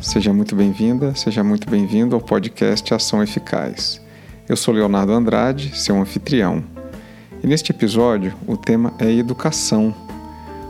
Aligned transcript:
seja 0.00 0.32
muito 0.32 0.54
bem-vinda, 0.54 1.14
seja 1.14 1.42
muito 1.42 1.68
bem-vindo 1.68 2.14
ao 2.14 2.20
podcast 2.20 2.94
Ação 2.94 3.22
Eficaz. 3.22 4.00
Eu 4.48 4.56
sou 4.56 4.72
Leonardo 4.72 5.12
Andrade, 5.12 5.76
seu 5.76 5.96
anfitrião. 6.00 6.62
E 7.42 7.46
neste 7.46 7.72
episódio, 7.72 8.32
o 8.46 8.56
tema 8.56 8.94
é 8.98 9.10
educação, 9.10 9.94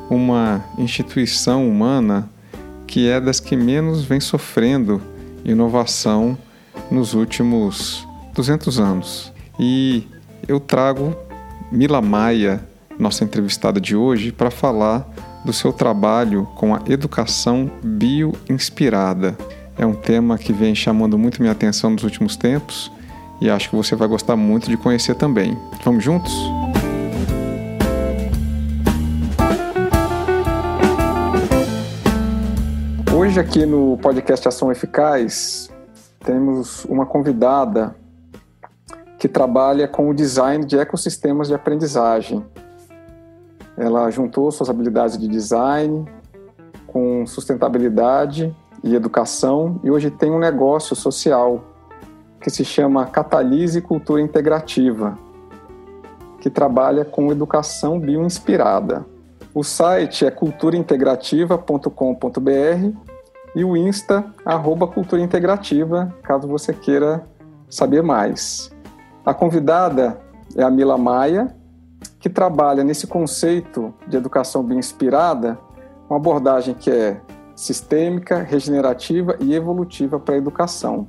uma 0.09 0.65
instituição 0.79 1.69
humana 1.69 2.29
que 2.87 3.07
é 3.07 3.21
das 3.21 3.39
que 3.39 3.55
menos 3.55 4.03
vem 4.03 4.19
sofrendo 4.19 5.03
inovação 5.45 6.37
nos 6.91 7.13
últimos 7.13 8.07
200 8.35 8.81
anos. 8.81 9.33
E 9.61 10.07
eu 10.47 10.59
trago 10.59 11.15
Mila 11.71 12.01
Maia, 12.01 12.65
nossa 12.99 13.25
entrevistada 13.25 13.79
de 13.79 13.95
hoje, 13.95 14.33
para 14.33 14.51
falar 14.51 15.07
do 15.49 15.53
seu 15.55 15.73
trabalho 15.73 16.47
com 16.57 16.75
a 16.75 16.83
educação 16.87 17.71
bioinspirada. 17.83 19.35
É 19.79 19.87
um 19.87 19.95
tema 19.95 20.37
que 20.37 20.53
vem 20.53 20.75
chamando 20.75 21.17
muito 21.17 21.41
minha 21.41 21.53
atenção 21.53 21.89
nos 21.89 22.05
últimos 22.05 22.37
tempos 22.37 22.93
e 23.41 23.49
acho 23.49 23.71
que 23.71 23.75
você 23.75 23.97
vai 23.97 24.07
gostar 24.07 24.37
muito 24.37 24.69
de 24.69 24.77
conhecer 24.77 25.15
também. 25.15 25.57
Vamos 25.83 26.05
juntos? 26.05 26.35
Hoje, 33.17 33.41
aqui 33.41 33.65
no 33.65 33.97
podcast 34.03 34.47
Ação 34.47 34.71
Eficaz, 34.71 35.71
temos 36.27 36.85
uma 36.85 37.07
convidada 37.07 37.97
que 39.19 39.27
trabalha 39.27 39.89
com 39.89 40.11
o 40.11 40.15
design 40.15 40.67
de 40.67 40.77
ecossistemas 40.77 41.49
de 41.49 41.55
aprendizagem. 41.55 42.45
Ela 43.79 44.11
juntou 44.11 44.51
suas 44.51 44.69
habilidades 44.69 45.17
de 45.17 45.29
design 45.29 46.05
com 46.89 47.25
sustentabilidade 47.27 48.55
e 48.83 48.95
educação 48.95 49.79
e 49.85 49.91
hoje 49.91 50.11
tem 50.11 50.33
um 50.33 50.39
negócio 50.39 50.97
social 50.97 51.63
que 52.41 52.51
se 52.51 52.65
chama 52.65 53.07
Catalise 53.07 53.81
Cultura 53.81 54.21
Integrativa, 54.21 55.17
que 56.41 56.51
trabalha 56.51 57.05
com 57.05 57.31
educação 57.31 58.01
bioinspirada. 58.01 59.07
O 59.55 59.63
site 59.63 60.27
é 60.27 60.31
culturaintegrativa.com.br 60.31 62.97
e 63.55 63.65
o 63.65 63.77
Insta, 63.77 64.25
arroba 64.45 64.89
Cultura 64.89 65.23
Integrativa, 65.23 66.13
caso 66.23 66.49
você 66.49 66.73
queira 66.73 67.25
saber 67.71 68.03
mais. 68.03 68.73
A 69.25 69.33
convidada 69.33 70.19
é 70.57 70.63
a 70.63 70.71
Mila 70.71 70.99
Maia, 70.99 71.55
que 72.19 72.29
trabalha 72.29 72.83
nesse 72.83 73.07
conceito 73.07 73.95
de 74.07 74.17
educação 74.17 74.63
bem 74.63 74.79
inspirada, 74.79 75.59
uma 76.09 76.17
abordagem 76.17 76.75
que 76.75 76.91
é 76.91 77.21
sistêmica, 77.55 78.43
regenerativa 78.43 79.37
e 79.41 79.55
evolutiva 79.55 80.19
para 80.19 80.35
a 80.35 80.39
educação. 80.39 81.07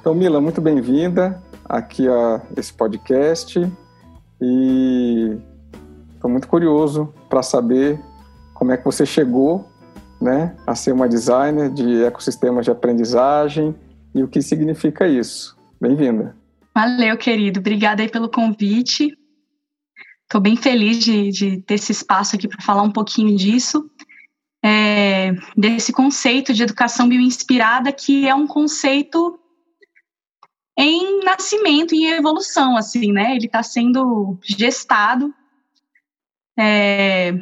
Então, 0.00 0.14
Mila, 0.14 0.40
muito 0.40 0.60
bem-vinda 0.60 1.42
aqui 1.68 2.08
a 2.08 2.40
esse 2.56 2.72
podcast 2.72 3.60
e 4.40 5.36
estou 6.14 6.30
muito 6.30 6.48
curioso 6.48 7.12
para 7.28 7.42
saber 7.42 8.00
como 8.54 8.72
é 8.72 8.76
que 8.76 8.84
você 8.84 9.04
chegou 9.04 9.68
né, 10.20 10.54
a 10.66 10.74
ser 10.74 10.92
uma 10.92 11.08
designer 11.08 11.70
de 11.70 12.02
ecossistemas 12.04 12.64
de 12.64 12.70
aprendizagem 12.70 13.74
e 14.14 14.22
o 14.22 14.28
que 14.28 14.42
significa 14.42 15.06
isso. 15.06 15.56
Bem-vinda. 15.80 16.34
Valeu, 16.74 17.16
querido. 17.16 17.60
Obrigada 17.60 18.02
aí 18.02 18.08
pelo 18.08 18.28
convite. 18.28 19.16
Estou 20.30 20.40
bem 20.40 20.54
feliz 20.54 21.00
de, 21.00 21.28
de, 21.32 21.60
ter 21.62 21.74
esse 21.74 21.90
espaço 21.90 22.36
aqui 22.36 22.46
para 22.46 22.62
falar 22.62 22.82
um 22.82 22.92
pouquinho 22.92 23.36
disso, 23.36 23.90
é, 24.64 25.32
desse 25.56 25.92
conceito 25.92 26.54
de 26.54 26.62
educação 26.62 27.08
bioinspirada, 27.08 27.90
que 27.90 28.28
é 28.28 28.34
um 28.34 28.46
conceito 28.46 29.40
em 30.78 31.24
nascimento 31.24 31.96
e 31.96 32.06
evolução, 32.06 32.76
assim, 32.76 33.10
né? 33.10 33.34
Ele 33.34 33.46
está 33.46 33.60
sendo 33.64 34.38
gestado. 34.40 35.34
É, 36.56 37.32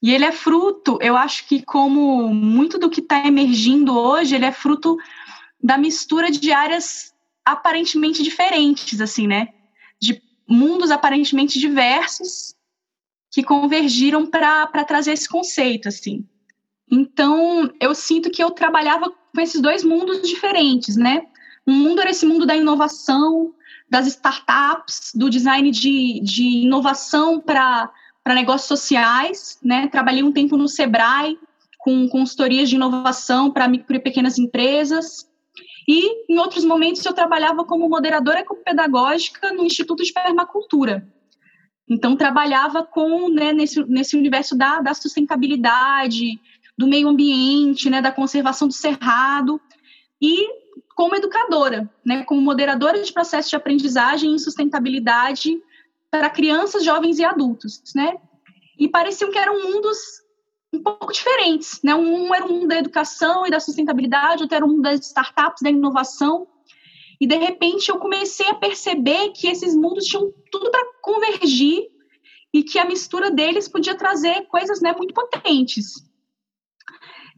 e 0.00 0.14
ele 0.14 0.26
é 0.26 0.30
fruto, 0.30 0.96
eu 1.02 1.16
acho 1.16 1.44
que 1.48 1.60
como 1.60 2.32
muito 2.32 2.78
do 2.78 2.88
que 2.88 3.00
está 3.00 3.26
emergindo 3.26 3.98
hoje, 3.98 4.36
ele 4.36 4.44
é 4.44 4.52
fruto 4.52 4.96
da 5.60 5.76
mistura 5.76 6.30
de 6.30 6.52
áreas 6.52 7.12
aparentemente 7.44 8.22
diferentes, 8.22 9.00
assim, 9.00 9.26
né? 9.26 9.48
Mundos 10.46 10.90
aparentemente 10.90 11.58
diversos 11.58 12.54
que 13.30 13.42
convergiram 13.42 14.26
para 14.26 14.84
trazer 14.84 15.12
esse 15.12 15.28
conceito, 15.28 15.88
assim. 15.88 16.24
Então, 16.90 17.70
eu 17.80 17.94
sinto 17.94 18.30
que 18.30 18.42
eu 18.42 18.50
trabalhava 18.50 19.10
com 19.10 19.40
esses 19.40 19.60
dois 19.60 19.82
mundos 19.82 20.22
diferentes, 20.22 20.96
né? 20.96 21.26
Um 21.66 21.72
mundo 21.72 22.00
era 22.00 22.10
esse 22.10 22.26
mundo 22.26 22.46
da 22.46 22.54
inovação, 22.54 23.52
das 23.90 24.06
startups, 24.06 25.12
do 25.14 25.28
design 25.28 25.70
de, 25.70 26.20
de 26.20 26.42
inovação 26.64 27.40
para 27.40 27.90
negócios 28.28 28.68
sociais, 28.68 29.58
né? 29.62 29.88
Trabalhei 29.88 30.22
um 30.22 30.32
tempo 30.32 30.56
no 30.56 30.68
Sebrae, 30.68 31.38
com 31.78 32.08
consultorias 32.08 32.68
de 32.68 32.76
inovação 32.76 33.50
para 33.50 33.68
micro 33.68 33.96
e 33.96 34.00
pequenas 34.00 34.38
empresas. 34.38 35.28
E, 35.86 36.32
em 36.32 36.38
outros 36.38 36.64
momentos, 36.64 37.04
eu 37.04 37.12
trabalhava 37.12 37.64
como 37.64 37.88
moderadora 37.88 38.40
ecopedagógica 38.40 39.52
no 39.52 39.64
Instituto 39.64 40.02
de 40.02 40.12
Permacultura. 40.12 41.06
Então, 41.88 42.16
trabalhava 42.16 42.82
com, 42.82 43.28
né, 43.28 43.52
nesse, 43.52 43.84
nesse 43.84 44.16
universo 44.16 44.56
da, 44.56 44.80
da 44.80 44.94
sustentabilidade, 44.94 46.40
do 46.76 46.86
meio 46.86 47.08
ambiente, 47.08 47.90
né, 47.90 48.00
da 48.00 48.10
conservação 48.10 48.66
do 48.66 48.74
cerrado, 48.74 49.60
e 50.20 50.48
como 50.94 51.14
educadora, 51.14 51.90
né, 52.04 52.24
como 52.24 52.40
moderadora 52.40 53.02
de 53.02 53.12
processo 53.12 53.50
de 53.50 53.56
aprendizagem 53.56 54.34
e 54.34 54.38
sustentabilidade 54.38 55.60
para 56.10 56.30
crianças, 56.30 56.84
jovens 56.84 57.18
e 57.18 57.24
adultos, 57.24 57.82
né? 57.94 58.14
E 58.78 58.88
pareciam 58.88 59.30
que 59.30 59.38
eram 59.38 59.60
mundos 59.62 59.98
um 60.74 60.82
pouco 60.82 61.12
diferentes, 61.12 61.80
né? 61.82 61.94
Um 61.94 62.34
era 62.34 62.44
um 62.44 62.48
mundo 62.48 62.68
da 62.68 62.78
educação 62.78 63.46
e 63.46 63.50
da 63.50 63.60
sustentabilidade, 63.60 64.42
outro 64.42 64.56
era 64.56 64.64
um 64.64 64.68
mundo 64.68 64.82
das 64.82 65.06
startups, 65.06 65.62
da 65.62 65.70
inovação. 65.70 66.46
E 67.20 67.26
de 67.26 67.36
repente 67.36 67.88
eu 67.88 67.98
comecei 67.98 68.46
a 68.48 68.54
perceber 68.54 69.30
que 69.30 69.46
esses 69.46 69.74
mundos 69.74 70.04
tinham 70.04 70.32
tudo 70.50 70.70
para 70.70 70.84
convergir 71.00 71.88
e 72.52 72.62
que 72.62 72.78
a 72.78 72.84
mistura 72.84 73.30
deles 73.30 73.68
podia 73.68 73.94
trazer 73.94 74.46
coisas, 74.46 74.80
né, 74.80 74.94
muito 74.96 75.14
potentes. 75.14 75.94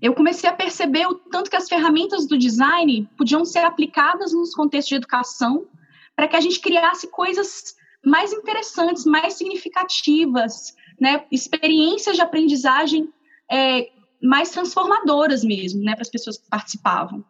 Eu 0.01 0.15
comecei 0.15 0.49
a 0.49 0.53
perceber 0.53 1.07
o 1.07 1.15
tanto 1.15 1.49
que 1.49 1.57
as 1.57 1.69
ferramentas 1.69 2.27
do 2.27 2.37
design 2.37 3.09
podiam 3.17 3.45
ser 3.45 3.61
aplicadas 3.61 4.33
nos 4.33 4.55
contextos 4.55 4.91
de 4.91 4.97
educação 4.97 5.67
para 6.15 6.29
que 6.29 6.37
a 6.37 6.41
gente 6.41 6.61
criasse 6.61 7.09
coisas 7.09 7.75
mais 8.05 8.33
interessantes, 8.33 9.05
mais 9.05 9.35
significativas, 9.35 10.75
né, 11.01 11.25
experiências 11.31 12.17
de 12.17 12.23
aprendizagem 12.23 13.13
é, 13.51 13.89
mais 14.23 14.51
transformadoras 14.51 15.45
mesmo, 15.45 15.83
né, 15.83 15.95
para 15.95 16.03
as 16.03 16.11
pessoas 16.11 16.39
que 16.39 16.49
participavam. 16.49 17.25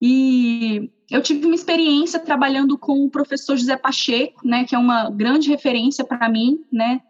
E 0.00 0.90
eu 1.10 1.22
tive 1.22 1.46
uma 1.46 1.54
experiência 1.54 2.18
trabalhando 2.18 2.76
com 2.76 3.04
o 3.04 3.10
professor 3.10 3.56
José 3.56 3.76
Pacheco, 3.76 4.46
né, 4.46 4.64
que 4.64 4.74
é 4.74 4.78
uma 4.78 5.10
grande 5.10 5.48
referência 5.48 6.04
para 6.04 6.28
mim, 6.28 6.64
né, 6.70 7.00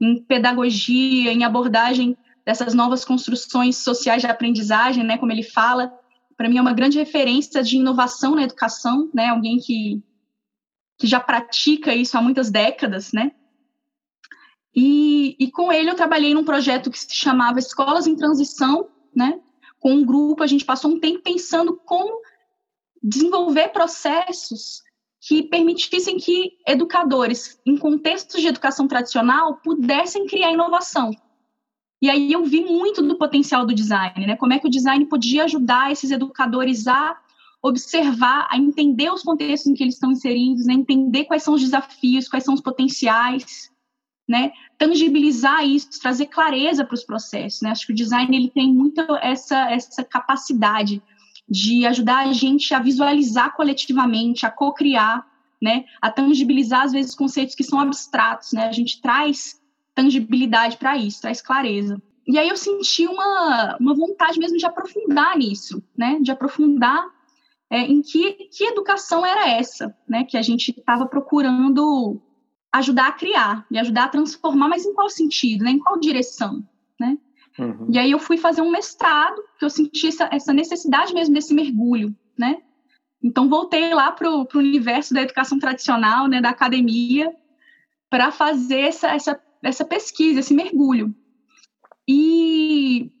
em 0.00 0.22
pedagogia, 0.22 1.32
em 1.32 1.44
abordagem 1.44 2.16
dessas 2.44 2.74
novas 2.74 3.04
construções 3.04 3.76
sociais 3.76 4.22
de 4.22 4.28
aprendizagem, 4.28 5.04
né, 5.04 5.16
como 5.16 5.32
ele 5.32 5.44
fala. 5.44 5.92
Para 6.36 6.48
mim 6.48 6.58
é 6.58 6.60
uma 6.60 6.74
grande 6.74 6.98
referência 6.98 7.62
de 7.62 7.76
inovação 7.76 8.34
na 8.34 8.42
educação, 8.42 9.08
né, 9.14 9.28
alguém 9.28 9.58
que 9.58 10.02
que 10.98 11.06
já 11.08 11.18
pratica 11.18 11.92
isso 11.92 12.16
há 12.16 12.22
muitas 12.22 12.48
décadas, 12.48 13.12
né? 13.12 13.32
E, 14.74 15.36
e 15.38 15.50
com 15.50 15.70
ele 15.72 15.90
eu 15.90 15.94
trabalhei 15.94 16.32
num 16.32 16.44
projeto 16.44 16.90
que 16.90 16.98
se 16.98 17.14
chamava 17.14 17.58
Escolas 17.58 18.06
em 18.06 18.16
Transição, 18.16 18.88
né? 19.14 19.40
Com 19.78 19.94
um 19.94 20.04
grupo, 20.04 20.42
a 20.42 20.46
gente 20.46 20.64
passou 20.64 20.90
um 20.90 21.00
tempo 21.00 21.22
pensando 21.22 21.76
como 21.84 22.20
desenvolver 23.02 23.68
processos 23.68 24.82
que 25.20 25.42
permitissem 25.42 26.16
que 26.16 26.52
educadores, 26.66 27.60
em 27.66 27.76
contextos 27.76 28.40
de 28.40 28.48
educação 28.48 28.88
tradicional, 28.88 29.60
pudessem 29.62 30.26
criar 30.26 30.52
inovação. 30.52 31.10
E 32.00 32.10
aí 32.10 32.32
eu 32.32 32.44
vi 32.44 32.64
muito 32.64 33.00
do 33.02 33.16
potencial 33.16 33.64
do 33.64 33.74
design, 33.74 34.26
né? 34.26 34.36
Como 34.36 34.52
é 34.52 34.58
que 34.58 34.66
o 34.66 34.70
design 34.70 35.04
podia 35.06 35.44
ajudar 35.44 35.92
esses 35.92 36.10
educadores 36.10 36.88
a 36.88 37.16
observar, 37.62 38.48
a 38.50 38.58
entender 38.58 39.12
os 39.12 39.22
contextos 39.22 39.70
em 39.70 39.74
que 39.74 39.84
eles 39.84 39.94
estão 39.94 40.10
inseridos, 40.10 40.66
né? 40.66 40.74
entender 40.74 41.26
quais 41.26 41.44
são 41.44 41.54
os 41.54 41.60
desafios, 41.60 42.28
quais 42.28 42.44
são 42.44 42.54
os 42.54 42.60
potenciais, 42.60 43.70
né? 44.28 44.52
Tangibilizar 44.78 45.64
isso, 45.64 46.00
trazer 46.00 46.26
clareza 46.26 46.84
para 46.84 46.94
os 46.94 47.04
processos, 47.04 47.60
né? 47.62 47.70
Acho 47.70 47.86
que 47.86 47.92
o 47.92 47.96
design 47.96 48.34
ele 48.36 48.50
tem 48.50 48.72
muito 48.72 49.00
essa 49.16 49.70
essa 49.70 50.04
capacidade 50.04 51.02
de 51.48 51.84
ajudar 51.86 52.26
a 52.26 52.32
gente 52.32 52.72
a 52.72 52.78
visualizar 52.78 53.54
coletivamente, 53.54 54.46
a 54.46 54.50
co-criar, 54.50 55.26
né? 55.60 55.84
A 56.00 56.10
tangibilizar 56.10 56.82
às 56.82 56.92
vezes 56.92 57.14
conceitos 57.14 57.54
que 57.54 57.64
são 57.64 57.78
abstratos, 57.78 58.52
né? 58.52 58.66
A 58.66 58.72
gente 58.72 59.00
traz 59.00 59.60
tangibilidade 59.94 60.76
para 60.76 60.96
isso, 60.96 61.20
traz 61.20 61.42
clareza. 61.42 62.00
e 62.26 62.38
aí 62.38 62.48
eu 62.48 62.56
senti 62.56 63.06
uma, 63.06 63.76
uma 63.78 63.94
vontade 63.94 64.38
mesmo 64.38 64.56
de 64.56 64.64
aprofundar 64.64 65.36
nisso, 65.36 65.82
né? 65.96 66.18
De 66.20 66.30
aprofundar 66.30 67.04
é, 67.68 67.80
em 67.80 68.00
que, 68.00 68.34
que 68.50 68.64
educação 68.64 69.24
era 69.24 69.48
essa, 69.48 69.94
né? 70.08 70.24
Que 70.24 70.36
a 70.36 70.42
gente 70.42 70.70
estava 70.70 71.06
procurando 71.06 72.20
ajudar 72.72 73.08
a 73.08 73.12
criar 73.12 73.66
e 73.70 73.78
ajudar 73.78 74.04
a 74.04 74.08
transformar, 74.08 74.68
mas 74.68 74.86
em 74.86 74.94
qual 74.94 75.10
sentido, 75.10 75.64
né? 75.64 75.72
Em 75.72 75.78
qual 75.78 76.00
direção, 76.00 76.66
né? 76.98 77.18
Uhum. 77.58 77.88
E 77.90 77.98
aí 77.98 78.10
eu 78.10 78.18
fui 78.18 78.38
fazer 78.38 78.62
um 78.62 78.70
mestrado, 78.70 79.42
que 79.58 79.64
eu 79.64 79.70
senti 79.70 80.06
essa, 80.08 80.28
essa 80.32 80.52
necessidade 80.52 81.12
mesmo 81.12 81.34
desse 81.34 81.52
mergulho, 81.52 82.16
né? 82.36 82.62
Então 83.22 83.48
voltei 83.48 83.92
lá 83.92 84.10
para 84.10 84.30
o 84.30 84.48
universo 84.54 85.12
da 85.12 85.22
educação 85.22 85.58
tradicional, 85.58 86.26
né? 86.26 86.40
Da 86.40 86.48
academia, 86.48 87.30
para 88.08 88.32
fazer 88.32 88.80
essa, 88.80 89.08
essa, 89.08 89.40
essa 89.62 89.84
pesquisa, 89.84 90.40
esse 90.40 90.54
mergulho. 90.54 91.14
E, 92.08 93.12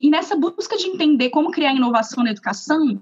e 0.00 0.10
nessa 0.10 0.36
busca 0.36 0.76
de 0.76 0.86
entender 0.86 1.30
como 1.30 1.50
criar 1.50 1.74
inovação 1.74 2.22
na 2.22 2.30
educação, 2.30 3.00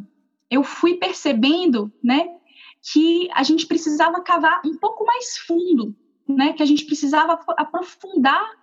eu 0.50 0.62
fui 0.62 0.94
percebendo, 0.94 1.92
né, 2.02 2.38
que 2.82 3.28
a 3.32 3.42
gente 3.42 3.66
precisava 3.66 4.20
cavar 4.20 4.60
um 4.64 4.76
pouco 4.76 5.04
mais 5.04 5.38
fundo, 5.38 5.94
né, 6.28 6.52
que 6.52 6.62
a 6.62 6.66
gente 6.66 6.84
precisava 6.84 7.40
aprofundar 7.56 8.58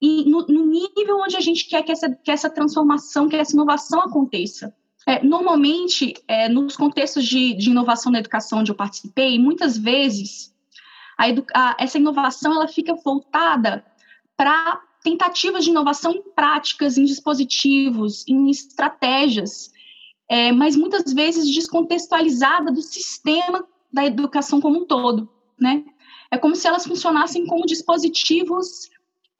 e 0.00 0.28
no, 0.30 0.46
no 0.46 0.66
nível 0.66 1.18
onde 1.20 1.36
a 1.36 1.40
gente 1.40 1.68
quer 1.68 1.82
que 1.82 1.92
essa, 1.92 2.08
que 2.10 2.30
essa 2.30 2.48
transformação, 2.48 3.28
que 3.28 3.36
essa 3.36 3.52
inovação 3.52 4.00
aconteça. 4.00 4.74
É, 5.06 5.24
normalmente, 5.24 6.14
é, 6.28 6.48
nos 6.48 6.76
contextos 6.76 7.24
de, 7.24 7.54
de, 7.54 7.70
inovação 7.70 8.12
na 8.12 8.18
educação 8.18 8.60
onde 8.60 8.70
eu 8.70 8.76
participei, 8.76 9.38
muitas 9.38 9.76
vezes 9.76 10.54
a 11.16 11.24
a, 11.54 11.76
essa 11.78 11.98
inovação 11.98 12.52
ela 12.52 12.68
fica 12.68 12.94
voltada 12.94 13.84
para 14.36 14.80
tentativas 15.02 15.64
de 15.64 15.70
inovação 15.70 16.12
em 16.12 16.22
práticas, 16.34 16.98
em 16.98 17.04
dispositivos, 17.04 18.24
em 18.28 18.50
estratégias, 18.50 19.72
é, 20.28 20.52
mas 20.52 20.76
muitas 20.76 21.12
vezes 21.12 21.52
descontextualizada 21.54 22.70
do 22.70 22.82
sistema 22.82 23.64
da 23.92 24.04
educação 24.04 24.60
como 24.60 24.80
um 24.80 24.86
todo, 24.86 25.28
né? 25.58 25.84
É 26.30 26.36
como 26.36 26.54
se 26.54 26.68
elas 26.68 26.86
funcionassem 26.86 27.46
como 27.46 27.64
dispositivos 27.64 28.90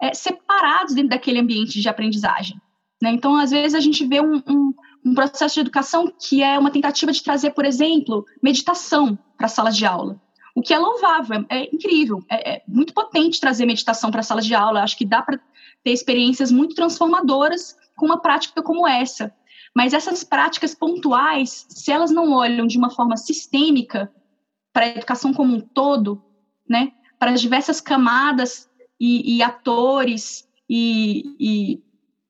é, 0.00 0.14
separados 0.14 0.94
dentro 0.94 1.10
daquele 1.10 1.38
ambiente 1.38 1.80
de 1.80 1.88
aprendizagem. 1.88 2.58
Né? 3.00 3.10
Então, 3.10 3.36
às 3.36 3.50
vezes, 3.50 3.74
a 3.74 3.80
gente 3.80 4.06
vê 4.06 4.20
um, 4.20 4.42
um, 4.48 4.74
um, 5.04 5.14
processo 5.14 5.54
de 5.56 5.60
educação 5.60 6.10
que 6.18 6.42
é 6.42 6.58
uma 6.58 6.70
tentativa 6.70 7.12
de 7.12 7.22
trazer, 7.22 7.50
por 7.50 7.66
exemplo, 7.66 8.24
meditação 8.42 9.18
para 9.36 9.46
a 9.46 9.50
sala 9.50 9.70
de 9.70 9.84
aula, 9.84 10.20
o 10.54 10.60
que 10.60 10.74
é 10.74 10.78
louvável, 10.78 11.44
é, 11.48 11.58
é 11.58 11.68
incrível, 11.72 12.20
é, 12.28 12.54
é, 12.54 12.62
muito 12.66 12.92
potente 12.92 13.40
trazer 13.40 13.64
meditação 13.64 14.10
para 14.10 14.20
a 14.20 14.24
sala 14.24 14.40
de 14.40 14.54
aula. 14.54 14.82
Acho 14.82 14.98
que 14.98 15.04
dá 15.04 15.22
para 15.22 15.38
ter 15.84 15.92
experiências 15.92 16.50
muito 16.50 16.74
transformadoras 16.74 17.76
com 17.96 18.06
uma 18.06 18.20
prática 18.20 18.60
como 18.60 18.86
essa. 18.86 19.32
Mas 19.74 19.92
essas 19.92 20.24
práticas 20.24 20.74
pontuais, 20.74 21.66
se 21.68 21.90
elas 21.90 22.10
não 22.10 22.32
olham 22.32 22.66
de 22.66 22.78
uma 22.78 22.90
forma 22.90 23.16
sistêmica 23.16 24.10
para 24.72 24.86
a 24.86 24.88
educação 24.88 25.32
como 25.32 25.54
um 25.54 25.60
todo, 25.60 26.22
né, 26.68 26.92
para 27.18 27.32
as 27.32 27.40
diversas 27.40 27.80
camadas 27.80 28.68
e, 29.00 29.36
e 29.36 29.42
atores 29.42 30.48
e, 30.68 31.24
e, 31.38 31.82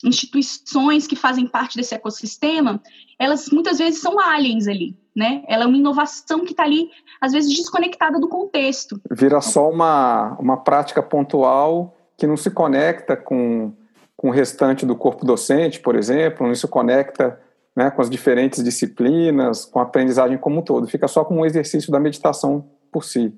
instituições 0.04 1.06
que 1.06 1.16
fazem 1.16 1.46
parte 1.46 1.76
desse 1.76 1.94
ecossistema, 1.94 2.80
elas 3.18 3.48
muitas 3.50 3.78
vezes 3.78 4.00
são 4.00 4.18
aliens 4.20 4.68
ali, 4.68 4.96
né? 5.14 5.42
Ela 5.48 5.64
é 5.64 5.66
uma 5.66 5.76
inovação 5.76 6.44
que 6.44 6.52
está 6.52 6.62
ali, 6.62 6.88
às 7.20 7.32
vezes, 7.32 7.54
desconectada 7.54 8.20
do 8.20 8.28
contexto. 8.28 9.00
Vira 9.10 9.40
só 9.40 9.68
uma, 9.68 10.36
uma 10.38 10.56
prática 10.56 11.02
pontual 11.02 11.96
que 12.16 12.26
não 12.26 12.36
se 12.36 12.50
conecta 12.50 13.16
com 13.16 13.72
com 14.18 14.30
o 14.30 14.32
restante 14.32 14.84
do 14.84 14.96
corpo 14.96 15.24
docente, 15.24 15.78
por 15.78 15.94
exemplo, 15.94 16.50
isso 16.50 16.66
conecta 16.66 17.40
né, 17.74 17.88
com 17.88 18.02
as 18.02 18.10
diferentes 18.10 18.64
disciplinas, 18.64 19.64
com 19.64 19.78
a 19.78 19.84
aprendizagem 19.84 20.36
como 20.36 20.58
um 20.58 20.62
todo. 20.62 20.88
Fica 20.88 21.06
só 21.06 21.24
como 21.24 21.40
um 21.40 21.46
exercício 21.46 21.92
da 21.92 22.00
meditação 22.00 22.68
por 22.90 23.04
si. 23.04 23.32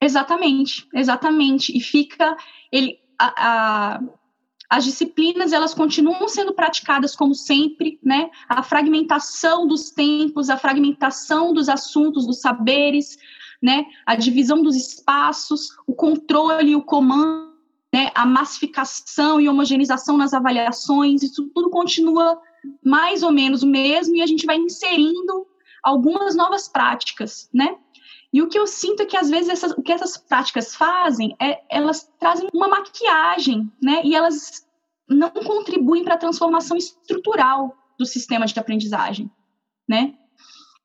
Exatamente, 0.00 0.86
exatamente. 0.94 1.76
E 1.76 1.80
fica 1.80 2.36
ele 2.70 3.00
a, 3.18 3.96
a, 3.96 4.00
as 4.70 4.84
disciplinas 4.84 5.52
elas 5.52 5.74
continuam 5.74 6.28
sendo 6.28 6.54
praticadas 6.54 7.16
como 7.16 7.34
sempre, 7.34 7.98
né? 8.00 8.30
A 8.48 8.62
fragmentação 8.62 9.66
dos 9.66 9.90
tempos, 9.90 10.48
a 10.48 10.56
fragmentação 10.56 11.52
dos 11.52 11.68
assuntos, 11.68 12.28
dos 12.28 12.40
saberes, 12.40 13.18
né? 13.60 13.86
A 14.06 14.14
divisão 14.14 14.62
dos 14.62 14.76
espaços, 14.76 15.70
o 15.84 15.94
controle 15.96 16.76
o 16.76 16.82
comando 16.82 17.53
né, 17.94 18.10
a 18.12 18.26
massificação 18.26 19.40
e 19.40 19.48
homogeneização 19.48 20.16
nas 20.16 20.34
avaliações, 20.34 21.22
isso 21.22 21.48
tudo 21.54 21.70
continua 21.70 22.42
mais 22.84 23.22
ou 23.22 23.30
menos 23.30 23.62
o 23.62 23.68
mesmo 23.68 24.16
e 24.16 24.20
a 24.20 24.26
gente 24.26 24.44
vai 24.46 24.56
inserindo 24.56 25.46
algumas 25.80 26.34
novas 26.34 26.66
práticas, 26.66 27.48
né? 27.54 27.76
E 28.32 28.42
o 28.42 28.48
que 28.48 28.58
eu 28.58 28.66
sinto 28.66 29.04
é 29.04 29.06
que 29.06 29.16
às 29.16 29.30
vezes 29.30 29.48
essas, 29.48 29.70
o 29.78 29.80
que 29.80 29.92
essas 29.92 30.16
práticas 30.16 30.74
fazem 30.74 31.36
é 31.40 31.60
elas 31.70 32.10
trazem 32.18 32.48
uma 32.52 32.66
maquiagem, 32.66 33.70
né? 33.80 34.02
E 34.02 34.12
elas 34.12 34.66
não 35.08 35.30
contribuem 35.30 36.02
para 36.02 36.14
a 36.14 36.18
transformação 36.18 36.76
estrutural 36.76 37.76
do 37.96 38.04
sistema 38.04 38.44
de 38.44 38.58
aprendizagem, 38.58 39.30
né? 39.88 40.14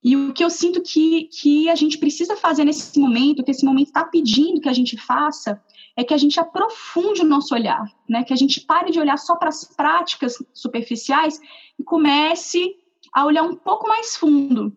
E 0.03 0.15
o 0.15 0.33
que 0.33 0.43
eu 0.43 0.49
sinto 0.49 0.81
que, 0.81 1.25
que 1.25 1.69
a 1.69 1.75
gente 1.75 1.97
precisa 1.97 2.35
fazer 2.35 2.63
nesse 2.63 2.97
momento, 2.99 3.43
que 3.43 3.51
esse 3.51 3.65
momento 3.65 3.87
está 3.87 4.05
pedindo 4.05 4.61
que 4.61 4.69
a 4.69 4.73
gente 4.73 4.97
faça, 4.97 5.61
é 5.95 6.03
que 6.03 6.13
a 6.13 6.17
gente 6.17 6.39
aprofunde 6.39 7.21
o 7.21 7.27
nosso 7.27 7.53
olhar, 7.53 7.83
né? 8.07 8.23
Que 8.23 8.33
a 8.33 8.37
gente 8.37 8.61
pare 8.61 8.91
de 8.91 8.99
olhar 8.99 9.17
só 9.17 9.35
para 9.35 9.49
as 9.49 9.65
práticas 9.65 10.41
superficiais 10.53 11.39
e 11.77 11.83
comece 11.83 12.73
a 13.13 13.25
olhar 13.25 13.43
um 13.43 13.55
pouco 13.55 13.87
mais 13.87 14.15
fundo. 14.15 14.73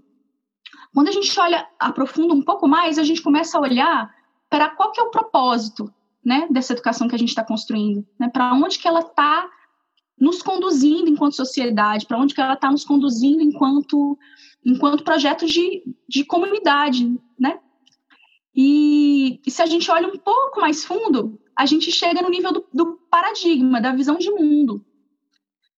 Quando 0.92 1.08
a 1.08 1.12
gente 1.12 1.38
olha, 1.38 1.68
aprofunda 1.78 2.34
um 2.34 2.42
pouco 2.42 2.66
mais, 2.66 2.98
a 2.98 3.04
gente 3.04 3.22
começa 3.22 3.56
a 3.56 3.60
olhar 3.60 4.12
para 4.50 4.70
qual 4.70 4.90
que 4.90 5.00
é 5.00 5.04
o 5.04 5.10
propósito, 5.10 5.92
né, 6.24 6.46
dessa 6.50 6.72
educação 6.72 7.08
que 7.08 7.14
a 7.14 7.18
gente 7.18 7.30
está 7.30 7.44
construindo, 7.44 8.06
né? 8.18 8.28
Para 8.28 8.52
onde 8.54 8.78
que 8.78 8.88
ela 8.88 9.00
está 9.00 9.48
nos 10.18 10.42
conduzindo 10.42 11.08
enquanto 11.08 11.34
sociedade, 11.34 12.06
para 12.06 12.18
onde 12.18 12.34
que 12.34 12.40
ela 12.40 12.54
está 12.54 12.70
nos 12.70 12.84
conduzindo 12.84 13.42
enquanto 13.42 14.18
enquanto 14.64 15.04
projeto 15.04 15.46
de, 15.46 15.82
de 16.08 16.24
comunidade, 16.24 17.06
né? 17.38 17.58
E, 18.54 19.40
e, 19.46 19.50
se 19.50 19.62
a 19.62 19.66
gente 19.66 19.90
olha 19.90 20.08
um 20.08 20.18
pouco 20.18 20.60
mais 20.60 20.84
fundo, 20.84 21.40
a 21.56 21.64
gente 21.64 21.90
chega 21.90 22.20
no 22.20 22.28
nível 22.28 22.52
do, 22.52 22.66
do 22.72 22.98
paradigma, 23.10 23.80
da 23.80 23.92
visão 23.92 24.18
de 24.18 24.30
mundo. 24.30 24.84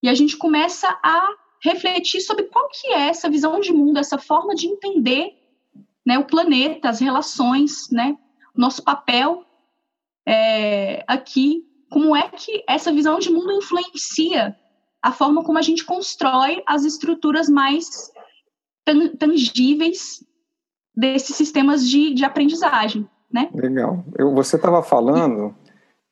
E 0.03 0.09
a 0.09 0.15
gente 0.15 0.37
começa 0.37 0.89
a 1.03 1.29
refletir 1.63 2.21
sobre 2.21 2.45
qual 2.45 2.69
que 2.69 2.89
é 2.89 3.09
essa 3.09 3.31
visão 3.31 3.61
de 3.61 3.73
mundo, 3.73 3.99
essa 3.99 4.19
forma 4.19 4.55
de 4.55 4.67
entender 4.67 5.33
né, 6.05 6.19
o 6.19 6.27
planeta, 6.27 6.91
as 6.91 7.01
relações, 7.01 7.89
né, 7.91 8.19
nosso 8.55 8.83
papel 8.83 9.45
é, 10.27 11.05
aqui, 11.07 11.65
como 11.91 12.15
é 12.15 12.29
que 12.29 12.63
essa 12.69 12.93
visão 12.93 13.19
de 13.19 13.31
mundo 13.31 13.53
influencia 13.53 14.57
a 15.01 15.13
forma 15.13 15.45
como 15.45 15.59
a 15.59 15.63
gente 15.63 15.85
constrói 15.85 16.63
as 16.67 16.85
estruturas 16.85 17.49
mais 17.49 18.11
tangíveis 19.19 20.25
desses 20.95 21.35
sistemas 21.37 21.89
de, 21.89 22.15
de 22.15 22.25
aprendizagem, 22.25 23.09
né? 23.33 23.49
Legal. 23.55 24.05
Eu, 24.17 24.33
você 24.35 24.57
estava 24.57 24.83
falando 24.83 25.55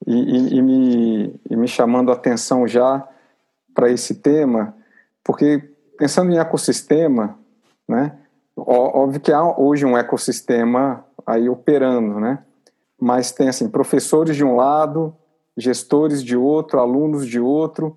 e, 0.06 0.14
e, 0.14 0.54
e, 0.56 0.62
me, 0.62 1.40
e 1.48 1.56
me 1.56 1.68
chamando 1.68 2.10
a 2.10 2.14
atenção 2.14 2.66
já 2.66 3.06
para 3.74 3.90
esse 3.90 4.16
tema, 4.16 4.74
porque 5.22 5.70
pensando 5.96 6.32
em 6.32 6.38
ecossistema, 6.38 7.38
né? 7.88 8.18
Óbvio 8.56 9.20
que 9.20 9.32
há 9.32 9.42
hoje 9.58 9.86
um 9.86 9.96
ecossistema 9.96 11.04
aí 11.24 11.48
operando, 11.48 12.20
né? 12.20 12.40
Mas 13.00 13.32
tem 13.32 13.48
assim 13.48 13.68
professores 13.68 14.36
de 14.36 14.44
um 14.44 14.56
lado, 14.56 15.14
gestores 15.56 16.22
de 16.22 16.36
outro, 16.36 16.78
alunos 16.78 17.26
de 17.26 17.40
outro, 17.40 17.96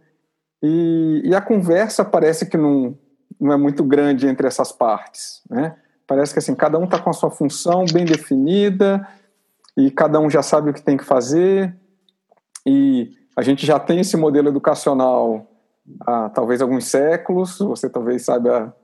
e, 0.61 1.21
e 1.25 1.35
a 1.35 1.41
conversa 1.41 2.05
parece 2.05 2.45
que 2.45 2.57
não, 2.57 2.97
não 3.39 3.53
é 3.53 3.57
muito 3.57 3.83
grande 3.83 4.27
entre 4.27 4.47
essas 4.47 4.71
partes, 4.71 5.41
né? 5.49 5.75
Parece 6.07 6.33
que 6.33 6.39
assim, 6.39 6.53
cada 6.53 6.77
um 6.77 6.83
está 6.85 6.99
com 6.99 7.09
a 7.09 7.13
sua 7.13 7.31
função 7.31 7.85
bem 7.91 8.05
definida 8.05 9.07
e 9.75 9.89
cada 9.89 10.19
um 10.19 10.29
já 10.29 10.43
sabe 10.43 10.69
o 10.69 10.73
que 10.73 10.81
tem 10.81 10.97
que 10.97 11.03
fazer. 11.03 11.75
E 12.65 13.11
a 13.35 13.41
gente 13.41 13.65
já 13.65 13.79
tem 13.79 13.99
esse 13.99 14.15
modelo 14.15 14.49
educacional 14.49 15.47
há 16.01 16.29
talvez 16.29 16.61
alguns 16.61 16.85
séculos, 16.85 17.59
você 17.59 17.89
talvez 17.89 18.23
saiba 18.23 18.75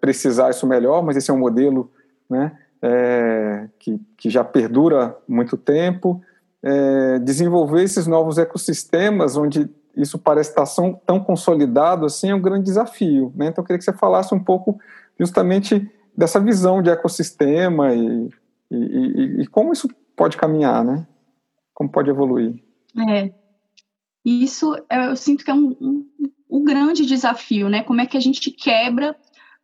precisar 0.00 0.50
isso 0.50 0.66
melhor, 0.66 1.02
mas 1.02 1.16
esse 1.16 1.30
é 1.30 1.34
um 1.34 1.38
modelo 1.38 1.90
né, 2.28 2.56
é, 2.82 3.68
que, 3.78 4.00
que 4.16 4.30
já 4.30 4.42
perdura 4.42 5.16
muito 5.28 5.56
tempo. 5.56 6.20
É, 6.62 7.18
desenvolver 7.20 7.82
esses 7.82 8.06
novos 8.06 8.36
ecossistemas 8.36 9.36
onde 9.36 9.68
isso 10.00 10.18
parece 10.18 10.50
estar 10.50 10.64
tão, 11.06 11.20
consolidado 11.20 12.06
assim 12.06 12.30
é 12.30 12.34
um 12.34 12.40
grande 12.40 12.64
desafio. 12.64 13.32
Né? 13.36 13.46
Então 13.46 13.62
eu 13.62 13.66
queria 13.66 13.78
que 13.78 13.84
você 13.84 13.92
falasse 13.92 14.34
um 14.34 14.42
pouco 14.42 14.78
justamente 15.18 15.90
dessa 16.16 16.40
visão 16.40 16.82
de 16.82 16.90
ecossistema 16.90 17.94
e, 17.94 18.28
e, 18.70 18.76
e, 18.76 19.42
e 19.42 19.46
como 19.46 19.72
isso 19.72 19.88
pode 20.16 20.36
caminhar, 20.36 20.84
né? 20.84 21.06
Como 21.72 21.90
pode 21.90 22.10
evoluir. 22.10 22.62
É. 23.08 23.32
Isso 24.24 24.76
eu 24.90 25.16
sinto 25.16 25.44
que 25.44 25.50
é 25.50 25.54
um, 25.54 25.76
um, 25.80 26.10
um 26.50 26.64
grande 26.64 27.06
desafio, 27.06 27.68
né? 27.68 27.82
Como 27.82 28.00
é 28.00 28.06
que 28.06 28.16
a 28.16 28.20
gente 28.20 28.50
quebra 28.50 29.16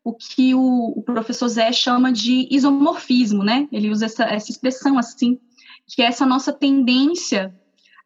o 0.03 0.15
que 0.15 0.55
o, 0.55 0.95
o, 0.97 1.03
professor 1.03 1.49
Zé 1.49 1.73
chama 1.73 2.13
de 2.13 2.47
isomorfismo, 2.51 3.43
né? 3.43 3.69
Ele 3.73 3.91
usa 3.91 4.07
essa, 4.07 4.25
essa 4.25 4.51
expressão 4.51 4.97
assim, 4.99 5.39
que 5.87 6.01
é 6.01 6.07
essa 6.07 6.25
nossa 6.25 6.53
tendência 6.53 7.55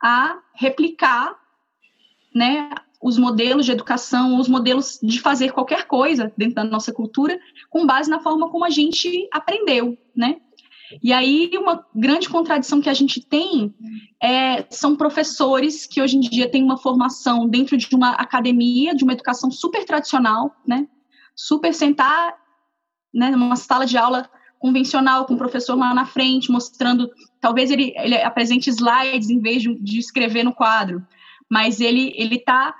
a 0.03 0.39
replicar, 0.55 1.37
né, 2.35 2.71
os 3.03 3.19
modelos 3.19 3.65
de 3.65 3.73
educação, 3.73 4.39
os 4.39 4.49
modelos 4.49 4.99
de 5.03 5.21
fazer 5.21 5.53
qualquer 5.53 5.87
coisa 5.87 6.33
dentro 6.37 6.57
da 6.57 6.65
nossa 6.65 6.93
cultura, 6.93 7.39
com 7.71 7.87
base 7.87 8.11
na 8.11 8.21
forma 8.21 8.51
como 8.51 8.65
a 8.65 8.71
gente 8.71 9.29
aprendeu, 9.33 9.97
né? 10.15 10.37
E 11.03 11.13
aí, 11.13 11.51
uma 11.55 11.87
grande 11.95 12.29
contradição 12.29 12.81
que 12.81 12.89
a 12.89 12.95
gente 12.95 13.25
tem 13.25 13.73
é, 14.21 14.67
são 14.71 14.97
professores 14.97 15.87
que 15.87 16.03
hoje 16.03 16.17
em 16.17 16.21
dia 16.21 16.51
têm 16.51 16.65
uma 16.65 16.77
formação 16.77 17.49
dentro 17.49 17.77
de 17.77 17.95
uma 17.95 18.11
academia, 18.11 18.95
de 18.95 19.05
uma 19.05 19.13
educação 19.13 19.51
super 19.51 19.85
tradicional, 19.85 20.55
né? 20.67 20.89
Super 21.37 21.73
sentar 21.73 22.35
né, 23.15 23.31
numa 23.31 23.57
sala 23.57 23.87
de 23.87 23.97
aula 23.97 24.29
convencional, 24.59 25.25
com 25.25 25.35
o 25.35 25.39
professor 25.39 25.75
lá 25.75 25.95
na 25.95 26.05
frente, 26.05 26.51
mostrando, 26.51 27.11
talvez 27.41 27.71
ele, 27.71 27.95
ele 27.97 28.17
apresente 28.17 28.69
slides 28.69 29.31
em 29.31 29.41
vez 29.41 29.63
de, 29.63 29.75
de 29.77 29.99
escrever 29.99 30.45
no 30.45 30.53
quadro, 30.53 31.03
mas 31.51 31.81
ele 31.81 32.15
está 32.17 32.77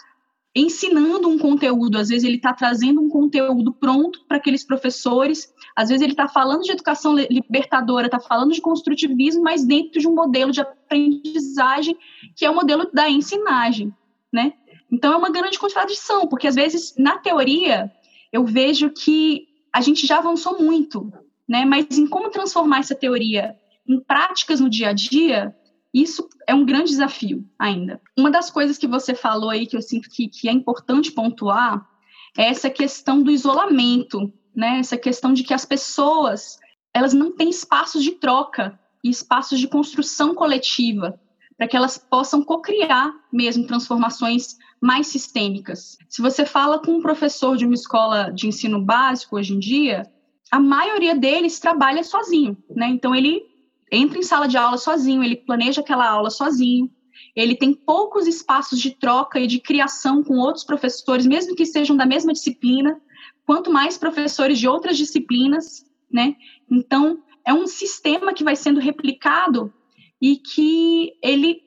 ensinando 0.55 1.29
um 1.29 1.39
conteúdo, 1.39 1.99
às 1.99 2.09
vezes 2.09 2.25
ele 2.25 2.37
está 2.37 2.53
trazendo 2.53 3.01
um 3.01 3.09
conteúdo 3.09 3.73
pronto 3.73 4.25
para 4.27 4.37
aqueles 4.37 4.65
professores, 4.65 5.53
às 5.77 5.89
vezes 5.89 6.03
ele 6.03 6.13
está 6.13 6.27
falando 6.27 6.63
de 6.63 6.73
educação 6.73 7.15
libertadora, 7.15 8.07
está 8.07 8.19
falando 8.19 8.53
de 8.53 8.61
construtivismo, 8.61 9.43
mas 9.43 9.65
dentro 9.65 10.01
de 10.01 10.09
um 10.09 10.15
modelo 10.15 10.51
de 10.51 10.61
aprendizagem 10.61 11.97
que 12.35 12.45
é 12.45 12.51
o 12.51 12.55
modelo 12.55 12.91
da 12.93 13.09
ensinagem, 13.09 13.95
né? 14.33 14.55
Então 14.91 15.13
é 15.13 15.17
uma 15.17 15.31
grande 15.31 15.59
contradição, 15.59 16.27
porque 16.27 16.49
às 16.49 16.57
vezes 16.57 16.95
na 16.99 17.17
teoria 17.19 17.91
eu 18.33 18.45
vejo 18.45 18.91
que 18.91 19.47
a 19.73 19.81
gente 19.81 20.05
já 20.05 20.19
avançou 20.19 20.61
muito, 20.61 21.13
né? 21.49 21.65
Mas 21.65 21.97
em 21.97 22.09
como 22.09 22.29
transformar 22.29 22.81
essa 22.81 22.95
teoria 22.95 23.57
em 23.89 24.01
práticas 24.01 24.59
no 24.59 24.69
dia 24.69 24.89
a 24.89 24.93
dia, 24.93 25.55
isso 25.93 26.29
é 26.47 26.55
um 26.55 26.65
grande 26.65 26.91
desafio 26.91 27.45
ainda. 27.59 28.01
Uma 28.17 28.31
das 28.31 28.51
coisas 28.51 28.79
que 28.79 28.87
você 28.87 29.15
falou 29.15 29.51
aí 29.51 29.67
que 29.67 29.77
eu 29.77 29.83
sinto 29.83 30.09
que, 30.09 30.29
que 30.29 30.49
é 30.49 30.53
importante 30.53 31.13
pontuar 31.13 31.89
é 32.37 32.45
essa 32.45 32.71
questão 32.71 33.23
do 33.23 33.31
isolamento, 33.31 34.33
né? 34.55 34.79
Essa 34.79 34.97
questão 34.97 35.33
de 35.33 35.43
que 35.43 35.55
as 35.55 35.65
pessoas 35.65 36.59
elas 36.95 37.13
não 37.13 37.33
têm 37.33 37.51
espaços 37.51 38.03
de 38.03 38.13
troca 38.13 38.79
e 39.03 39.11
espaços 39.11 39.59
de 39.59 39.69
construção 39.69 40.35
coletiva 40.35 41.19
para 41.57 41.69
que 41.69 41.77
elas 41.77 41.99
possam 41.99 42.43
co-criar 42.43 43.13
mesmo 43.33 43.67
transformações 43.67 44.57
mais 44.81 45.09
sistêmicas. 45.09 45.99
Se 46.09 46.23
você 46.23 46.47
fala 46.47 46.79
com 46.79 46.93
um 46.93 47.03
professor 47.03 47.57
de 47.57 47.67
uma 47.67 47.75
escola 47.75 48.31
de 48.31 48.49
ensino 48.49 48.81
básico 48.81 49.37
hoje 49.37 49.55
em 49.55 49.59
dia, 49.59 50.11
a 50.51 50.59
maioria 50.59 51.15
deles 51.15 51.61
trabalha 51.61 52.03
sozinho, 52.03 52.57
né? 52.75 52.89
Então 52.89 53.15
ele 53.15 53.50
entra 53.91 54.19
em 54.19 54.23
sala 54.23 54.47
de 54.47 54.57
aula 54.57 54.77
sozinho, 54.79 55.23
ele 55.23 55.37
planeja 55.37 55.81
aquela 55.81 56.09
aula 56.09 56.31
sozinho, 56.31 56.91
ele 57.35 57.57
tem 57.57 57.73
poucos 57.73 58.27
espaços 58.27 58.79
de 58.81 58.91
troca 58.93 59.39
e 59.39 59.47
de 59.47 59.61
criação 59.61 60.23
com 60.23 60.39
outros 60.39 60.65
professores, 60.65 61.27
mesmo 61.27 61.55
que 61.55 61.67
sejam 61.67 61.97
da 61.97 62.07
mesma 62.07 62.33
disciplina, 62.33 63.01
quanto 63.47 63.71
mais 63.71 63.99
professores 63.99 64.59
de 64.59 64.69
outras 64.69 64.97
disciplinas, 64.97 65.85
né? 66.11 66.37
Então, 66.71 67.23
é 67.45 67.53
um 67.53 67.67
sistema 67.67 68.33
que 68.33 68.45
vai 68.45 68.57
sendo 68.57 68.81
replicado 68.81 69.73
e 70.21 70.37
que 70.37 71.13
ele 71.23 71.63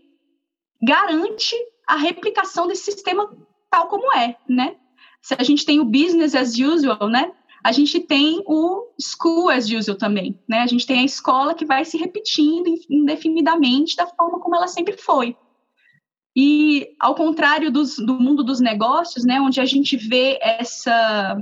garante 0.81 1.55
a 1.87 1.95
replicação 1.95 2.67
desse 2.67 2.91
sistema 2.91 3.35
tal 3.69 3.87
como 3.87 4.13
é, 4.13 4.37
né? 4.47 4.75
Se 5.21 5.35
a 5.37 5.43
gente 5.43 5.65
tem 5.65 5.79
o 5.79 5.85
business 5.85 6.35
as 6.35 6.57
usual, 6.57 7.09
né? 7.09 7.31
A 7.63 7.71
gente 7.71 7.99
tem 8.01 8.43
o 8.45 8.89
school 8.99 9.49
as 9.49 9.69
usual 9.69 9.97
também, 9.97 10.37
né? 10.47 10.59
A 10.59 10.67
gente 10.67 10.85
tem 10.85 10.99
a 10.99 11.05
escola 11.05 11.53
que 11.53 11.65
vai 11.65 11.85
se 11.85 11.97
repetindo 11.97 12.67
indefinidamente 12.89 13.95
da 13.95 14.05
forma 14.05 14.39
como 14.39 14.55
ela 14.55 14.67
sempre 14.67 14.97
foi. 14.97 15.35
E 16.35 16.95
ao 16.99 17.15
contrário 17.15 17.71
dos, 17.71 17.95
do 17.95 18.19
mundo 18.19 18.43
dos 18.43 18.59
negócios, 18.59 19.23
né, 19.23 19.39
onde 19.39 19.61
a 19.61 19.65
gente 19.65 19.95
vê 19.95 20.39
essa 20.41 21.37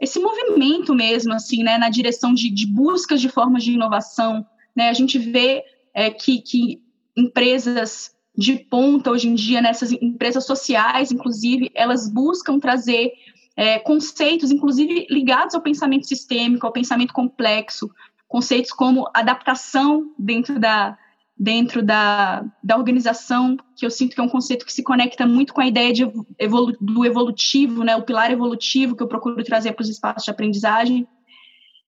esse 0.00 0.18
movimento 0.18 0.92
mesmo, 0.92 1.32
assim, 1.32 1.62
né, 1.62 1.78
na 1.78 1.88
direção 1.88 2.34
de, 2.34 2.50
de 2.50 2.66
buscas 2.66 3.20
de 3.20 3.28
formas 3.28 3.62
de 3.62 3.70
inovação, 3.70 4.44
né, 4.74 4.88
a 4.88 4.92
gente 4.92 5.16
vê 5.16 5.62
é, 5.94 6.10
que, 6.10 6.42
que 6.42 6.82
empresas 7.16 8.10
de 8.36 8.56
ponta 8.56 9.12
hoje 9.12 9.28
em 9.28 9.34
dia, 9.34 9.60
nessas 9.60 9.92
empresas 9.92 10.44
sociais, 10.44 11.12
inclusive, 11.12 11.70
elas 11.74 12.08
buscam 12.08 12.58
trazer 12.58 13.12
é, 13.56 13.78
conceitos, 13.78 14.50
inclusive 14.50 15.06
ligados 15.10 15.54
ao 15.54 15.60
pensamento 15.60 16.06
sistêmico, 16.06 16.66
ao 16.66 16.72
pensamento 16.72 17.12
complexo, 17.12 17.90
conceitos 18.26 18.72
como 18.72 19.08
adaptação 19.12 20.10
dentro 20.18 20.58
da, 20.58 20.96
dentro 21.36 21.82
da, 21.82 22.44
da 22.62 22.76
organização, 22.76 23.56
que 23.76 23.84
eu 23.84 23.90
sinto 23.90 24.14
que 24.14 24.20
é 24.20 24.24
um 24.24 24.28
conceito 24.28 24.64
que 24.64 24.72
se 24.72 24.82
conecta 24.82 25.26
muito 25.26 25.52
com 25.52 25.60
a 25.60 25.66
ideia 25.66 25.92
de 25.92 26.10
evolu 26.38 26.76
do 26.80 27.04
evolutivo, 27.04 27.84
né, 27.84 27.96
o 27.96 28.02
pilar 28.02 28.30
evolutivo 28.30 28.96
que 28.96 29.02
eu 29.02 29.08
procuro 29.08 29.42
trazer 29.44 29.72
para 29.72 29.82
os 29.82 29.88
espaços 29.88 30.24
de 30.24 30.30
aprendizagem, 30.30 31.06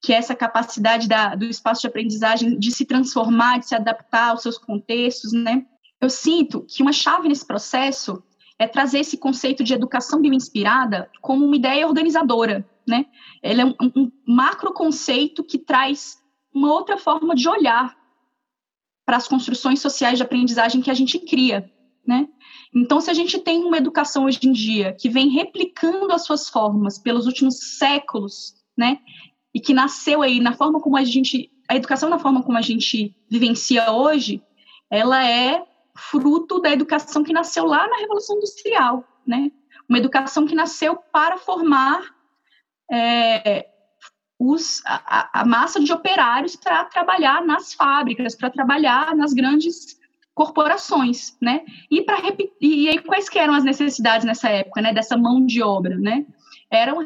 que 0.03 0.13
é 0.13 0.17
essa 0.17 0.35
capacidade 0.35 1.09
da, 1.09 1.35
do 1.35 1.47
espaço 1.47 1.81
de 1.81 1.87
aprendizagem 1.87 2.59
de 2.59 2.71
se 2.71 2.85
transformar, 2.85 3.59
de 3.59 3.69
se 3.69 3.75
adaptar 3.75 4.31
aos 4.31 4.43
seus 4.43 4.59
contextos, 4.59 5.33
né? 5.33 5.65
Eu 5.99 6.11
sinto 6.11 6.67
que 6.69 6.83
uma 6.83 6.93
chave 6.93 7.29
nesse 7.29 7.47
processo 7.47 8.23
é 8.59 8.67
trazer 8.67 9.01
esse 9.01 9.17
conceito 9.17 9.65
de 9.65 9.75
educação 9.75 10.21
bioinspirada 10.21 11.11
como 11.21 11.45
uma 11.45 11.57
ideia 11.57 11.87
organizadora, 11.87 12.69
né? 12.87 13.07
Ele 13.43 13.61
é 13.61 13.65
um, 13.65 13.75
um 13.97 14.13
macro 14.27 14.73
conceito 14.73 15.43
que 15.43 15.59
traz 15.59 16.19
uma 16.53 16.73
outra 16.73 16.97
forma 16.97 17.35
de 17.35 17.49
olhar 17.49 17.97
para 19.05 19.17
as 19.17 19.29
construções 19.29 19.81
sociais 19.81 20.19
de 20.19 20.23
aprendizagem 20.23 20.81
que 20.81 20.91
a 20.91 20.95
gente 20.95 21.19
cria, 21.19 21.71
né? 22.07 22.29
Então, 22.75 23.01
se 23.01 23.11
a 23.11 23.15
gente 23.15 23.39
tem 23.39 23.65
uma 23.65 23.77
educação 23.77 24.25
hoje 24.25 24.41
em 24.45 24.53
dia 24.53 24.93
que 24.99 25.09
vem 25.09 25.29
replicando 25.29 26.13
as 26.13 26.25
suas 26.25 26.49
formas 26.49 26.99
pelos 26.99 27.27
últimos 27.27 27.79
séculos, 27.79 28.55
né? 28.77 28.99
E 29.53 29.61
que 29.61 29.75
nasceu 29.75 30.23
aí 30.23 30.41
na 30.41 30.53
forma 30.53 30.81
como 30.81 30.97
a 30.97 31.05
gente, 31.05 31.51
a 31.69 31.77
educação 31.77 32.09
na 32.09 32.19
forma 32.19 32.43
como 32.43 32.57
a 32.59 32.63
gente 32.63 33.15
vivencia 33.29 33.93
hoje, 33.93 34.43
ela 34.91 35.25
é 35.25 35.65
fruto 35.97 36.61
da 36.61 36.71
educação 36.71 37.23
que 37.23 37.33
nasceu 37.33 37.65
lá 37.65 37.87
na 37.89 37.99
Revolução 37.99 38.37
Industrial, 38.37 39.05
né? 39.27 39.51
Uma 39.89 39.99
educação 39.99 40.47
que 40.47 40.55
nasceu 40.55 40.97
para 40.97 41.37
formar 41.37 42.03
é, 42.91 43.69
os, 44.39 44.83
a, 44.85 45.41
a, 45.41 45.45
massa 45.45 45.81
de 45.81 45.93
operários 45.93 46.57
para 46.57 46.85
trabalhar 46.85 47.45
nas 47.45 47.73
fábricas, 47.73 48.35
para 48.35 48.51
trabalhar 48.51 49.15
nas 49.15 49.33
grandes 49.33 49.99
corporações, 50.35 51.37
né? 51.41 51.65
E 51.91 52.03
para 52.03 52.19
e 52.61 52.89
aí 52.89 52.99
quais 52.99 53.29
eram 53.35 53.55
as 53.55 53.65
necessidades 53.65 54.27
nessa 54.27 54.49
época, 54.49 54.81
né? 54.81 54.93
Dessa 54.93 55.17
mão 55.17 55.45
de 55.45 55.63
obra, 55.63 55.97
né? 55.97 56.27
Eram 56.77 56.99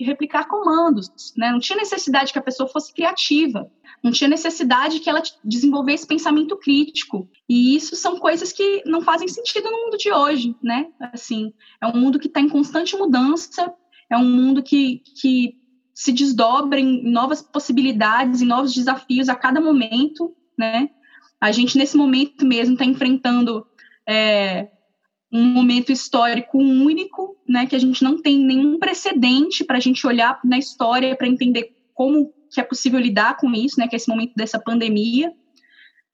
replicar, 0.00 0.46
comandos, 0.46 1.10
né? 1.36 1.50
Não 1.50 1.58
tinha 1.58 1.76
necessidade 1.76 2.32
que 2.32 2.38
a 2.38 2.42
pessoa 2.42 2.68
fosse 2.68 2.92
criativa 2.92 3.70
não 4.02 4.10
tinha 4.10 4.28
necessidade 4.28 4.98
que 4.98 5.08
ela 5.08 5.22
desenvolvesse 5.44 6.06
pensamento 6.06 6.56
crítico. 6.56 7.28
E 7.48 7.76
isso 7.76 7.94
são 7.94 8.18
coisas 8.18 8.52
que 8.52 8.82
não 8.84 9.00
fazem 9.00 9.28
sentido 9.28 9.70
no 9.70 9.84
mundo 9.84 9.96
de 9.96 10.12
hoje, 10.12 10.56
né? 10.62 10.88
Assim, 11.12 11.52
é 11.80 11.86
um 11.86 11.96
mundo 11.96 12.18
que 12.18 12.26
está 12.26 12.40
em 12.40 12.48
constante 12.48 12.96
mudança, 12.96 13.72
é 14.10 14.16
um 14.16 14.24
mundo 14.24 14.62
que, 14.62 15.02
que 15.20 15.54
se 15.94 16.12
desdobra 16.12 16.80
em 16.80 17.10
novas 17.10 17.42
possibilidades, 17.42 18.42
em 18.42 18.46
novos 18.46 18.74
desafios 18.74 19.28
a 19.28 19.36
cada 19.36 19.60
momento, 19.60 20.34
né? 20.58 20.90
A 21.40 21.52
gente, 21.52 21.78
nesse 21.78 21.96
momento 21.96 22.44
mesmo, 22.44 22.74
está 22.74 22.84
enfrentando 22.84 23.64
é, 24.06 24.68
um 25.32 25.44
momento 25.44 25.90
histórico 25.90 26.58
único, 26.58 27.36
né? 27.48 27.66
Que 27.66 27.76
a 27.76 27.78
gente 27.78 28.04
não 28.04 28.20
tem 28.20 28.38
nenhum 28.38 28.78
precedente 28.78 29.64
para 29.64 29.78
a 29.78 29.80
gente 29.80 30.06
olhar 30.06 30.38
na 30.44 30.58
história 30.58 31.16
para 31.16 31.26
entender 31.26 31.74
como 31.94 32.32
que 32.52 32.60
é 32.60 32.64
possível 32.64 33.00
lidar 33.00 33.38
com 33.38 33.50
isso, 33.52 33.80
né, 33.80 33.88
que 33.88 33.94
é 33.94 33.96
esse 33.96 34.08
momento 34.08 34.34
dessa 34.36 34.58
pandemia, 34.58 35.32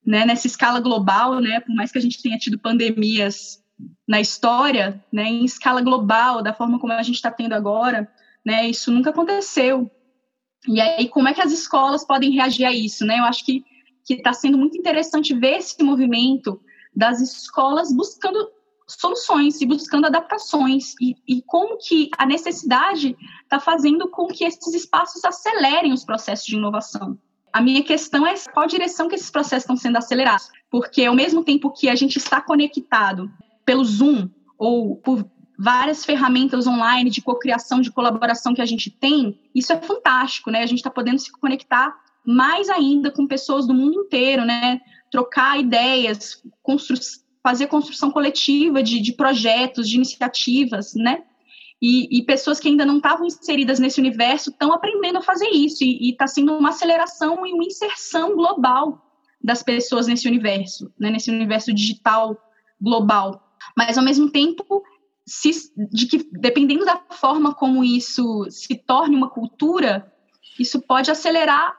né, 0.05 0.25
nessa 0.25 0.47
escala 0.47 0.79
global, 0.79 1.41
né, 1.41 1.59
por 1.59 1.75
mais 1.75 1.91
que 1.91 1.97
a 1.97 2.01
gente 2.01 2.21
tenha 2.21 2.37
tido 2.37 2.57
pandemias 2.57 3.61
na 4.07 4.21
história, 4.21 5.03
né, 5.11 5.25
em 5.25 5.43
escala 5.43 5.81
global, 5.81 6.41
da 6.41 6.53
forma 6.53 6.79
como 6.79 6.93
a 6.93 7.03
gente 7.03 7.15
está 7.15 7.29
tendo 7.29 7.53
agora, 7.53 8.09
né, 8.45 8.69
isso 8.69 8.89
nunca 8.89 9.09
aconteceu. 9.09 9.91
E 10.65 10.79
aí, 10.79 11.09
como 11.09 11.27
é 11.27 11.33
que 11.33 11.41
as 11.41 11.51
escolas 11.51 12.05
podem 12.05 12.31
reagir 12.31 12.65
a 12.65 12.73
isso, 12.73 13.05
né? 13.05 13.19
Eu 13.19 13.23
acho 13.23 13.45
que 13.45 13.63
que 14.09 14.15
está 14.15 14.33
sendo 14.33 14.57
muito 14.57 14.75
interessante 14.75 15.35
ver 15.35 15.57
esse 15.57 15.83
movimento 15.83 16.59
das 16.95 17.21
escolas 17.21 17.95
buscando 17.95 18.49
soluções 18.93 19.61
e 19.61 19.65
buscando 19.65 20.05
adaptações 20.05 20.93
e, 20.99 21.15
e 21.27 21.41
como 21.43 21.77
que 21.77 22.09
a 22.17 22.25
necessidade 22.25 23.15
está 23.43 23.59
fazendo 23.59 24.09
com 24.09 24.27
que 24.27 24.43
esses 24.43 24.73
espaços 24.73 25.23
acelerem 25.23 25.93
os 25.93 26.03
processos 26.03 26.45
de 26.45 26.55
inovação. 26.55 27.17
A 27.51 27.61
minha 27.61 27.83
questão 27.83 28.25
é 28.25 28.35
qual 28.53 28.67
direção 28.67 29.07
que 29.07 29.15
esses 29.15 29.31
processos 29.31 29.63
estão 29.63 29.75
sendo 29.75 29.97
acelerados, 29.97 30.49
porque 30.69 31.05
ao 31.05 31.15
mesmo 31.15 31.43
tempo 31.43 31.71
que 31.71 31.89
a 31.89 31.95
gente 31.95 32.17
está 32.17 32.41
conectado 32.41 33.31
pelo 33.65 33.83
Zoom 33.83 34.29
ou 34.57 34.95
por 34.97 35.25
várias 35.57 36.05
ferramentas 36.05 36.67
online 36.67 37.09
de 37.09 37.21
cocriação, 37.21 37.81
de 37.81 37.91
colaboração 37.91 38.53
que 38.53 38.61
a 38.61 38.65
gente 38.65 38.89
tem, 38.89 39.39
isso 39.53 39.73
é 39.73 39.77
fantástico, 39.77 40.49
né? 40.49 40.61
A 40.61 40.65
gente 40.65 40.77
está 40.77 40.89
podendo 40.89 41.19
se 41.19 41.31
conectar 41.31 41.93
mais 42.25 42.69
ainda 42.69 43.11
com 43.11 43.27
pessoas 43.27 43.67
do 43.67 43.73
mundo 43.73 44.05
inteiro, 44.05 44.45
né? 44.45 44.79
Trocar 45.11 45.59
ideias, 45.59 46.41
constru 46.61 46.95
fazer 47.43 47.67
construção 47.67 48.11
coletiva 48.11 48.83
de, 48.83 48.99
de 48.99 49.13
projetos, 49.13 49.87
de 49.87 49.95
iniciativas, 49.95 50.93
né? 50.93 51.23
E, 51.81 52.19
e, 52.19 52.25
pessoas 52.25 52.59
que 52.59 52.67
ainda 52.67 52.85
não 52.85 52.97
estavam 52.97 53.25
inseridas 53.25 53.79
nesse 53.79 54.01
universo 54.01 54.49
estão 54.49 54.73
aprendendo 54.73 55.17
a 55.17 55.21
fazer 55.21 55.47
isso 55.49 55.81
e 55.81 56.11
está 56.11 56.27
sendo 56.27 56.53
uma 56.53 56.69
aceleração 56.69 57.45
e 57.47 57.53
uma 57.53 57.63
inserção 57.63 58.35
global 58.35 59.01
das 59.41 59.63
pessoas 59.63 60.05
nesse 60.05 60.27
universo, 60.27 60.91
né, 60.99 61.09
nesse 61.09 61.31
universo 61.31 61.73
digital 61.73 62.37
global. 62.81 63.41
Mas 63.77 63.97
ao 63.97 64.03
mesmo 64.03 64.29
tempo, 64.29 64.83
se, 65.25 65.51
de 65.89 66.05
que 66.05 66.29
dependendo 66.33 66.83
da 66.83 67.01
forma 67.11 67.53
como 67.53 67.81
isso 67.81 68.45
se 68.49 68.75
torne 68.75 69.15
uma 69.15 69.29
cultura, 69.29 70.11
isso 70.59 70.81
pode 70.81 71.09
acelerar 71.09 71.77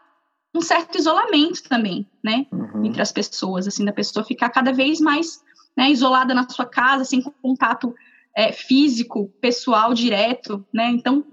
um 0.55 0.63
certo 0.63 0.97
isolamento 0.97 1.63
também, 1.69 2.09
né, 2.25 2.47
uhum. 2.51 2.87
entre 2.87 3.03
as 3.03 3.13
pessoas, 3.13 3.69
assim, 3.69 3.85
da 3.85 3.93
pessoa 3.93 4.25
ficar 4.25 4.49
cada 4.49 4.73
vez 4.73 4.99
mais 4.99 5.43
né, 5.77 5.91
isolada 5.91 6.35
na 6.35 6.49
sua 6.49 6.67
casa, 6.67 7.05
sem 7.05 7.23
contato 7.43 7.95
é, 8.37 8.53
físico, 8.53 9.31
pessoal, 9.41 9.95
direto, 9.95 10.65
né? 10.73 10.91
Então, 10.91 11.25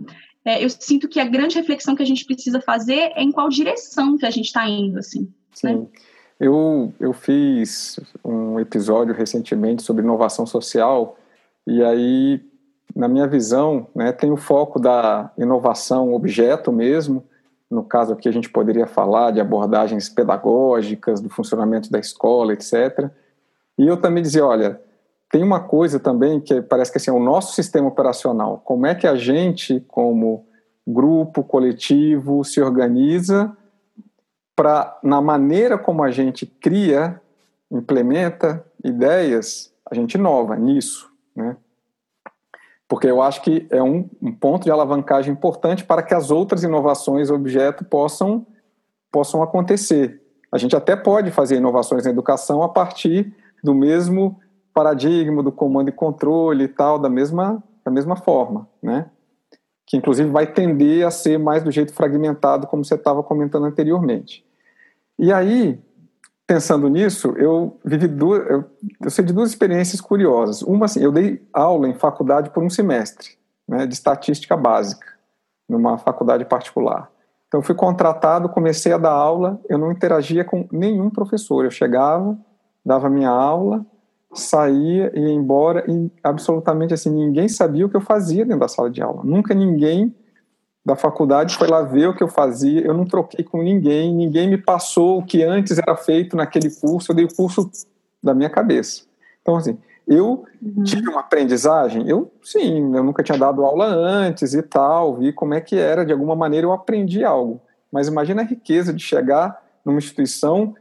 é, 0.46 0.64
eu 0.64 0.70
sinto 0.70 1.08
que 1.08 1.20
a 1.20 1.26
grande 1.26 1.56
reflexão 1.58 1.96
que 1.96 2.04
a 2.04 2.06
gente 2.06 2.26
precisa 2.26 2.62
fazer 2.62 3.12
é 3.16 3.22
em 3.22 3.32
qual 3.32 3.50
direção 3.50 4.18
que 4.18 4.26
a 4.26 4.30
gente 4.30 4.46
está 4.46 4.68
indo, 4.68 4.98
assim. 4.98 5.32
Sim. 5.54 5.76
Né? 5.76 5.88
Eu, 6.40 6.94
eu 7.00 7.14
fiz 7.14 8.00
um 8.24 8.60
episódio 8.60 9.14
recentemente 9.14 9.82
sobre 9.82 10.04
inovação 10.04 10.46
social 10.46 11.18
e 11.66 11.84
aí, 11.84 12.42
na 12.96 13.08
minha 13.08 13.28
visão, 13.28 13.88
né, 13.94 14.12
tem 14.12 14.32
o 14.32 14.38
foco 14.38 14.80
da 14.80 15.32
inovação 15.38 16.14
objeto 16.14 16.72
mesmo, 16.72 17.26
no 17.70 17.84
caso 17.84 18.14
aqui 18.14 18.30
a 18.30 18.32
gente 18.32 18.50
poderia 18.50 18.88
falar 18.88 19.32
de 19.32 19.42
abordagens 19.42 20.08
pedagógicas, 20.08 21.20
do 21.20 21.30
funcionamento 21.30 21.92
da 21.92 22.00
escola, 22.00 22.54
etc. 22.54 23.12
E 23.78 23.86
eu 23.86 23.98
também 23.98 24.24
dizia, 24.24 24.46
olha, 24.46 24.82
tem 25.30 25.44
uma 25.44 25.60
coisa 25.60 26.00
também 26.00 26.40
que 26.40 26.62
parece 26.62 26.92
que 26.92 26.98
assim, 26.98 27.12
é 27.12 27.14
o 27.14 27.20
nosso 27.20 27.54
sistema 27.54 27.88
operacional. 27.88 28.62
Como 28.64 28.86
é 28.86 28.96
que 28.96 29.06
a 29.06 29.16
gente, 29.16 29.80
como 29.88 30.46
grupo, 30.86 31.44
coletivo, 31.44 32.44
se 32.44 32.62
organiza 32.62 33.56
para, 34.56 34.98
na 35.04 35.22
maneira 35.22 35.78
como 35.78 36.02
a 36.02 36.10
gente 36.10 36.46
cria, 36.46 37.22
implementa 37.70 38.66
ideias, 38.84 39.74
a 39.90 39.94
gente 39.94 40.16
inova 40.16 40.56
nisso, 40.56 41.12
né? 41.36 41.58
Porque 42.88 43.08
eu 43.08 43.22
acho 43.22 43.42
que 43.42 43.68
é 43.70 43.84
um, 43.84 44.10
um 44.22 44.32
ponto 44.32 44.64
de 44.64 44.72
alavancagem 44.72 45.34
importante 45.34 45.84
para 45.84 46.02
que 46.02 46.14
as 46.14 46.32
outras 46.32 46.64
inovações 46.64 47.30
objeto 47.30 47.84
possam, 47.84 48.48
possam 49.12 49.44
acontecer. 49.44 50.22
A 50.50 50.58
gente 50.58 50.74
até 50.74 50.96
pode 50.96 51.30
fazer 51.30 51.58
inovações 51.58 52.06
na 52.06 52.12
educação 52.12 52.64
a 52.64 52.70
partir 52.70 53.36
do 53.64 53.74
mesmo 53.74 54.40
paradigma 54.74 55.42
do 55.42 55.52
comando 55.52 55.90
e 55.90 55.92
controle 55.92 56.66
e 56.66 56.68
tal, 56.68 57.00
da 57.00 57.10
mesma, 57.10 57.64
da 57.84 57.92
mesma 57.92 58.16
forma, 58.16 58.68
né? 58.82 59.10
Que 59.86 59.98
inclusive 59.98 60.30
vai 60.30 60.46
tender 60.46 61.06
a 61.06 61.10
ser 61.10 61.40
mais 61.40 61.64
do 61.64 61.72
jeito 61.72 61.94
fragmentado, 61.94 62.68
como 62.68 62.86
você 62.86 62.96
estava 62.96 63.24
comentando 63.24 63.66
anteriormente. 63.66 64.46
E 65.18 65.34
aí, 65.34 65.80
pensando 66.46 66.88
nisso, 66.90 67.34
eu 67.38 67.80
vivi 67.84 68.08
duas, 68.08 68.48
eu, 68.48 68.66
eu 69.02 69.10
sei 69.10 69.26
de 69.26 69.34
duas 69.34 69.50
experiências 69.50 70.00
curiosas. 70.00 70.62
Uma, 70.62 70.86
assim, 70.86 71.02
eu 71.02 71.12
dei 71.12 71.42
aula 71.52 71.88
em 71.88 71.96
faculdade 71.96 72.52
por 72.52 72.64
um 72.64 72.70
semestre, 72.70 73.30
né, 73.68 73.88
de 73.88 73.94
estatística 73.94 74.56
básica, 74.56 75.08
numa 75.68 75.98
faculdade 75.98 76.46
particular. 76.46 77.12
Então, 77.48 77.62
fui 77.62 77.74
contratado, 77.74 78.50
comecei 78.50 78.92
a 78.92 78.98
dar 78.98 79.12
aula, 79.12 79.60
eu 79.70 79.78
não 79.78 79.92
interagia 79.92 80.44
com 80.44 80.68
nenhum 80.72 81.10
professor. 81.10 81.64
Eu 81.64 81.72
chegava, 81.72 82.38
dava 82.88 83.10
minha 83.10 83.30
aula, 83.30 83.86
saía 84.34 85.12
e 85.14 85.20
ia 85.20 85.34
embora 85.34 85.84
e 85.92 86.10
absolutamente 86.24 86.94
assim 86.94 87.10
ninguém 87.10 87.50
sabia 87.50 87.86
o 87.86 87.90
que 87.90 87.98
eu 87.98 88.02
fazia 88.02 88.46
dentro 88.46 88.62
da 88.62 88.68
sala 88.70 88.90
de 88.90 89.02
aula. 89.02 89.24
Nunca 89.26 89.54
ninguém 89.54 90.16
da 90.86 90.96
faculdade 90.96 91.58
foi 91.58 91.68
lá 91.68 91.82
ver 91.82 92.08
o 92.08 92.16
que 92.16 92.24
eu 92.24 92.30
fazia. 92.30 92.80
Eu 92.80 92.94
não 92.94 93.04
troquei 93.04 93.44
com 93.44 93.62
ninguém, 93.62 94.16
ninguém 94.16 94.50
me 94.50 94.58
passou 94.58 95.20
o 95.20 95.26
que 95.26 95.44
antes 95.44 95.78
era 95.78 95.98
feito 95.98 96.38
naquele 96.38 96.70
curso. 96.70 97.12
Eu 97.12 97.16
dei 97.18 97.26
o 97.26 97.36
curso 97.36 97.70
da 98.24 98.34
minha 98.34 98.50
cabeça. 98.50 99.04
Então 99.42 99.58
assim, 99.58 99.78
eu 100.08 100.46
uhum. 100.62 100.84
tive 100.86 101.10
uma 101.10 101.20
aprendizagem. 101.20 102.08
Eu 102.08 102.32
sim, 102.42 102.96
eu 102.96 103.04
nunca 103.04 103.22
tinha 103.22 103.38
dado 103.38 103.66
aula 103.66 103.86
antes 103.86 104.54
e 104.54 104.64
tal, 104.64 105.18
vi 105.18 105.34
como 105.34 105.54
é 105.54 105.60
que 105.60 105.76
era. 105.76 106.06
De 106.06 106.14
alguma 106.14 106.38
maneira 106.38 106.66
eu 106.66 106.72
aprendi 106.72 107.22
algo. 107.22 107.60
Mas 107.92 108.08
imagina 108.08 108.44
a 108.44 108.46
riqueza 108.46 108.94
de 108.94 109.04
chegar 109.04 109.62
numa 109.84 109.98
instituição 109.98 110.74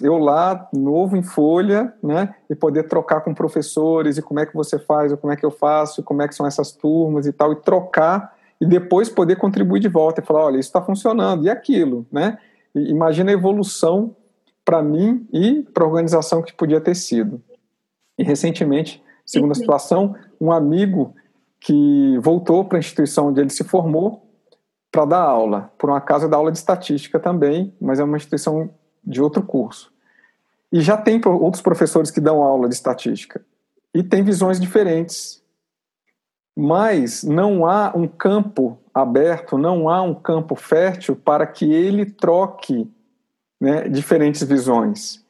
eu 0.00 0.16
lá, 0.18 0.68
novo 0.72 1.16
em 1.16 1.22
folha, 1.22 1.92
né, 2.02 2.34
e 2.48 2.54
poder 2.54 2.84
trocar 2.84 3.20
com 3.20 3.34
professores, 3.34 4.16
e 4.16 4.22
como 4.22 4.40
é 4.40 4.46
que 4.46 4.54
você 4.54 4.78
faz, 4.78 5.12
ou 5.12 5.18
como 5.18 5.32
é 5.32 5.36
que 5.36 5.44
eu 5.44 5.50
faço, 5.50 6.02
como 6.02 6.22
é 6.22 6.28
que 6.28 6.34
são 6.34 6.46
essas 6.46 6.72
turmas 6.72 7.26
e 7.26 7.32
tal, 7.32 7.52
e 7.52 7.56
trocar, 7.56 8.34
e 8.60 8.66
depois 8.66 9.08
poder 9.08 9.36
contribuir 9.36 9.80
de 9.80 9.88
volta 9.88 10.20
e 10.20 10.24
falar, 10.24 10.44
olha, 10.44 10.58
isso 10.58 10.68
está 10.68 10.80
funcionando, 10.80 11.44
e 11.44 11.50
aquilo, 11.50 12.06
né? 12.10 12.38
E 12.74 12.90
imagina 12.90 13.30
a 13.30 13.34
evolução 13.34 14.16
para 14.64 14.82
mim 14.82 15.26
e 15.32 15.62
para 15.74 15.84
a 15.84 15.86
organização 15.86 16.42
que 16.42 16.54
podia 16.54 16.80
ter 16.80 16.94
sido. 16.94 17.42
E 18.18 18.22
recentemente, 18.22 19.02
segunda 19.26 19.54
situação, 19.54 20.14
um 20.40 20.52
amigo 20.52 21.14
que 21.60 22.18
voltou 22.20 22.64
para 22.64 22.78
a 22.78 22.80
instituição 22.80 23.28
onde 23.28 23.40
ele 23.40 23.50
se 23.50 23.64
formou 23.64 24.26
para 24.90 25.04
dar 25.04 25.22
aula, 25.22 25.72
por 25.78 25.90
uma 25.90 26.00
casa 26.00 26.28
da 26.28 26.36
aula 26.36 26.52
de 26.52 26.58
estatística 26.58 27.18
também, 27.18 27.74
mas 27.80 27.98
é 27.98 28.04
uma 28.04 28.16
instituição 28.16 28.70
de 29.04 29.20
outro 29.20 29.42
curso. 29.42 29.92
E 30.72 30.80
já 30.80 30.96
tem 30.96 31.20
outros 31.24 31.62
professores 31.62 32.10
que 32.10 32.20
dão 32.20 32.42
aula 32.42 32.68
de 32.68 32.74
estatística. 32.74 33.44
E 33.94 34.02
tem 34.02 34.22
visões 34.22 34.58
diferentes. 34.58 35.42
Mas 36.56 37.22
não 37.22 37.66
há 37.66 37.92
um 37.94 38.08
campo 38.08 38.78
aberto, 38.92 39.58
não 39.58 39.88
há 39.88 40.02
um 40.02 40.14
campo 40.14 40.54
fértil 40.54 41.16
para 41.16 41.46
que 41.46 41.72
ele 41.72 42.06
troque 42.06 42.90
né, 43.60 43.88
diferentes 43.88 44.42
visões. 44.42 45.22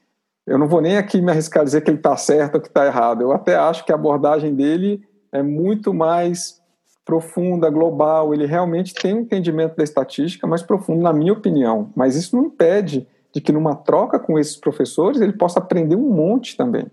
Eu 0.46 0.58
não 0.58 0.66
vou 0.66 0.80
nem 0.80 0.96
aqui 0.96 1.20
me 1.20 1.30
arriscar 1.30 1.62
a 1.62 1.64
dizer 1.64 1.82
que 1.82 1.90
ele 1.90 1.98
está 1.98 2.16
certo 2.16 2.56
ou 2.56 2.60
que 2.60 2.68
está 2.68 2.86
errado. 2.86 3.22
Eu 3.22 3.32
até 3.32 3.56
acho 3.56 3.84
que 3.84 3.92
a 3.92 3.94
abordagem 3.94 4.54
dele 4.54 5.06
é 5.30 5.42
muito 5.42 5.94
mais 5.94 6.60
profunda, 7.04 7.70
global. 7.70 8.34
Ele 8.34 8.46
realmente 8.46 8.94
tem 8.94 9.14
um 9.14 9.20
entendimento 9.20 9.76
da 9.76 9.84
estatística 9.84 10.46
mais 10.46 10.62
profundo, 10.62 11.02
na 11.02 11.12
minha 11.12 11.32
opinião. 11.32 11.90
Mas 11.94 12.16
isso 12.16 12.36
não 12.36 12.46
impede 12.46 13.06
de 13.32 13.40
que 13.40 13.52
numa 13.52 13.74
troca 13.74 14.18
com 14.18 14.38
esses 14.38 14.56
professores 14.56 15.20
ele 15.20 15.32
possa 15.32 15.58
aprender 15.58 15.96
um 15.96 16.10
monte 16.10 16.56
também. 16.56 16.86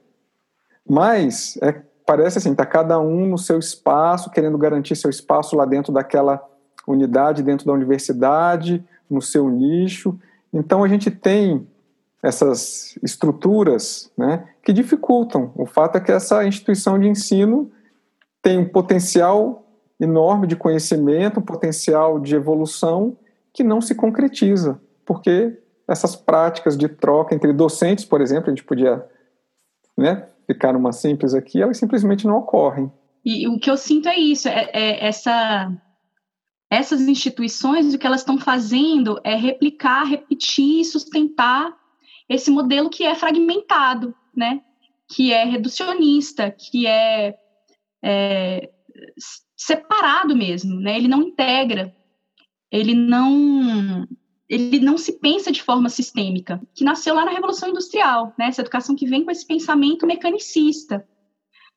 Mas 0.88 1.58
é, 1.62 1.82
parece 2.06 2.38
assim, 2.38 2.52
está 2.52 2.66
cada 2.66 3.00
um 3.00 3.28
no 3.28 3.38
seu 3.38 3.60
espaço, 3.60 4.32
querendo 4.32 4.58
garantir 4.58 4.96
seu 4.96 5.10
espaço 5.10 5.56
lá 5.56 5.66
dentro 5.66 5.92
daquela 5.92 6.44
unidade, 6.88 7.44
dentro 7.44 7.66
da 7.66 7.74
universidade, 7.74 8.84
no 9.10 9.22
seu 9.22 9.50
nicho. 9.50 10.18
Então 10.52 10.84
a 10.84 10.88
gente 10.88 11.12
tem 11.12 11.68
essas 12.22 12.98
estruturas 13.04 14.12
né, 14.18 14.48
que 14.64 14.74
dificultam. 14.74 15.52
O 15.56 15.66
fato 15.66 15.98
é 15.98 16.02
que 16.02 16.12
essa 16.12 16.46
instituição 16.46 16.98
de 16.98 17.08
ensino 17.08 17.72
tem 18.42 18.58
um 18.58 18.68
potencial 18.68 19.66
enorme 20.00 20.48
de 20.48 20.56
conhecimento, 20.56 21.40
um 21.40 21.44
potencial 21.44 22.20
de 22.20 22.36
evolução 22.36 23.18
que 23.54 23.64
não 23.64 23.82
se 23.82 23.96
concretiza, 23.96 24.80
porque 25.06 25.58
essas 25.90 26.16
práticas 26.16 26.78
de 26.78 26.88
troca 26.88 27.34
entre 27.34 27.52
docentes, 27.52 28.06
por 28.06 28.22
exemplo, 28.22 28.46
a 28.48 28.50
gente 28.52 28.64
podia 28.64 29.04
né, 29.98 30.28
ficar 30.46 30.72
numa 30.74 30.92
simples 30.92 31.34
aqui, 31.34 31.62
elas 31.62 31.78
simplesmente 31.78 32.26
não 32.28 32.38
ocorrem. 32.38 32.92
E 33.26 33.48
o 33.48 33.60
que 33.60 33.70
eu 33.70 33.76
sinto 33.76 34.08
é 34.08 34.18
isso, 34.18 34.48
é, 34.48 34.70
é 34.72 35.06
essa, 35.06 35.72
essas 36.70 37.02
instituições, 37.02 37.94
o 37.94 37.98
que 37.98 38.08
elas 38.08 38.22
estão 38.22 38.38
fazendo 38.38 39.20
é 39.24 39.36
replicar, 39.36 40.04
repetir, 40.04 40.86
sustentar 40.86 41.76
esse 42.30 42.52
modelo 42.52 42.90
que 42.90 43.04
é 43.04 43.16
fragmentado, 43.16 44.16
né? 44.36 44.62
Que 45.12 45.34
é 45.34 45.44
reducionista, 45.44 46.52
que 46.52 46.86
é, 46.86 47.36
é 48.04 48.70
separado 49.58 50.36
mesmo, 50.36 50.80
né? 50.80 50.96
Ele 50.96 51.08
não 51.08 51.24
integra, 51.24 51.94
ele 52.72 52.94
não 52.94 54.08
ele 54.50 54.80
não 54.80 54.98
se 54.98 55.14
pensa 55.14 55.52
de 55.52 55.62
forma 55.62 55.90
sistêmica, 55.90 56.60
que 56.74 56.84
nasceu 56.84 57.14
lá 57.14 57.24
na 57.24 57.32
Revolução 57.32 57.70
Industrial, 57.70 58.34
né? 58.38 58.48
Essa 58.48 58.62
educação 58.62 58.96
que 58.96 59.06
vem 59.06 59.24
com 59.24 59.30
esse 59.30 59.46
pensamento 59.46 60.08
mecanicista, 60.08 61.08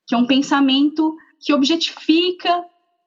que 0.07 0.15
é 0.15 0.19
um 0.19 0.27
pensamento 0.27 1.15
que 1.39 1.53
objetifica 1.53 2.65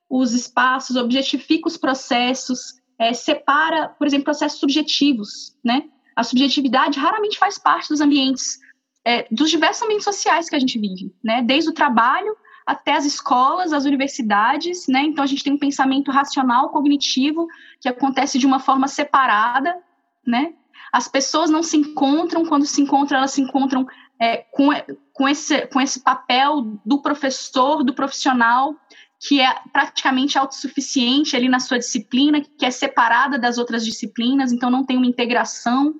os 0.08 0.34
espaços, 0.34 0.96
objetifica 0.96 1.68
os 1.68 1.78
processos, 1.78 2.76
é, 3.00 3.12
separa, 3.12 3.90
por 3.90 4.06
exemplo, 4.06 4.26
processos 4.26 4.60
subjetivos, 4.60 5.58
né? 5.64 5.90
A 6.16 6.24
subjetividade 6.24 7.00
raramente 7.00 7.40
faz 7.40 7.58
parte 7.58 7.90
dos 7.90 8.02
ambientes, 8.02 8.60
é, 9.04 9.28
dos 9.32 9.50
diversos 9.50 9.82
ambientes 9.82 10.06
sociais 10.06 10.48
que 10.48 10.56
a 10.56 10.60
gente 10.60 10.78
vive, 10.78 11.12
né? 11.24 11.42
Desde 11.42 11.72
o 11.72 11.74
trabalho 11.74 12.38
até 12.66 12.94
as 12.94 13.06
escolas, 13.06 13.72
as 13.72 13.86
universidades, 13.86 14.88
né? 14.88 15.02
Então 15.04 15.24
a 15.24 15.28
gente 15.28 15.44
tem 15.44 15.54
um 15.54 15.60
pensamento 15.60 16.12
racional, 16.12 16.70
cognitivo, 16.70 17.48
que 17.80 17.88
acontece 17.88 18.40
de 18.40 18.46
uma 18.46 18.60
forma 18.60 18.88
separada, 18.88 19.78
né? 20.26 20.54
As 20.92 21.08
pessoas 21.08 21.50
não 21.50 21.62
se 21.62 21.78
encontram, 21.78 22.46
quando 22.46 22.66
se 22.66 22.82
encontram, 22.82 23.18
elas 23.18 23.32
se 23.32 23.42
encontram 23.42 23.86
é, 24.20 24.38
com, 24.38 24.70
com, 25.14 25.28
esse, 25.28 25.68
com 25.68 25.80
esse 25.80 26.02
papel 26.02 26.80
do 26.86 27.02
professor, 27.02 27.84
do 27.84 27.94
profissional, 27.94 28.76
que 29.20 29.42
é 29.42 29.56
praticamente 29.72 30.38
autossuficiente 30.38 31.36
ali 31.36 31.50
na 31.50 31.60
sua 31.60 31.80
disciplina, 31.80 32.42
que 32.42 32.66
é 32.66 32.72
separada 32.72 33.38
das 33.38 33.58
outras 33.58 33.84
disciplinas, 33.86 34.52
então 34.52 34.70
não 34.70 34.86
tem 34.86 34.98
uma 34.98 35.06
integração. 35.06 35.94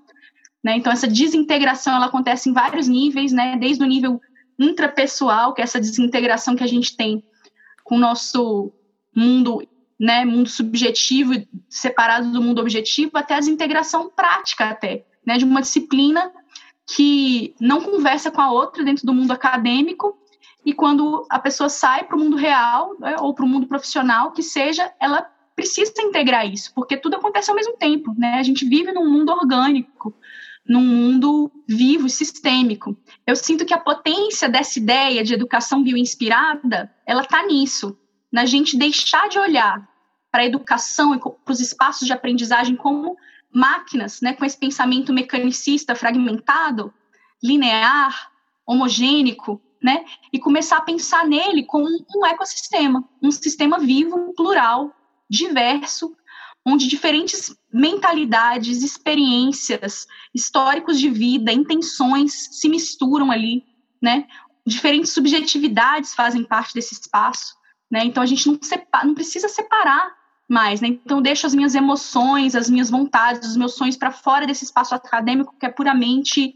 Né? 0.64 0.78
Então, 0.78 0.92
essa 0.92 1.08
desintegração 1.08 1.96
ela 1.96 2.08
acontece 2.08 2.50
em 2.50 2.54
vários 2.54 2.88
níveis, 2.88 3.32
né? 3.32 3.58
desde 3.58 3.84
o 3.84 3.88
nível 3.88 4.20
intrapessoal, 4.58 5.54
que 5.54 5.62
é 5.62 5.64
essa 5.64 5.80
desintegração 5.80 6.56
que 6.56 6.64
a 6.64 6.68
gente 6.68 6.96
tem 6.96 7.24
com 7.84 7.96
o 7.96 8.00
nosso 8.00 8.72
mundo, 9.16 9.66
né, 10.00 10.26
mundo 10.26 10.50
subjetivo, 10.50 11.34
separado 11.70 12.32
do 12.32 12.42
mundo 12.42 12.60
objetivo, 12.60 13.12
até 13.16 13.36
a 13.36 13.40
desintegração 13.40 14.10
prática 14.10 14.70
até, 14.70 15.06
né, 15.26 15.38
de 15.38 15.46
uma 15.46 15.62
disciplina 15.62 16.32
que 16.88 17.56
não 17.60 17.82
conversa 17.82 18.30
com 18.30 18.42
a 18.42 18.52
outra 18.52 18.84
dentro 18.84 19.06
do 19.06 19.14
mundo 19.14 19.32
acadêmico 19.32 20.18
e 20.66 20.74
quando 20.74 21.26
a 21.30 21.40
pessoa 21.40 21.70
sai 21.70 22.04
para 22.04 22.16
o 22.16 22.20
mundo 22.20 22.36
real 22.36 22.96
né, 23.00 23.16
ou 23.20 23.34
para 23.34 23.46
o 23.46 23.48
mundo 23.48 23.68
profissional, 23.68 24.32
que 24.32 24.42
seja, 24.42 24.92
ela 25.00 25.22
precisa 25.56 25.94
integrar 26.00 26.46
isso, 26.46 26.74
porque 26.74 26.98
tudo 26.98 27.16
acontece 27.16 27.50
ao 27.50 27.56
mesmo 27.56 27.78
tempo, 27.78 28.14
né? 28.18 28.34
A 28.34 28.44
gente 28.44 28.68
vive 28.68 28.92
num 28.92 29.10
mundo 29.10 29.32
orgânico, 29.32 30.14
num 30.68 30.84
mundo 30.84 31.52
vivo 31.68 32.08
e 32.08 32.10
sistêmico. 32.10 32.98
Eu 33.26 33.36
sinto 33.36 33.66
que 33.66 33.74
a 33.74 33.80
potência 33.80 34.50
dessa 34.50 34.80
ideia 34.80 35.24
de 35.24 35.34
educação 35.34 35.84
bioinspirada, 35.84 36.92
ela 37.06 37.22
está 37.22 37.46
nisso, 37.46 37.98
na 38.32 38.46
gente 38.46 38.78
deixar 38.78 39.30
de 39.30 39.38
olhar 39.38 39.88
para 40.32 40.42
a 40.42 40.46
educação 40.46 41.16
e 41.16 41.20
para 41.20 41.52
os 41.52 41.60
espaços 41.60 42.08
de 42.08 42.14
aprendizagem 42.14 42.76
como 42.76 43.16
máquinas, 43.54 44.20
né, 44.20 44.34
com 44.34 44.44
esse 44.44 44.58
pensamento 44.58 45.14
mecanicista 45.14 45.96
fragmentado, 45.96 46.94
linear, 47.42 48.32
homogênico, 48.66 49.62
né, 49.82 50.04
e 50.34 50.40
começar 50.40 50.78
a 50.78 50.82
pensar 50.82 51.26
nele 51.26 51.64
como 51.64 51.88
um 51.88 52.26
ecossistema, 52.26 53.08
um 53.22 53.32
sistema 53.32 53.80
vivo, 53.80 54.34
plural, 54.36 54.94
diverso, 55.30 56.16
onde 56.66 56.88
diferentes 56.88 57.56
mentalidades, 57.72 58.82
experiências, 58.82 60.08
históricos 60.34 61.00
de 61.00 61.10
vida, 61.10 61.52
intenções 61.52 62.50
se 62.60 62.68
misturam 62.68 63.32
ali, 63.32 63.64
né? 64.02 64.26
Diferentes 64.66 65.12
subjetividades 65.12 66.16
fazem 66.16 66.44
parte 66.44 66.74
desse 66.74 66.94
espaço, 66.94 67.54
né? 67.92 68.04
Então 68.04 68.24
a 68.24 68.26
gente 68.26 68.48
não, 68.48 68.58
separa, 68.60 69.06
não 69.06 69.14
precisa 69.14 69.48
separar 69.48 70.12
mais, 70.50 70.82
né? 70.82 70.88
Então 70.88 71.18
eu 71.18 71.24
deixo 71.24 71.46
as 71.46 71.54
minhas 71.54 71.76
emoções, 71.76 72.56
as 72.56 72.68
minhas 72.68 72.90
vontades, 72.90 73.48
os 73.48 73.58
meus 73.58 73.76
sonhos 73.76 73.96
para 73.96 74.12
fora 74.12 74.48
desse 74.48 74.66
espaço 74.66 74.96
acadêmico 74.96 75.56
que 75.60 75.68
é 75.68 75.70
puramente 75.70 76.56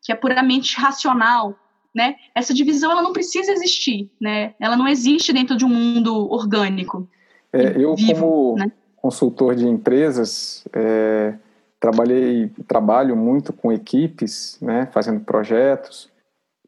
que 0.00 0.12
é 0.12 0.14
puramente 0.14 0.76
racional, 0.76 1.58
né? 1.92 2.14
Essa 2.32 2.54
divisão 2.54 2.92
ela 2.92 3.02
não 3.02 3.12
precisa 3.12 3.50
existir, 3.50 4.08
né? 4.20 4.54
Ela 4.60 4.76
não 4.76 4.86
existe 4.86 5.32
dentro 5.32 5.56
de 5.56 5.64
um 5.64 5.68
mundo 5.68 6.30
orgânico. 6.30 7.08
É, 7.52 7.82
eu 7.82 7.96
vivo, 7.96 8.20
como 8.20 8.58
né? 8.58 8.70
Consultor 9.00 9.54
de 9.54 9.66
empresas, 9.66 10.66
é, 10.72 11.34
trabalhei, 11.80 12.50
trabalho 12.66 13.16
muito 13.16 13.52
com 13.52 13.72
equipes, 13.72 14.58
né, 14.60 14.88
fazendo 14.92 15.20
projetos, 15.20 16.10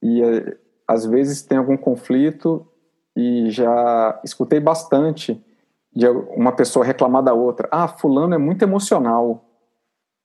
e 0.03 0.23
é, 0.23 0.57
às 0.87 1.05
vezes 1.05 1.43
tem 1.43 1.59
algum 1.59 1.77
conflito 1.77 2.67
e 3.17 3.51
já 3.51 4.21
escutei 4.25 4.61
bastante 4.61 5.41
de 5.95 6.09
uma 6.09 6.53
pessoa 6.53 6.85
reclamar 6.85 7.23
da 7.23 7.35
outra. 7.35 7.69
Ah, 7.71 7.89
fulano 7.89 8.35
é 8.35 8.39
muito 8.39 8.63
emocional. 8.63 9.45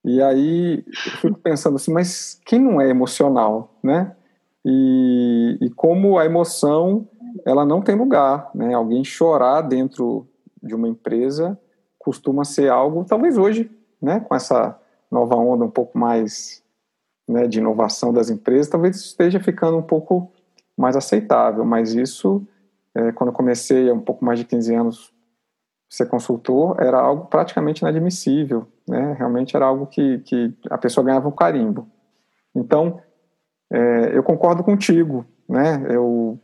E 0.03 0.21
aí 0.21 0.83
eu 0.85 1.19
fico 1.19 1.39
pensando 1.39 1.75
assim, 1.75 1.91
mas 1.91 2.39
quem 2.45 2.59
não 2.59 2.79
é 2.79 2.87
emocional, 2.87 3.75
né? 3.83 4.15
E, 4.63 5.57
e 5.61 5.69
como 5.71 6.17
a 6.17 6.25
emoção 6.25 7.07
ela 7.45 7.65
não 7.65 7.81
tem 7.81 7.95
lugar, 7.95 8.49
né? 8.53 8.73
Alguém 8.73 9.03
chorar 9.03 9.61
dentro 9.61 10.27
de 10.61 10.73
uma 10.73 10.87
empresa 10.87 11.59
costuma 12.05 12.45
ser 12.45 12.69
algo, 12.69 13.03
talvez 13.03 13.35
hoje, 13.35 13.71
né, 13.99 14.19
com 14.19 14.35
essa 14.35 14.79
nova 15.11 15.35
onda 15.35 15.65
um 15.65 15.71
pouco 15.71 15.97
mais 15.97 16.63
né, 17.27 17.47
de 17.47 17.57
inovação 17.57 18.13
das 18.13 18.29
empresas, 18.29 18.69
talvez 18.69 18.97
esteja 18.97 19.39
ficando 19.39 19.77
um 19.77 19.81
pouco 19.81 20.31
mais 20.77 20.95
aceitável, 20.95 21.65
mas 21.65 21.95
isso, 21.95 22.47
é, 22.93 23.11
quando 23.11 23.31
eu 23.31 23.33
comecei 23.33 23.89
há 23.89 23.93
um 23.93 23.99
pouco 23.99 24.23
mais 24.23 24.37
de 24.37 24.45
15 24.45 24.75
anos 24.75 25.13
ser 25.89 26.05
consultor, 26.05 26.79
era 26.79 26.99
algo 26.99 27.25
praticamente 27.25 27.81
inadmissível, 27.81 28.67
né, 28.87 29.15
realmente 29.17 29.55
era 29.55 29.65
algo 29.65 29.87
que, 29.87 30.19
que 30.19 30.53
a 30.69 30.77
pessoa 30.77 31.03
ganhava 31.03 31.27
um 31.27 31.31
carimbo. 31.31 31.87
Então, 32.53 33.01
é, 33.71 34.15
eu 34.15 34.21
concordo 34.21 34.63
contigo, 34.63 35.25
né, 35.49 35.83
eu 35.89 36.39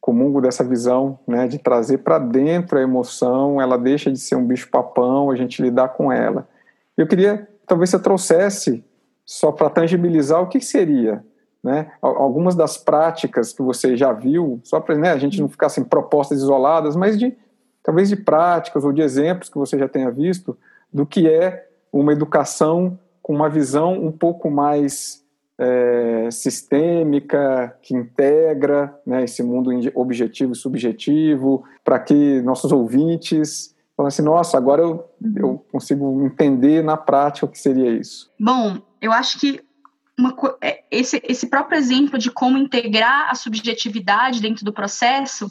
comungo 0.00 0.40
dessa 0.40 0.62
visão 0.62 1.18
né, 1.26 1.48
de 1.48 1.58
trazer 1.58 1.98
para 1.98 2.18
dentro 2.18 2.78
a 2.78 2.82
emoção, 2.82 3.60
ela 3.60 3.76
deixa 3.76 4.10
de 4.10 4.18
ser 4.18 4.36
um 4.36 4.46
bicho-papão, 4.46 5.30
a 5.30 5.36
gente 5.36 5.60
lidar 5.60 5.88
com 5.88 6.12
ela. 6.12 6.48
Eu 6.96 7.06
queria, 7.06 7.48
talvez 7.66 7.90
você 7.90 7.98
trouxesse, 7.98 8.84
só 9.24 9.50
para 9.50 9.68
tangibilizar, 9.68 10.40
o 10.40 10.46
que 10.46 10.60
seria 10.60 11.24
né, 11.62 11.90
algumas 12.00 12.54
das 12.54 12.78
práticas 12.78 13.52
que 13.52 13.60
você 13.60 13.96
já 13.96 14.12
viu, 14.12 14.60
só 14.62 14.78
para 14.78 14.96
né, 14.96 15.10
a 15.10 15.18
gente 15.18 15.40
não 15.40 15.48
ficar 15.48 15.68
sem 15.68 15.82
propostas 15.82 16.38
isoladas, 16.38 16.94
mas 16.94 17.18
de 17.18 17.36
talvez 17.82 18.08
de 18.08 18.14
práticas 18.14 18.84
ou 18.84 18.92
de 18.92 19.02
exemplos 19.02 19.48
que 19.48 19.58
você 19.58 19.76
já 19.76 19.88
tenha 19.88 20.10
visto 20.10 20.56
do 20.92 21.04
que 21.04 21.28
é 21.28 21.68
uma 21.92 22.12
educação 22.12 22.96
com 23.20 23.34
uma 23.34 23.48
visão 23.48 23.94
um 23.94 24.12
pouco 24.12 24.48
mais 24.48 25.25
é, 25.58 26.28
sistêmica 26.30 27.76
que 27.82 27.94
integra 27.94 28.94
né, 29.06 29.24
esse 29.24 29.42
mundo 29.42 29.70
objetivo 29.94 30.52
e 30.52 30.56
subjetivo, 30.56 31.64
para 31.84 31.98
que 31.98 32.40
nossos 32.42 32.72
ouvintes 32.72 33.74
falem 33.96 34.08
assim: 34.08 34.22
nossa, 34.22 34.56
agora 34.56 34.82
eu, 34.82 35.08
eu 35.36 35.64
consigo 35.72 36.24
entender 36.24 36.82
na 36.82 36.96
prática 36.96 37.46
o 37.46 37.48
que 37.48 37.58
seria 37.58 37.90
isso. 37.90 38.30
Bom, 38.38 38.78
eu 39.00 39.12
acho 39.12 39.38
que 39.38 39.60
uma, 40.18 40.34
é, 40.62 40.82
esse, 40.90 41.22
esse 41.26 41.46
próprio 41.46 41.78
exemplo 41.78 42.18
de 42.18 42.30
como 42.30 42.58
integrar 42.58 43.30
a 43.30 43.34
subjetividade 43.34 44.40
dentro 44.40 44.64
do 44.64 44.72
processo 44.72 45.50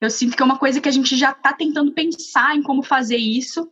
eu 0.00 0.10
sinto 0.10 0.36
que 0.36 0.42
é 0.42 0.46
uma 0.46 0.58
coisa 0.58 0.80
que 0.80 0.88
a 0.88 0.92
gente 0.92 1.16
já 1.16 1.32
está 1.32 1.52
tentando 1.52 1.92
pensar 1.92 2.54
em 2.54 2.62
como 2.62 2.84
fazer 2.84 3.16
isso, 3.16 3.68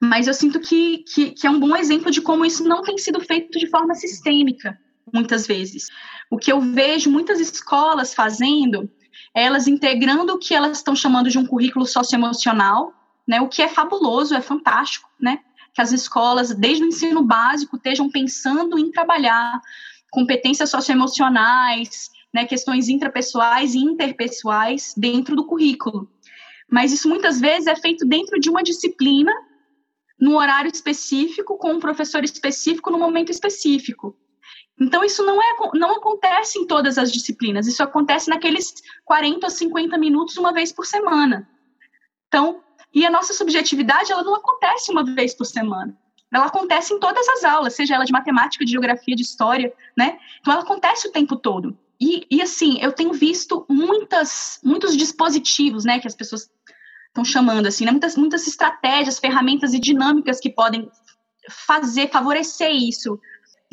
mas 0.00 0.28
eu 0.28 0.34
sinto 0.34 0.60
que, 0.60 0.98
que, 0.98 1.30
que, 1.32 1.46
é 1.48 1.50
um 1.50 1.58
bom 1.58 1.74
exemplo 1.74 2.12
de 2.12 2.20
como 2.20 2.44
isso 2.44 2.62
não 2.62 2.82
tem 2.82 2.96
sido 2.96 3.20
feito 3.20 3.58
de 3.58 3.68
forma 3.68 3.92
sistêmica 3.94 4.78
muitas 5.14 5.46
vezes. 5.46 5.88
O 6.28 6.36
que 6.36 6.50
eu 6.50 6.60
vejo 6.60 7.10
muitas 7.10 7.38
escolas 7.38 8.12
fazendo 8.12 8.90
é 9.34 9.44
elas 9.44 9.68
integrando 9.68 10.34
o 10.34 10.38
que 10.38 10.54
elas 10.54 10.78
estão 10.78 10.94
chamando 10.96 11.30
de 11.30 11.38
um 11.38 11.46
currículo 11.46 11.86
socioemocional, 11.86 12.92
né, 13.26 13.40
o 13.40 13.48
que 13.48 13.62
é 13.62 13.68
fabuloso, 13.68 14.34
é 14.34 14.40
fantástico, 14.40 15.08
né, 15.20 15.38
que 15.72 15.80
as 15.80 15.92
escolas, 15.92 16.54
desde 16.54 16.84
o 16.84 16.88
ensino 16.88 17.22
básico, 17.22 17.76
estejam 17.76 18.10
pensando 18.10 18.78
em 18.78 18.90
trabalhar 18.90 19.60
competências 20.10 20.70
socioemocionais, 20.70 22.10
né, 22.32 22.44
questões 22.44 22.88
intrapessoais 22.88 23.74
e 23.74 23.78
interpessoais 23.78 24.94
dentro 24.96 25.34
do 25.34 25.46
currículo. 25.46 26.08
Mas 26.70 26.92
isso 26.92 27.08
muitas 27.08 27.40
vezes 27.40 27.66
é 27.66 27.76
feito 27.76 28.06
dentro 28.06 28.38
de 28.38 28.50
uma 28.50 28.62
disciplina, 28.62 29.32
no 30.18 30.36
horário 30.38 30.70
específico, 30.72 31.56
com 31.58 31.72
um 31.72 31.80
professor 31.80 32.24
específico, 32.24 32.90
no 32.90 32.98
momento 32.98 33.30
específico. 33.30 34.16
Então, 34.80 35.04
isso 35.04 35.24
não, 35.24 35.40
é, 35.40 35.56
não 35.74 35.92
acontece 35.92 36.58
em 36.58 36.66
todas 36.66 36.98
as 36.98 37.12
disciplinas, 37.12 37.66
isso 37.66 37.82
acontece 37.82 38.28
naqueles 38.28 38.74
40 39.04 39.46
ou 39.46 39.50
50 39.50 39.96
minutos 39.96 40.36
uma 40.36 40.52
vez 40.52 40.72
por 40.72 40.84
semana. 40.84 41.48
Então, 42.26 42.60
e 42.92 43.06
a 43.06 43.10
nossa 43.10 43.32
subjetividade, 43.32 44.10
ela 44.10 44.22
não 44.22 44.34
acontece 44.34 44.90
uma 44.90 45.04
vez 45.04 45.34
por 45.34 45.44
semana. 45.44 45.96
Ela 46.32 46.46
acontece 46.46 46.92
em 46.92 46.98
todas 46.98 47.28
as 47.28 47.44
aulas, 47.44 47.74
seja 47.74 47.94
ela 47.94 48.04
de 48.04 48.12
matemática, 48.12 48.64
de 48.64 48.72
geografia, 48.72 49.14
de 49.14 49.22
história, 49.22 49.72
né? 49.96 50.18
Então, 50.40 50.52
ela 50.52 50.62
acontece 50.62 51.06
o 51.06 51.12
tempo 51.12 51.36
todo. 51.36 51.78
E, 52.00 52.26
e 52.28 52.42
assim, 52.42 52.78
eu 52.80 52.92
tenho 52.92 53.12
visto 53.12 53.64
muitas, 53.68 54.58
muitos 54.64 54.96
dispositivos, 54.96 55.84
né, 55.84 56.00
que 56.00 56.08
as 56.08 56.14
pessoas 56.16 56.50
estão 57.06 57.24
chamando, 57.24 57.66
assim, 57.66 57.84
né? 57.84 57.92
muitas, 57.92 58.16
muitas 58.16 58.46
estratégias, 58.48 59.20
ferramentas 59.20 59.72
e 59.72 59.78
dinâmicas 59.78 60.40
que 60.40 60.50
podem 60.50 60.90
fazer, 61.48 62.10
favorecer 62.10 62.72
isso 62.72 63.20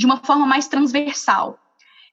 de 0.02 0.06
uma 0.08 0.18
forma 0.18 0.48
mais 0.48 0.68
transversal. 0.68 1.60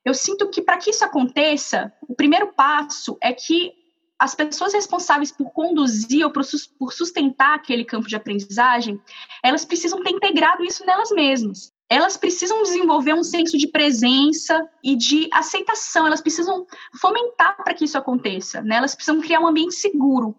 Eu 0.05 0.13
sinto 0.13 0.51
que 0.51 0.61
para 0.61 0.77
que 0.77 0.91
isso 0.91 1.03
aconteça, 1.03 1.91
o 2.07 2.15
primeiro 2.15 2.53
passo 2.53 3.17
é 3.23 3.33
que 3.33 3.73
as 4.19 4.35
pessoas 4.35 4.75
responsáveis 4.75 5.33
por 5.33 5.51
conduzir 5.53 6.23
ou 6.27 6.31
por 6.31 6.93
sustentar 6.93 7.55
aquele 7.55 7.87
campo 7.87 8.07
de 8.07 8.15
aprendizagem, 8.15 9.01
elas 9.43 9.65
precisam 9.65 10.03
ter 10.03 10.11
integrado 10.11 10.63
isso 10.65 10.85
nelas 10.85 11.11
mesmas. 11.11 11.73
elas 11.91 12.19
precisam 12.19 12.63
desenvolver 12.63 13.15
um 13.15 13.25
senso 13.25 13.57
de 13.57 13.67
presença 13.69 14.69
e 14.85 14.95
de 14.95 15.27
aceitação, 15.33 16.07
elas 16.07 16.21
precisam 16.21 16.67
fomentar 17.01 17.57
para 17.57 17.73
que 17.73 17.87
isso 17.87 17.97
aconteça, 17.97 18.61
né? 18.61 18.77
Elas 18.77 18.95
precisam 18.95 19.23
criar 19.23 19.41
um 19.41 19.47
ambiente 19.47 19.75
seguro 19.75 20.37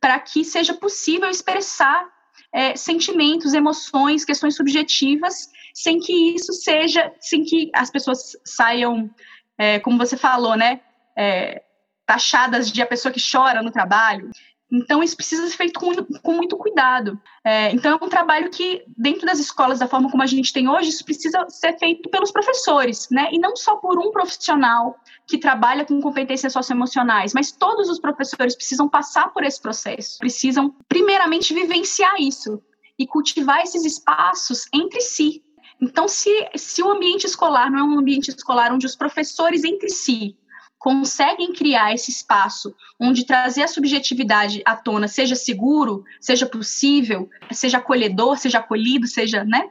para 0.00 0.20
que 0.20 0.44
seja 0.44 0.74
possível 0.74 1.28
expressar 1.28 2.08
é, 2.52 2.76
sentimentos, 2.76 3.52
emoções, 3.52 4.24
questões 4.24 4.54
subjetivas, 4.54 5.48
sem 5.74 5.98
que 5.98 6.34
isso 6.34 6.52
seja, 6.52 7.12
sem 7.20 7.44
que 7.44 7.70
as 7.74 7.90
pessoas 7.90 8.36
saiam, 8.44 9.10
é, 9.58 9.78
como 9.80 9.98
você 9.98 10.16
falou, 10.16 10.56
né? 10.56 10.80
É, 11.16 11.62
taxadas 12.06 12.70
de 12.70 12.82
a 12.82 12.86
pessoa 12.86 13.12
que 13.12 13.20
chora 13.20 13.62
no 13.62 13.70
trabalho. 13.70 14.30
Então, 14.72 15.02
isso 15.02 15.14
precisa 15.14 15.46
ser 15.46 15.56
feito 15.56 15.78
com, 15.78 15.94
com 16.22 16.32
muito 16.32 16.56
cuidado. 16.56 17.20
É, 17.44 17.70
então, 17.72 17.92
é 17.92 18.04
um 18.04 18.08
trabalho 18.08 18.50
que, 18.50 18.82
dentro 18.96 19.26
das 19.26 19.38
escolas, 19.38 19.80
da 19.80 19.86
forma 19.86 20.10
como 20.10 20.22
a 20.22 20.26
gente 20.26 20.50
tem 20.50 20.66
hoje, 20.66 20.88
isso 20.88 21.04
precisa 21.04 21.44
ser 21.50 21.78
feito 21.78 22.08
pelos 22.08 22.32
professores, 22.32 23.06
né? 23.10 23.28
E 23.32 23.38
não 23.38 23.54
só 23.54 23.76
por 23.76 23.98
um 23.98 24.10
profissional 24.10 24.98
que 25.26 25.36
trabalha 25.36 25.84
com 25.84 26.00
competências 26.00 26.54
socioemocionais, 26.54 27.34
mas 27.34 27.52
todos 27.52 27.90
os 27.90 28.00
professores 28.00 28.56
precisam 28.56 28.88
passar 28.88 29.30
por 29.34 29.44
esse 29.44 29.60
processo, 29.60 30.16
precisam, 30.18 30.74
primeiramente, 30.88 31.52
vivenciar 31.52 32.14
isso 32.18 32.62
e 32.98 33.06
cultivar 33.06 33.60
esses 33.60 33.84
espaços 33.84 34.64
entre 34.72 35.02
si. 35.02 35.42
Então, 35.82 36.06
se, 36.06 36.30
se 36.54 36.80
o 36.80 36.88
ambiente 36.88 37.24
escolar 37.24 37.68
não 37.68 37.78
é 37.80 37.82
um 37.82 37.98
ambiente 37.98 38.28
escolar 38.28 38.72
onde 38.72 38.86
os 38.86 38.94
professores 38.94 39.64
entre 39.64 39.88
si 39.88 40.36
conseguem 40.78 41.52
criar 41.52 41.92
esse 41.92 42.10
espaço 42.10 42.72
onde 43.00 43.26
trazer 43.26 43.64
a 43.64 43.68
subjetividade 43.68 44.62
à 44.64 44.76
tona 44.76 45.08
seja 45.08 45.34
seguro, 45.34 46.04
seja 46.20 46.46
possível, 46.46 47.28
seja 47.50 47.78
acolhedor, 47.78 48.38
seja 48.38 48.58
acolhido, 48.58 49.08
seja, 49.08 49.44
né? 49.44 49.68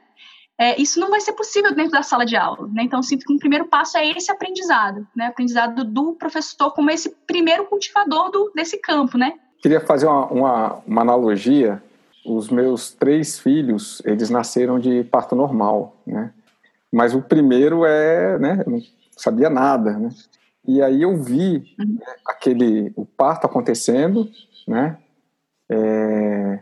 É, 0.60 0.80
isso 0.80 1.00
não 1.00 1.10
vai 1.10 1.22
ser 1.22 1.32
possível 1.32 1.74
dentro 1.74 1.94
da 1.94 2.04
sala 2.04 2.26
de 2.26 2.36
aula, 2.36 2.68
né? 2.74 2.84
Então, 2.84 3.02
sinto 3.02 3.26
que 3.26 3.34
o 3.34 3.40
primeiro 3.40 3.66
passo 3.66 3.98
é 3.98 4.10
esse 4.10 4.30
aprendizado, 4.30 5.08
né? 5.16 5.28
Aprendizado 5.28 5.86
do 5.86 6.14
professor 6.14 6.72
como 6.72 6.92
esse 6.92 7.10
primeiro 7.26 7.66
cultivador 7.66 8.30
do, 8.30 8.52
desse 8.54 8.78
campo, 8.78 9.18
né? 9.18 9.34
Queria 9.62 9.80
fazer 9.80 10.08
uma, 10.08 10.26
uma, 10.28 10.82
uma 10.86 11.02
analogia. 11.02 11.82
Os 12.26 12.50
meus 12.50 12.92
três 12.92 13.40
filhos, 13.40 14.02
eles 14.06 14.30
nasceram 14.30 14.80
de 14.80 15.04
parto 15.06 15.36
normal, 15.36 16.02
né? 16.06 16.34
Mas 16.92 17.16
o 17.16 17.22
primeiro 17.22 17.86
é, 17.86 18.38
né? 18.38 18.64
Eu 18.66 18.72
não 18.72 18.82
sabia 19.18 19.50
nada, 19.50 19.98
né? 19.98 20.10
E 20.68 20.82
aí 20.82 21.02
eu 21.02 21.18
vi 21.18 21.74
uhum. 21.80 21.96
né, 22.00 22.16
aquele 22.26 22.92
o 22.96 23.06
parto 23.06 23.46
acontecendo, 23.46 24.30
né? 24.68 24.98
É, 25.70 26.60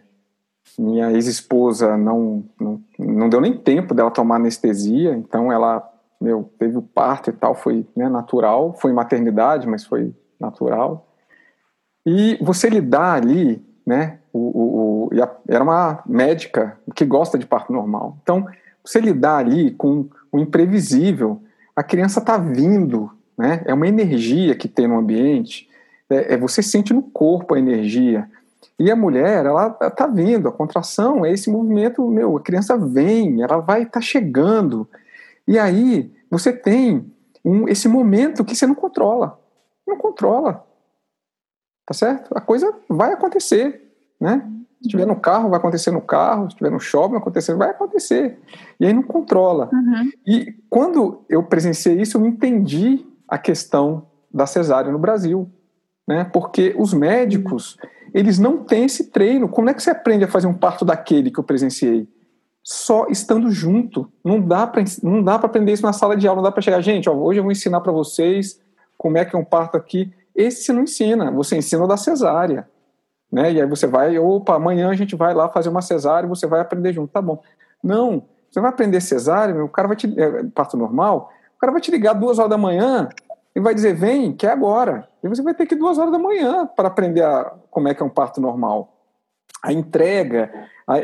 minha 0.77 1.11
ex-esposa 1.11 1.97
não, 1.97 2.45
não, 2.59 2.81
não 2.97 3.29
deu 3.29 3.41
nem 3.41 3.57
tempo 3.57 3.93
dela 3.93 4.11
tomar 4.11 4.35
anestesia, 4.35 5.13
então 5.13 5.51
ela 5.51 5.89
meu, 6.19 6.51
teve 6.59 6.77
o 6.77 6.81
parto 6.81 7.29
e 7.29 7.33
tal, 7.33 7.55
foi 7.55 7.87
né, 7.95 8.09
natural, 8.09 8.73
foi 8.73 8.91
maternidade, 8.91 9.67
mas 9.67 9.85
foi 9.85 10.13
natural. 10.39 11.07
E 12.05 12.37
você 12.41 12.69
lidar 12.69 13.13
ali, 13.13 13.65
né? 13.85 14.19
O, 14.31 14.39
o, 14.39 15.05
o, 15.05 15.09
era 15.47 15.63
uma 15.63 16.03
médica 16.05 16.77
que 16.95 17.05
gosta 17.05 17.37
de 17.37 17.45
parto 17.45 17.73
normal. 17.73 18.17
Então, 18.21 18.45
você 18.83 18.99
lidar 18.99 19.37
ali 19.37 19.71
com 19.71 20.07
o 20.31 20.39
imprevisível, 20.39 21.41
a 21.75 21.83
criança 21.83 22.19
está 22.19 22.37
vindo, 22.37 23.11
né? 23.37 23.61
É 23.65 23.73
uma 23.73 23.87
energia 23.87 24.55
que 24.55 24.67
tem 24.67 24.87
no 24.87 24.97
ambiente, 24.97 25.69
é, 26.09 26.33
é, 26.33 26.37
você 26.37 26.61
sente 26.61 26.93
no 26.93 27.01
corpo 27.01 27.53
a 27.53 27.59
energia. 27.59 28.29
E 28.77 28.89
a 28.91 28.95
mulher, 28.95 29.45
ela 29.45 29.69
tá 29.69 30.07
vindo, 30.07 30.47
a 30.47 30.51
contração 30.51 31.25
é 31.25 31.31
esse 31.31 31.49
movimento, 31.49 32.05
meu, 32.07 32.37
a 32.37 32.41
criança 32.41 32.77
vem, 32.77 33.41
ela 33.41 33.57
vai 33.59 33.83
estar 33.83 33.99
tá 33.99 34.01
chegando. 34.01 34.87
E 35.47 35.57
aí 35.57 36.11
você 36.29 36.51
tem 36.51 37.11
um, 37.43 37.67
esse 37.67 37.87
momento 37.87 38.43
que 38.45 38.55
você 38.55 38.65
não 38.65 38.75
controla. 38.75 39.39
Não 39.87 39.97
controla. 39.97 40.65
Tá 41.85 41.93
certo? 41.93 42.31
A 42.35 42.41
coisa 42.41 42.73
vai 42.87 43.13
acontecer, 43.13 43.88
né? 44.19 44.43
Se 44.81 44.87
estiver 44.87 45.05
no 45.05 45.15
carro, 45.15 45.49
vai 45.49 45.59
acontecer 45.59 45.91
no 45.91 46.01
carro. 46.01 46.43
Se 46.43 46.49
estiver 46.49 46.71
no 46.71 46.79
shopping, 46.79 47.11
vai 47.11 47.19
acontecer, 47.19 47.55
vai 47.55 47.69
acontecer. 47.69 48.39
E 48.79 48.85
aí 48.85 48.93
não 48.93 49.03
controla. 49.03 49.69
Uhum. 49.73 50.09
E 50.25 50.55
quando 50.69 51.25
eu 51.27 51.43
presenciei 51.43 52.01
isso, 52.01 52.17
eu 52.17 52.25
entendi 52.25 53.05
a 53.27 53.37
questão 53.37 54.07
da 54.33 54.45
cesárea 54.45 54.91
no 54.91 54.97
Brasil, 54.97 55.49
né? 56.07 56.23
Porque 56.23 56.73
os 56.77 56.93
médicos, 56.93 57.77
eles 58.13 58.39
não 58.39 58.63
têm 58.63 58.85
esse 58.85 59.11
treino. 59.11 59.49
Como 59.49 59.69
é 59.69 59.73
que 59.73 59.83
você 59.83 59.89
aprende 59.89 60.23
a 60.23 60.29
fazer 60.29 60.47
um 60.47 60.53
parto 60.53 60.85
daquele 60.85 61.29
que 61.29 61.39
eu 61.39 61.43
presenciei? 61.43 62.07
Só 62.63 63.07
estando 63.09 63.51
junto. 63.51 64.09
Não 64.23 64.39
dá 64.39 64.65
para 64.65 64.83
não 65.03 65.21
dá 65.21 65.37
para 65.37 65.47
aprender 65.47 65.73
isso 65.73 65.83
na 65.83 65.93
sala 65.93 66.15
de 66.15 66.25
aula, 66.27 66.37
não 66.37 66.43
dá 66.43 66.51
para 66.51 66.61
chegar, 66.61 66.81
gente, 66.81 67.09
ó, 67.09 67.13
hoje 67.13 67.39
eu 67.39 67.43
vou 67.43 67.51
ensinar 67.51 67.81
para 67.81 67.91
vocês 67.91 68.61
como 68.97 69.17
é 69.17 69.25
que 69.25 69.35
é 69.35 69.39
um 69.39 69.45
parto 69.45 69.75
aqui. 69.75 70.13
Esse 70.33 70.63
você 70.63 70.73
não 70.73 70.83
ensina, 70.83 71.31
você 71.31 71.57
ensina 71.57 71.85
da 71.85 71.97
cesárea. 71.97 72.67
Né? 73.31 73.53
E 73.53 73.61
aí 73.61 73.67
você 73.67 73.85
vai, 73.85 74.17
opa, 74.17 74.55
amanhã 74.55 74.89
a 74.89 74.95
gente 74.95 75.15
vai 75.15 75.33
lá 75.33 75.49
fazer 75.49 75.69
uma 75.69 75.81
cesárea 75.81 76.25
e 76.25 76.29
você 76.29 76.47
vai 76.47 76.59
aprender 76.61 76.93
junto, 76.93 77.11
tá 77.11 77.21
bom. 77.21 77.41
Não, 77.83 78.23
você 78.49 78.59
vai 78.59 78.69
aprender 78.69 78.99
cesárea, 79.01 79.63
o 79.63 79.69
cara 79.69 79.87
vai 79.87 79.97
te, 79.97 80.19
é, 80.19 80.43
parto 80.45 80.75
normal, 80.75 81.31
o 81.55 81.59
cara 81.59 81.71
vai 81.71 81.81
te 81.81 81.91
ligar 81.91 82.13
duas 82.13 82.39
horas 82.39 82.49
da 82.49 82.57
manhã 82.57 83.07
e 83.55 83.59
vai 83.59 83.73
dizer, 83.75 83.93
vem, 83.93 84.33
que 84.33 84.47
é 84.47 84.51
agora. 84.51 85.07
E 85.23 85.27
você 85.27 85.41
vai 85.41 85.53
ter 85.53 85.65
que 85.65 85.75
ir 85.75 85.77
duas 85.77 85.97
horas 85.97 86.11
da 86.11 86.19
manhã 86.19 86.65
para 86.65 86.87
aprender 86.87 87.23
a, 87.23 87.53
como 87.69 87.87
é 87.87 87.93
que 87.93 88.01
é 88.01 88.05
um 88.05 88.09
parto 88.09 88.41
normal. 88.41 88.95
A 89.61 89.71
entrega 89.71 90.51
a, 90.87 90.95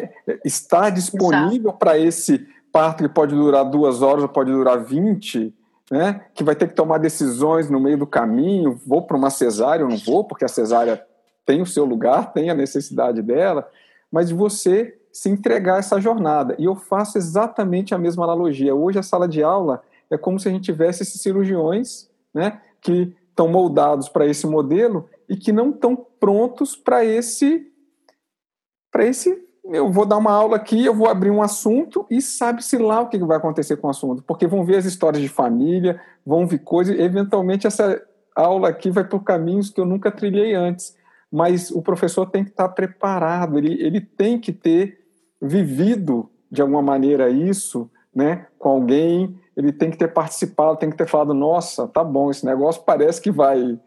está 0.44 0.90
disponível 0.90 1.74
para 1.74 1.98
esse 1.98 2.48
parto 2.72 3.04
que 3.04 3.10
pode 3.10 3.36
durar 3.36 3.64
duas 3.66 4.02
horas 4.02 4.24
ou 4.24 4.30
pode 4.30 4.52
durar 4.52 4.84
vinte, 4.84 5.54
né? 5.92 6.22
que 6.34 6.44
vai 6.44 6.56
ter 6.56 6.68
que 6.68 6.74
tomar 6.74 6.98
decisões 6.98 7.70
no 7.70 7.80
meio 7.80 7.98
do 7.98 8.08
caminho, 8.08 8.80
vou 8.86 9.04
para 9.04 9.18
uma 9.18 9.30
cesárea 9.30 9.86
ou 9.86 9.92
não 9.92 9.98
vou, 9.98 10.24
porque 10.24 10.46
a 10.46 10.50
cesárea 10.50 11.02
tem 11.46 11.62
o 11.62 11.66
seu 11.66 11.86
lugar, 11.86 12.34
tem 12.34 12.50
a 12.50 12.56
necessidade 12.56 13.22
dela, 13.22 13.70
mas 14.12 14.30
de 14.30 14.34
você 14.34 14.98
se 15.12 15.30
entregar 15.30 15.76
a 15.76 15.80
essa 15.80 16.00
jornada. 16.02 16.56
E 16.60 16.66
eu 16.66 16.76
faço 16.76 17.18
exatamente 17.18 17.94
a 17.94 17.98
mesma 17.98 18.24
analogia. 18.26 18.76
Hoje 18.76 19.00
a 19.00 19.04
sala 19.04 19.28
de 19.28 19.42
aula 19.42 19.82
é 20.10 20.18
como 20.18 20.40
se 20.40 20.48
a 20.48 20.52
gente 20.52 20.66
tivesse 20.66 21.04
esses 21.04 21.22
cirurgiões 21.22 22.10
né, 22.34 22.62
que 22.82 23.16
estão 23.30 23.48
moldados 23.48 24.10
para 24.10 24.26
esse 24.26 24.46
modelo 24.46 25.10
e 25.28 25.36
que 25.36 25.52
não 25.52 25.70
estão 25.70 25.96
prontos 25.96 26.76
para 26.76 27.04
esse 27.04 27.72
para 28.92 29.06
esse 29.06 29.46
eu 29.72 29.92
vou 29.92 30.06
dar 30.06 30.18
uma 30.18 30.32
aula 30.32 30.58
aqui, 30.58 30.86
eu 30.86 30.94
vou 30.94 31.08
abrir 31.08 31.32
um 31.32 31.42
assunto 31.42 32.06
e 32.10 32.22
sabe-se 32.22 32.78
lá 32.78 33.02
o 33.02 33.10
que 33.10 33.18
vai 33.18 33.38
acontecer 33.38 33.78
com 33.78 33.88
o 33.88 33.90
assunto, 33.90 34.24
porque 34.24 34.46
vão 34.46 34.64
ver 34.64 34.78
as 34.78 34.86
histórias 34.86 35.22
de 35.22 35.28
família, 35.28 36.00
vão 36.26 36.46
ver 36.46 36.60
coisas, 36.60 36.98
eventualmente 37.00 37.66
essa 37.66 38.02
aula 38.36 38.70
aqui 38.70 38.92
vai 38.92 39.04
por 39.04 39.24
caminhos 39.24 39.70
que 39.70 39.80
eu 39.82 39.86
nunca 39.86 40.12
trilhei 40.12 40.54
antes, 40.54 40.95
mas 41.36 41.70
o 41.70 41.82
professor 41.82 42.26
tem 42.28 42.46
que 42.46 42.52
estar 42.52 42.70
preparado, 42.70 43.58
ele, 43.58 43.74
ele 43.84 44.00
tem 44.00 44.40
que 44.40 44.54
ter 44.54 45.00
vivido 45.42 46.30
de 46.50 46.62
alguma 46.62 46.82
maneira 46.82 47.30
isso, 47.30 47.92
né, 48.16 48.48
com 48.58 48.70
alguém 48.70 49.38
ele 49.58 49.74
tem 49.74 49.92
que 49.92 49.98
ter 49.98 50.14
participado, 50.14 50.78
tem 50.78 50.90
que 50.90 50.96
ter 50.96 51.08
falado, 51.08 51.34
nossa, 51.34 51.88
tá 51.88 52.04
bom, 52.04 52.32
esse 52.32 52.46
negócio 52.46 52.84
parece 52.86 53.22
que 53.22 53.32
vai 53.32 53.78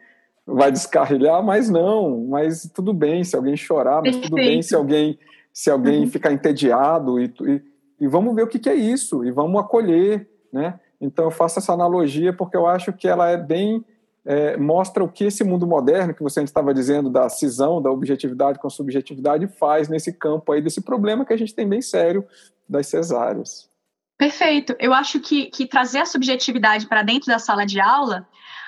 vai 0.47 0.73
descarrilhar, 0.73 1.43
mas 1.43 1.69
não, 1.69 2.27
mas 2.27 2.71
tudo 2.75 2.93
bem 2.93 3.23
se 3.25 3.37
alguém 3.37 3.57
chorar, 3.57 4.03
mas 4.03 4.17
Perfeito. 4.17 4.25
tudo 4.25 4.37
bem 4.37 4.63
se 4.63 4.75
alguém 4.75 5.19
se 5.53 5.71
alguém 5.71 6.01
uhum. 6.03 6.11
ficar 6.11 6.33
entediado 6.33 7.19
e, 7.19 7.33
e, 7.43 7.63
e, 8.01 8.07
vamos 8.07 8.35
ver 8.35 8.43
o 8.43 8.47
que, 8.47 8.59
que 8.59 8.69
é 8.69 8.75
isso 8.75 9.25
e 9.25 9.31
vamos 9.31 9.61
acolher, 9.61 10.29
né? 10.53 10.79
Então 11.01 11.25
eu 11.25 11.31
faço 11.31 11.59
essa 11.59 11.73
analogia 11.73 12.33
porque 12.33 12.57
eu 12.57 12.67
acho 12.67 12.93
que 12.93 13.09
ela 13.09 13.29
é 13.29 13.37
bem 13.37 13.85
é, 14.25 14.57
mostra 14.57 15.03
o 15.03 15.09
que 15.09 15.25
esse 15.25 15.43
mundo 15.45 15.67
moderno 15.67 16.15
que 16.15 16.23
você 16.23 16.43
estava 16.43 16.75
dizendo 16.75 17.09
da 17.09 17.29
cisão 17.29 17.81
da 17.81 17.91
objetividade 17.91 18.59
com 18.59 18.69
subjetividade 18.69 19.47
faz 19.47 19.89
nesse 19.89 20.13
campo 20.13 20.53
aí 20.53 20.61
desse 20.61 20.81
problema 20.81 21.25
que 21.25 21.33
a 21.33 21.37
gente 21.37 21.55
tem 21.55 21.69
bem 21.69 21.81
sério 21.81 22.27
das 22.69 22.87
cesáreas. 22.87 23.69
Perfeito. 24.19 24.75
Eu 24.81 24.93
acho 24.93 25.21
que, 25.21 25.47
que 25.47 25.67
trazer 25.67 26.01
a 26.01 26.07
subjetividade 26.07 26.87
para 26.87 27.03
dentro 27.03 27.29
da 27.29 27.39
sala 27.39 27.65
de 27.65 27.81
aula 27.81 28.27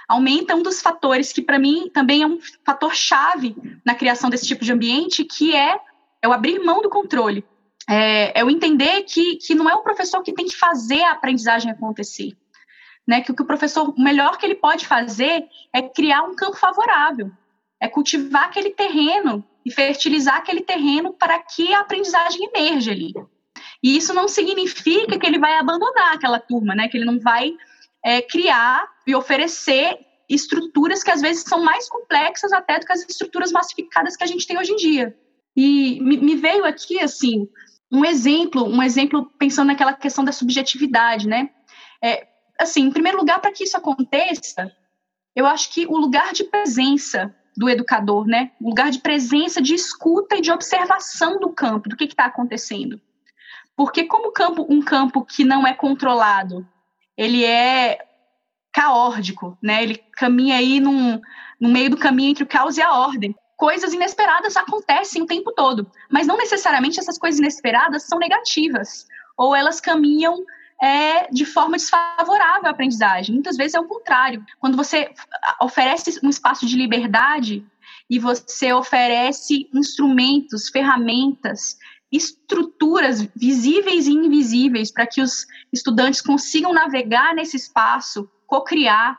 aumenta 0.08 0.54
um 0.54 0.62
dos 0.62 0.80
fatores 0.80 1.32
que, 1.32 1.42
para 1.42 1.58
mim, 1.58 1.90
também 1.92 2.22
é 2.22 2.26
um 2.26 2.38
fator 2.64 2.94
chave 2.94 3.56
na 3.84 3.94
criação 3.94 4.30
desse 4.30 4.46
tipo 4.46 4.64
de 4.64 4.72
ambiente, 4.72 5.24
que 5.24 5.54
é, 5.54 5.78
é 6.22 6.28
o 6.28 6.32
abrir 6.32 6.58
mão 6.60 6.80
do 6.80 6.88
controle. 6.88 7.44
É, 7.88 8.40
é 8.40 8.44
o 8.44 8.50
entender 8.50 9.02
que, 9.02 9.36
que 9.36 9.54
não 9.54 9.68
é 9.68 9.74
o 9.74 9.82
professor 9.82 10.22
que 10.22 10.32
tem 10.32 10.46
que 10.46 10.56
fazer 10.56 11.02
a 11.02 11.12
aprendizagem 11.12 11.70
acontecer. 11.70 12.36
Né? 13.10 13.22
Que 13.22 13.32
o 13.32 13.34
que 13.34 13.42
o 13.42 13.46
professor, 13.46 13.88
o 13.88 14.00
melhor 14.00 14.38
que 14.38 14.46
ele 14.46 14.54
pode 14.54 14.86
fazer 14.86 15.48
é 15.72 15.82
criar 15.82 16.22
um 16.22 16.36
campo 16.36 16.56
favorável, 16.56 17.28
é 17.80 17.88
cultivar 17.88 18.44
aquele 18.44 18.70
terreno 18.70 19.44
e 19.66 19.72
fertilizar 19.72 20.36
aquele 20.36 20.60
terreno 20.60 21.12
para 21.14 21.36
que 21.40 21.74
a 21.74 21.80
aprendizagem 21.80 22.48
emerja 22.54 22.92
ali. 22.92 23.12
E 23.82 23.96
isso 23.96 24.14
não 24.14 24.28
significa 24.28 25.18
que 25.18 25.26
ele 25.26 25.40
vai 25.40 25.54
abandonar 25.54 26.14
aquela 26.14 26.38
turma, 26.38 26.72
né? 26.72 26.86
Que 26.86 26.98
ele 26.98 27.04
não 27.04 27.18
vai 27.18 27.52
é, 28.04 28.22
criar 28.22 28.88
e 29.04 29.12
oferecer 29.12 29.98
estruturas 30.28 31.02
que 31.02 31.10
às 31.10 31.20
vezes 31.20 31.42
são 31.42 31.64
mais 31.64 31.88
complexas 31.88 32.52
até 32.52 32.78
do 32.78 32.86
que 32.86 32.92
as 32.92 33.04
estruturas 33.08 33.50
massificadas 33.50 34.16
que 34.16 34.22
a 34.22 34.26
gente 34.28 34.46
tem 34.46 34.56
hoje 34.56 34.70
em 34.70 34.76
dia. 34.76 35.18
E 35.56 35.98
me, 36.00 36.16
me 36.16 36.36
veio 36.36 36.64
aqui, 36.64 37.00
assim, 37.00 37.48
um 37.90 38.04
exemplo, 38.04 38.64
um 38.64 38.80
exemplo 38.80 39.26
pensando 39.36 39.66
naquela 39.66 39.94
questão 39.94 40.22
da 40.22 40.30
subjetividade, 40.30 41.26
né? 41.26 41.50
É, 42.00 42.29
assim, 42.60 42.82
em 42.82 42.90
primeiro 42.90 43.18
lugar, 43.18 43.40
para 43.40 43.52
que 43.52 43.64
isso 43.64 43.76
aconteça, 43.76 44.70
eu 45.34 45.46
acho 45.46 45.72
que 45.72 45.86
o 45.86 45.96
lugar 45.96 46.32
de 46.32 46.44
presença 46.44 47.34
do 47.56 47.68
educador, 47.68 48.26
né? 48.26 48.52
O 48.60 48.68
lugar 48.68 48.90
de 48.90 49.00
presença, 49.00 49.60
de 49.60 49.74
escuta 49.74 50.36
e 50.36 50.40
de 50.40 50.52
observação 50.52 51.38
do 51.38 51.50
campo, 51.50 51.88
do 51.88 51.96
que 51.96 52.04
está 52.04 52.26
acontecendo. 52.26 53.00
Porque 53.76 54.04
como 54.04 54.32
campo, 54.32 54.66
um 54.68 54.80
campo 54.80 55.24
que 55.24 55.44
não 55.44 55.66
é 55.66 55.74
controlado, 55.74 56.66
ele 57.16 57.44
é 57.44 57.98
caórdico, 58.72 59.58
né? 59.62 59.82
Ele 59.82 59.96
caminha 60.14 60.56
aí 60.56 60.80
num, 60.80 61.20
no 61.60 61.68
meio 61.68 61.90
do 61.90 61.96
caminho 61.96 62.30
entre 62.30 62.44
o 62.44 62.48
caos 62.48 62.76
e 62.76 62.82
a 62.82 62.92
ordem 62.92 63.34
coisas 63.60 63.92
inesperadas 63.92 64.56
acontecem 64.56 65.20
o 65.20 65.26
tempo 65.26 65.52
todo, 65.52 65.86
mas 66.10 66.26
não 66.26 66.38
necessariamente 66.38 66.98
essas 66.98 67.18
coisas 67.18 67.38
inesperadas 67.38 68.04
são 68.04 68.18
negativas, 68.18 69.06
ou 69.36 69.54
elas 69.54 69.78
caminham 69.82 70.42
é, 70.82 71.28
de 71.30 71.44
forma 71.44 71.76
desfavorável 71.76 72.68
à 72.68 72.70
aprendizagem. 72.70 73.34
Muitas 73.34 73.56
vezes 73.56 73.74
é 73.74 73.80
o 73.80 73.86
contrário. 73.86 74.44
Quando 74.58 74.76
você 74.76 75.10
oferece 75.60 76.18
um 76.22 76.30
espaço 76.30 76.66
de 76.66 76.76
liberdade 76.76 77.64
e 78.08 78.18
você 78.18 78.72
oferece 78.72 79.68
instrumentos, 79.74 80.68
ferramentas, 80.68 81.76
estruturas 82.10 83.22
visíveis 83.36 84.06
e 84.06 84.12
invisíveis 84.12 84.90
para 84.90 85.06
que 85.06 85.20
os 85.20 85.46
estudantes 85.72 86.20
consigam 86.20 86.72
navegar 86.72 87.34
nesse 87.34 87.56
espaço, 87.56 88.28
co-criar, 88.46 89.18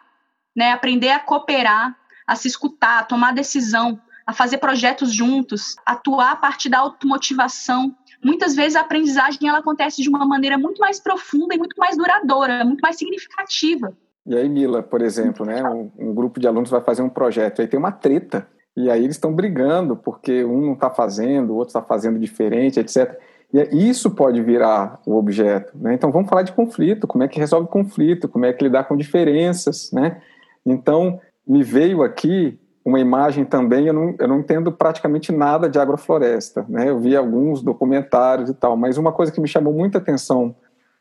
né, 0.55 0.73
aprender 0.73 1.09
a 1.09 1.19
cooperar, 1.19 1.95
a 2.27 2.35
se 2.35 2.47
escutar, 2.47 2.99
a 2.99 3.03
tomar 3.03 3.33
decisão, 3.33 4.01
a 4.25 4.33
fazer 4.33 4.57
projetos 4.57 5.13
juntos, 5.13 5.75
atuar 5.85 6.31
a 6.31 6.35
partir 6.35 6.69
da 6.69 6.79
automotivação. 6.79 7.95
Muitas 8.23 8.55
vezes 8.55 8.75
a 8.75 8.81
aprendizagem 8.81 9.47
ela 9.47 9.59
acontece 9.59 10.01
de 10.01 10.09
uma 10.09 10.25
maneira 10.25 10.57
muito 10.57 10.79
mais 10.79 10.99
profunda 10.99 11.55
e 11.55 11.57
muito 11.57 11.75
mais 11.77 11.97
duradoura, 11.97 12.63
muito 12.63 12.81
mais 12.81 12.97
significativa. 12.97 13.93
E 14.25 14.35
aí, 14.35 14.47
Mila, 14.47 14.83
por 14.83 15.01
exemplo, 15.01 15.45
né, 15.45 15.63
um, 15.63 15.89
um 15.97 16.13
grupo 16.13 16.39
de 16.39 16.47
alunos 16.47 16.69
vai 16.69 16.81
fazer 16.81 17.01
um 17.01 17.09
projeto, 17.09 17.61
aí 17.61 17.67
tem 17.67 17.79
uma 17.79 17.91
treta, 17.91 18.47
e 18.77 18.89
aí 18.89 19.03
eles 19.03 19.15
estão 19.15 19.33
brigando 19.33 19.95
porque 19.95 20.43
um 20.43 20.61
não 20.61 20.73
está 20.73 20.89
fazendo, 20.89 21.51
o 21.51 21.55
outro 21.55 21.69
está 21.69 21.81
fazendo 21.81 22.19
diferente, 22.19 22.79
etc. 22.79 23.19
E 23.53 23.89
isso 23.89 24.11
pode 24.11 24.41
virar 24.41 25.01
o 25.05 25.15
objeto. 25.15 25.73
Né? 25.77 25.93
Então 25.93 26.11
vamos 26.11 26.29
falar 26.29 26.43
de 26.43 26.53
conflito, 26.53 27.05
como 27.05 27.23
é 27.23 27.27
que 27.27 27.39
resolve 27.39 27.67
conflito, 27.67 28.29
como 28.29 28.45
é 28.45 28.53
que 28.53 28.63
lidar 28.63 28.85
com 28.85 28.95
diferenças. 28.95 29.91
Né? 29.91 30.21
Então 30.65 31.19
me 31.45 31.63
veio 31.63 32.01
aqui 32.01 32.57
uma 32.83 32.99
imagem 32.99 33.45
também, 33.45 33.87
eu 33.87 33.93
não, 33.93 34.15
eu 34.17 34.27
não 34.27 34.39
entendo 34.39 34.71
praticamente 34.71 35.31
nada 35.31 35.69
de 35.69 35.79
agrofloresta, 35.79 36.65
né? 36.67 36.89
Eu 36.89 36.99
vi 36.99 37.15
alguns 37.15 37.61
documentários 37.61 38.49
e 38.49 38.53
tal, 38.53 38.75
mas 38.75 38.97
uma 38.97 39.11
coisa 39.11 39.31
que 39.31 39.39
me 39.39 39.47
chamou 39.47 39.71
muita 39.71 39.99
atenção 39.99 40.55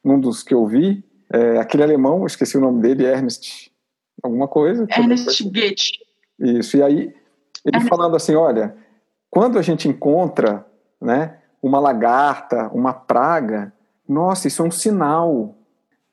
num 0.04 0.20
dos 0.20 0.42
que 0.42 0.54
eu 0.54 0.66
vi, 0.66 1.02
é 1.32 1.58
aquele 1.58 1.82
alemão, 1.82 2.26
esqueci 2.26 2.58
o 2.58 2.60
nome 2.60 2.82
dele, 2.82 3.04
Ernest, 3.04 3.70
alguma 4.22 4.46
coisa. 4.46 4.86
Ernest 4.90 5.42
Goethe. 5.44 5.92
Isso, 6.38 6.76
e 6.76 6.82
aí 6.82 6.98
ele 7.64 7.76
Ernest. 7.76 7.88
falando 7.88 8.16
assim, 8.16 8.34
olha, 8.34 8.74
quando 9.30 9.58
a 9.58 9.62
gente 9.62 9.88
encontra, 9.88 10.66
né, 11.00 11.38
uma 11.62 11.78
lagarta, 11.78 12.68
uma 12.74 12.92
praga, 12.92 13.72
nossa, 14.08 14.48
isso 14.48 14.62
é 14.62 14.66
um 14.66 14.70
sinal. 14.70 15.54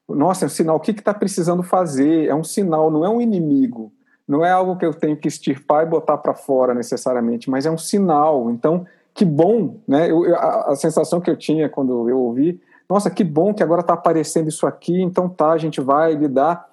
Nossa, 0.08 0.46
é 0.46 0.48
um 0.48 0.50
sinal. 0.50 0.76
O 0.78 0.80
que 0.80 0.92
está 0.92 1.14
precisando 1.14 1.64
fazer? 1.64 2.28
É 2.28 2.36
um 2.36 2.44
sinal, 2.44 2.92
não 2.92 3.04
é 3.04 3.10
um 3.10 3.20
inimigo 3.20 3.92
não 4.28 4.44
é 4.44 4.52
algo 4.52 4.76
que 4.76 4.86
eu 4.86 4.94
tenho 4.94 5.16
que 5.16 5.28
extirpar 5.28 5.84
e 5.84 5.90
botar 5.90 6.18
para 6.18 6.34
fora 6.34 6.74
necessariamente, 6.74 7.50
mas 7.50 7.66
é 7.66 7.72
um 7.72 7.78
sinal. 7.78 8.52
Então, 8.52 8.86
que 9.14 9.24
bom, 9.24 9.78
né? 9.88 10.12
Eu, 10.12 10.36
a, 10.36 10.72
a, 10.72 10.76
sensação 10.76 11.22
que 11.22 11.30
eu 11.30 11.38
tinha 11.38 11.70
quando 11.70 12.10
eu 12.10 12.20
ouvi, 12.20 12.60
nossa, 12.90 13.10
que 13.10 13.24
bom 13.24 13.54
que 13.54 13.64
agora 13.64 13.82
está 13.82 13.94
aparecendo 13.94 14.50
isso 14.50 14.68
aqui, 14.68 15.02
então 15.02 15.30
tá, 15.30 15.52
a 15.52 15.58
gente 15.58 15.80
vai 15.80 16.14
lidar. 16.14 16.68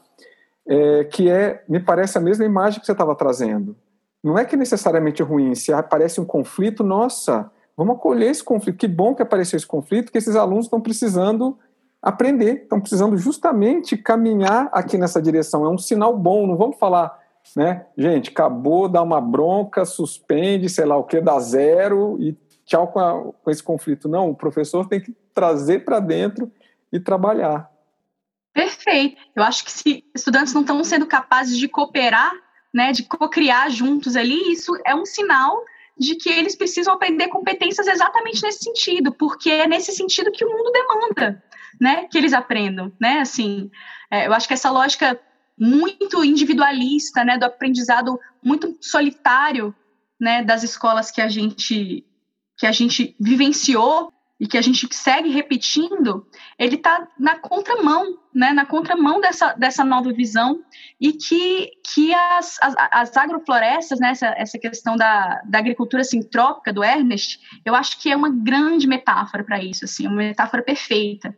É, 0.66 1.04
que 1.04 1.30
é, 1.30 1.62
me 1.68 1.78
parece 1.78 2.16
a 2.16 2.20
mesma 2.20 2.42
imagem 2.44 2.80
que 2.80 2.86
você 2.86 2.92
estava 2.92 3.14
trazendo. 3.14 3.76
Não 4.22 4.38
é 4.38 4.46
que 4.46 4.56
necessariamente 4.56 5.20
é 5.20 5.24
ruim, 5.24 5.54
se 5.54 5.72
aparece 5.72 6.18
um 6.18 6.24
conflito, 6.24 6.82
nossa, 6.82 7.50
vamos 7.76 7.96
acolher 7.96 8.30
esse 8.30 8.42
conflito. 8.42 8.78
Que 8.78 8.88
bom 8.88 9.14
que 9.14 9.20
apareceu 9.20 9.58
esse 9.58 9.66
conflito, 9.66 10.10
que 10.10 10.16
esses 10.16 10.34
alunos 10.34 10.64
estão 10.64 10.80
precisando 10.80 11.58
aprender, 12.00 12.62
estão 12.62 12.80
precisando 12.80 13.16
justamente 13.18 13.96
caminhar 13.96 14.70
aqui 14.72 14.96
nessa 14.96 15.20
direção. 15.20 15.66
É 15.66 15.68
um 15.68 15.76
sinal 15.76 16.16
bom, 16.16 16.46
não 16.46 16.56
vamos 16.56 16.78
falar 16.78 17.23
né? 17.56 17.86
Gente, 17.96 18.30
acabou, 18.30 18.88
dá 18.88 19.02
uma 19.02 19.20
bronca, 19.20 19.84
suspende, 19.84 20.68
sei 20.68 20.84
lá 20.84 20.96
o 20.96 21.04
que, 21.04 21.20
dá 21.20 21.38
zero 21.40 22.16
e 22.20 22.36
tchau 22.64 22.88
com, 22.88 23.00
a, 23.00 23.32
com 23.32 23.50
esse 23.50 23.62
conflito. 23.62 24.08
Não, 24.08 24.30
o 24.30 24.34
professor 24.34 24.88
tem 24.88 25.00
que 25.00 25.14
trazer 25.34 25.84
para 25.84 26.00
dentro 26.00 26.50
e 26.92 26.98
trabalhar. 26.98 27.70
Perfeito. 28.52 29.20
Eu 29.34 29.42
acho 29.42 29.64
que 29.64 29.72
se 29.72 30.04
estudantes 30.14 30.54
não 30.54 30.60
estão 30.60 30.82
sendo 30.84 31.06
capazes 31.06 31.58
de 31.58 31.68
cooperar, 31.68 32.32
né, 32.72 32.92
de 32.92 33.02
co-criar 33.02 33.68
juntos 33.68 34.16
ali, 34.16 34.52
isso 34.52 34.72
é 34.84 34.94
um 34.94 35.04
sinal 35.04 35.62
de 35.96 36.16
que 36.16 36.28
eles 36.28 36.56
precisam 36.56 36.94
aprender 36.94 37.28
competências 37.28 37.86
exatamente 37.86 38.42
nesse 38.42 38.64
sentido, 38.64 39.12
porque 39.12 39.48
é 39.48 39.66
nesse 39.66 39.92
sentido 39.92 40.32
que 40.32 40.44
o 40.44 40.50
mundo 40.50 40.72
demanda, 40.72 41.42
né, 41.80 42.08
que 42.10 42.18
eles 42.18 42.32
aprendam, 42.32 42.92
né, 43.00 43.20
assim, 43.20 43.70
é, 44.10 44.26
eu 44.26 44.32
acho 44.32 44.48
que 44.48 44.54
essa 44.54 44.70
lógica 44.70 45.20
muito 45.58 46.24
individualista, 46.24 47.24
né, 47.24 47.38
do 47.38 47.44
aprendizado 47.44 48.18
muito 48.42 48.76
solitário, 48.80 49.74
né, 50.20 50.42
das 50.42 50.62
escolas 50.62 51.10
que 51.10 51.20
a 51.20 51.28
gente 51.28 52.04
que 52.56 52.66
a 52.66 52.72
gente 52.72 53.16
vivenciou 53.18 54.12
e 54.38 54.46
que 54.46 54.58
a 54.58 54.62
gente 54.62 54.86
segue 54.92 55.28
repetindo, 55.28 56.26
ele 56.58 56.74
está 56.74 57.06
na 57.18 57.38
contramão, 57.38 58.18
né, 58.34 58.52
na 58.52 58.66
contramão 58.66 59.20
dessa, 59.20 59.52
dessa 59.54 59.84
nova 59.84 60.12
visão 60.12 60.62
e 61.00 61.12
que, 61.12 61.70
que 61.92 62.12
as, 62.12 62.58
as, 62.60 62.74
as 62.90 63.16
agroflorestas, 63.16 64.00
né, 64.00 64.10
essa, 64.10 64.26
essa 64.36 64.58
questão 64.58 64.96
da, 64.96 65.40
da 65.46 65.58
agricultura 65.58 66.02
sintrópica 66.02 66.72
do 66.72 66.82
Ernest, 66.82 67.38
eu 67.64 67.74
acho 67.74 68.00
que 68.00 68.10
é 68.10 68.16
uma 68.16 68.28
grande 68.28 68.86
metáfora 68.86 69.44
para 69.44 69.62
isso, 69.62 69.84
assim, 69.84 70.06
uma 70.06 70.16
metáfora 70.16 70.62
perfeita. 70.62 71.36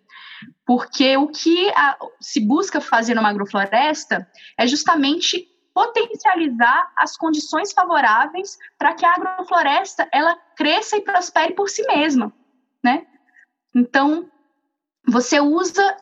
Porque 0.65 1.17
o 1.17 1.29
que 1.29 1.71
a, 1.71 1.97
se 2.21 2.41
busca 2.41 2.81
fazer 2.81 3.15
numa 3.15 3.29
agrofloresta 3.29 4.29
é 4.59 4.67
justamente 4.67 5.49
potencializar 5.73 6.91
as 6.97 7.17
condições 7.17 7.73
favoráveis 7.73 8.59
para 8.79 8.95
que 8.95 9.05
a 9.05 9.15
agrofloresta 9.15 10.09
ela 10.13 10.35
cresça 10.57 10.97
e 10.97 11.03
prospere 11.03 11.55
por 11.55 11.69
si 11.69 11.83
mesma, 11.87 12.33
né? 12.83 13.07
Então, 13.75 14.31
você 15.07 15.39
usa 15.39 15.97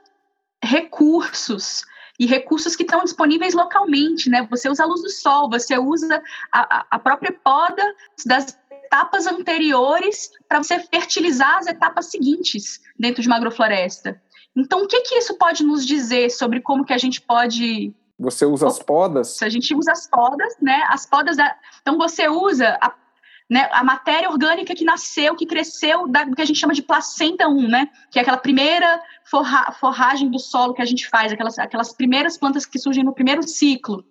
recursos 0.62 1.84
e 2.18 2.26
recursos 2.26 2.76
que 2.76 2.84
estão 2.84 3.02
disponíveis 3.02 3.54
localmente, 3.54 4.30
né? 4.30 4.46
Você 4.48 4.68
usa 4.68 4.84
a 4.84 4.86
luz 4.86 5.02
do 5.02 5.10
sol, 5.10 5.50
você 5.50 5.76
usa 5.76 6.22
a, 6.52 6.86
a 6.92 6.98
própria 6.98 7.32
poda 7.32 7.82
das 8.24 8.56
etapas 8.70 9.26
anteriores 9.26 10.30
para 10.48 10.62
você 10.62 10.78
fertilizar 10.78 11.58
as 11.58 11.66
etapas 11.66 12.12
seguintes 12.12 12.80
dentro 12.96 13.20
de 13.20 13.28
uma 13.28 13.36
agrofloresta. 13.36 14.22
Então, 14.56 14.82
o 14.82 14.86
que, 14.86 15.00
que 15.00 15.16
isso 15.16 15.36
pode 15.36 15.64
nos 15.64 15.84
dizer 15.84 16.30
sobre 16.30 16.60
como 16.60 16.84
que 16.84 16.92
a 16.92 16.98
gente 16.98 17.20
pode 17.20 17.92
você 18.18 18.46
usa 18.46 18.68
as 18.68 18.78
podas? 18.78 19.42
A 19.42 19.48
gente 19.48 19.74
usa 19.74 19.92
as 19.92 20.06
podas, 20.06 20.54
né? 20.60 20.82
As 20.88 21.04
podas. 21.04 21.36
Da... 21.36 21.56
Então 21.80 21.98
você 21.98 22.28
usa 22.28 22.78
a, 22.80 22.94
né, 23.50 23.68
a 23.72 23.82
matéria 23.82 24.30
orgânica 24.30 24.74
que 24.74 24.84
nasceu, 24.84 25.34
que 25.34 25.46
cresceu, 25.46 26.06
da, 26.08 26.24
do 26.24 26.36
que 26.36 26.42
a 26.42 26.44
gente 26.44 26.58
chama 26.58 26.74
de 26.74 26.82
placenta 26.82 27.48
1, 27.48 27.68
né? 27.68 27.88
Que 28.10 28.18
é 28.18 28.22
aquela 28.22 28.36
primeira 28.36 29.02
forra, 29.28 29.72
forragem 29.72 30.30
do 30.30 30.38
solo 30.38 30.74
que 30.74 30.82
a 30.82 30.84
gente 30.84 31.08
faz, 31.08 31.32
aquelas, 31.32 31.58
aquelas 31.58 31.92
primeiras 31.92 32.38
plantas 32.38 32.64
que 32.64 32.78
surgem 32.78 33.02
no 33.02 33.12
primeiro 33.12 33.42
ciclo. 33.42 34.04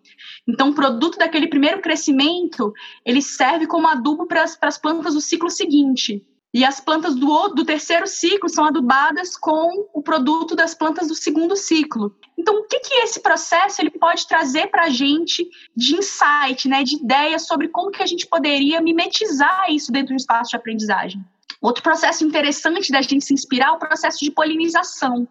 Então, 0.48 0.70
o 0.70 0.76
produto 0.76 1.18
daquele 1.18 1.48
primeiro 1.48 1.82
crescimento, 1.82 2.74
ele 3.06 3.22
serve 3.22 3.66
como 3.68 3.88
adubo 3.88 4.28
para 4.28 4.44
as 4.44 4.78
plantas 4.78 5.14
do 5.14 5.22
ciclo 5.22 5.50
seguinte. 5.50 6.22
E 6.54 6.64
as 6.64 6.80
plantas 6.80 7.16
do, 7.16 7.48
do 7.50 7.66
terceiro 7.66 8.06
ciclo 8.06 8.48
são 8.48 8.66
adubadas 8.66 9.36
com 9.36 9.88
o 9.92 10.04
produto 10.04 10.56
das 10.56 10.76
plantas 10.76 11.08
do 11.08 11.16
segundo 11.16 11.56
ciclo. 11.56 12.16
Então, 12.38 12.60
o 12.60 12.64
que, 12.66 12.80
que 12.80 12.94
esse 12.96 13.22
processo 13.22 13.82
ele 13.82 13.90
pode 13.90 14.28
trazer 14.28 14.68
para 14.68 14.84
a 14.84 14.90
gente 14.90 15.50
de 15.76 15.96
insight, 15.96 16.68
né, 16.68 16.84
de 16.84 16.98
ideias 16.98 17.48
sobre 17.48 17.70
como 17.70 17.90
que 17.90 18.04
a 18.04 18.06
gente 18.06 18.28
poderia 18.28 18.80
mimetizar 18.82 19.66
isso 19.70 19.92
dentro 19.92 20.14
do 20.14 20.20
espaço 20.20 20.52
de 20.52 20.58
aprendizagem? 20.58 21.26
Outro 21.60 21.82
processo 21.82 22.24
interessante 22.24 22.92
da 22.92 23.02
gente 23.02 23.26
se 23.26 23.34
inspirar 23.34 23.70
é 23.70 23.72
o 23.72 23.80
processo 23.80 24.20
de 24.20 24.30
polinização. 24.30 25.28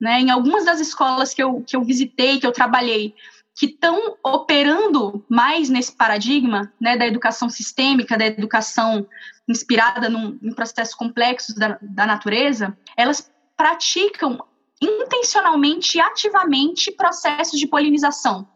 Né? 0.00 0.20
Em 0.20 0.30
algumas 0.30 0.64
das 0.64 0.80
escolas 0.80 1.32
que 1.32 1.42
eu, 1.42 1.62
que 1.64 1.76
eu 1.76 1.82
visitei, 1.82 2.40
que 2.40 2.46
eu 2.46 2.52
trabalhei, 2.52 3.14
que 3.58 3.66
estão 3.66 4.16
operando 4.24 5.26
mais 5.28 5.68
nesse 5.68 5.90
paradigma 5.90 6.72
né, 6.80 6.96
da 6.96 7.04
educação 7.04 7.50
sistêmica, 7.50 8.16
da 8.16 8.24
educação 8.24 9.04
inspirada 9.48 10.08
num, 10.08 10.38
em 10.40 10.54
processos 10.54 10.94
complexos 10.94 11.56
da, 11.56 11.76
da 11.82 12.06
natureza, 12.06 12.78
elas 12.96 13.28
praticam 13.56 14.38
intencionalmente 14.80 15.98
e 15.98 16.00
ativamente 16.00 16.92
processos 16.92 17.58
de 17.58 17.66
polinização. 17.66 18.48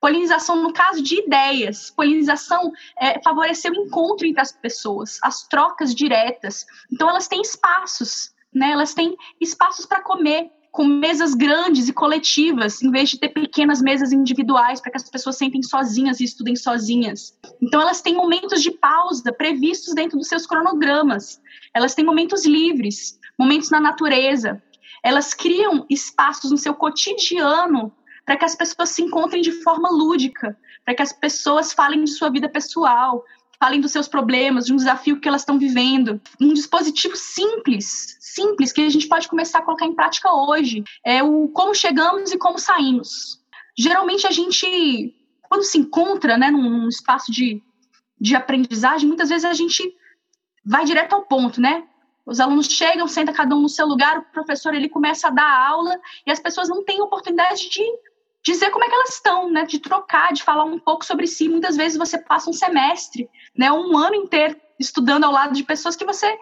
Polinização, 0.00 0.60
no 0.60 0.72
caso 0.72 1.00
de 1.00 1.20
ideias, 1.20 1.92
polinização 1.92 2.72
é 2.98 3.22
favorecer 3.22 3.70
o 3.70 3.76
encontro 3.86 4.26
entre 4.26 4.42
as 4.42 4.50
pessoas, 4.50 5.20
as 5.22 5.46
trocas 5.46 5.94
diretas. 5.94 6.66
Então, 6.92 7.08
elas 7.08 7.28
têm 7.28 7.40
espaços, 7.40 8.34
né? 8.52 8.72
Elas 8.72 8.92
têm 8.92 9.16
espaços 9.40 9.86
para 9.86 10.02
comer, 10.02 10.50
com 10.72 10.86
mesas 10.86 11.34
grandes 11.34 11.86
e 11.86 11.92
coletivas, 11.92 12.82
em 12.82 12.90
vez 12.90 13.10
de 13.10 13.18
ter 13.18 13.28
pequenas 13.28 13.82
mesas 13.82 14.10
individuais 14.10 14.80
para 14.80 14.90
que 14.90 14.96
as 14.96 15.08
pessoas 15.08 15.36
sentem 15.36 15.62
sozinhas 15.62 16.18
e 16.18 16.24
estudem 16.24 16.56
sozinhas. 16.56 17.38
Então, 17.60 17.80
elas 17.82 18.00
têm 18.00 18.14
momentos 18.14 18.62
de 18.62 18.70
pausa 18.70 19.30
previstos 19.30 19.94
dentro 19.94 20.16
dos 20.18 20.28
seus 20.28 20.46
cronogramas. 20.46 21.38
Elas 21.74 21.94
têm 21.94 22.06
momentos 22.06 22.46
livres, 22.46 23.20
momentos 23.38 23.68
na 23.68 23.78
natureza. 23.78 24.62
Elas 25.04 25.34
criam 25.34 25.84
espaços 25.90 26.50
no 26.50 26.56
seu 26.56 26.72
cotidiano 26.72 27.92
para 28.24 28.38
que 28.38 28.44
as 28.46 28.54
pessoas 28.54 28.88
se 28.88 29.02
encontrem 29.02 29.42
de 29.42 29.52
forma 29.52 29.90
lúdica, 29.90 30.56
para 30.86 30.94
que 30.94 31.02
as 31.02 31.12
pessoas 31.12 31.74
falem 31.74 32.02
de 32.02 32.12
sua 32.12 32.30
vida 32.30 32.48
pessoal, 32.48 33.22
falem 33.62 33.80
dos 33.80 33.92
seus 33.92 34.08
problemas, 34.08 34.66
de 34.66 34.72
um 34.72 34.76
desafio 34.76 35.20
que 35.20 35.28
elas 35.28 35.42
estão 35.42 35.56
vivendo. 35.56 36.20
Um 36.40 36.52
dispositivo 36.52 37.14
simples, 37.14 38.16
simples, 38.18 38.72
que 38.72 38.80
a 38.80 38.88
gente 38.88 39.06
pode 39.06 39.28
começar 39.28 39.60
a 39.60 39.62
colocar 39.62 39.86
em 39.86 39.94
prática 39.94 40.34
hoje, 40.34 40.82
é 41.06 41.22
o 41.22 41.46
como 41.46 41.72
chegamos 41.72 42.32
e 42.32 42.38
como 42.38 42.58
saímos. 42.58 43.40
Geralmente 43.78 44.26
a 44.26 44.32
gente, 44.32 45.14
quando 45.42 45.62
se 45.62 45.78
encontra 45.78 46.36
né, 46.36 46.50
num, 46.50 46.68
num 46.68 46.88
espaço 46.88 47.30
de, 47.30 47.62
de 48.20 48.34
aprendizagem, 48.34 49.06
muitas 49.06 49.28
vezes 49.28 49.44
a 49.44 49.52
gente 49.52 49.80
vai 50.66 50.84
direto 50.84 51.12
ao 51.12 51.22
ponto, 51.22 51.60
né? 51.60 51.84
Os 52.26 52.40
alunos 52.40 52.66
chegam, 52.66 53.06
senta 53.06 53.32
cada 53.32 53.54
um 53.54 53.60
no 53.60 53.68
seu 53.68 53.86
lugar, 53.86 54.18
o 54.18 54.24
professor 54.32 54.74
ele 54.74 54.88
começa 54.88 55.28
a 55.28 55.30
dar 55.30 55.68
aula 55.68 56.00
e 56.26 56.32
as 56.32 56.40
pessoas 56.40 56.68
não 56.68 56.84
têm 56.84 57.00
oportunidade 57.00 57.70
de 57.70 57.82
dizer 58.42 58.70
como 58.70 58.84
é 58.84 58.88
que 58.88 58.94
elas 58.94 59.14
estão, 59.14 59.50
né? 59.50 59.64
De 59.64 59.78
trocar, 59.78 60.32
de 60.32 60.42
falar 60.42 60.64
um 60.64 60.78
pouco 60.78 61.04
sobre 61.04 61.26
si. 61.26 61.48
Muitas 61.48 61.76
vezes 61.76 61.96
você 61.96 62.18
passa 62.18 62.50
um 62.50 62.52
semestre, 62.52 63.30
né? 63.56 63.70
Um 63.72 63.96
ano 63.96 64.16
inteiro 64.16 64.56
estudando 64.78 65.24
ao 65.24 65.32
lado 65.32 65.54
de 65.54 65.62
pessoas 65.62 65.94
que 65.94 66.04
você 66.04 66.36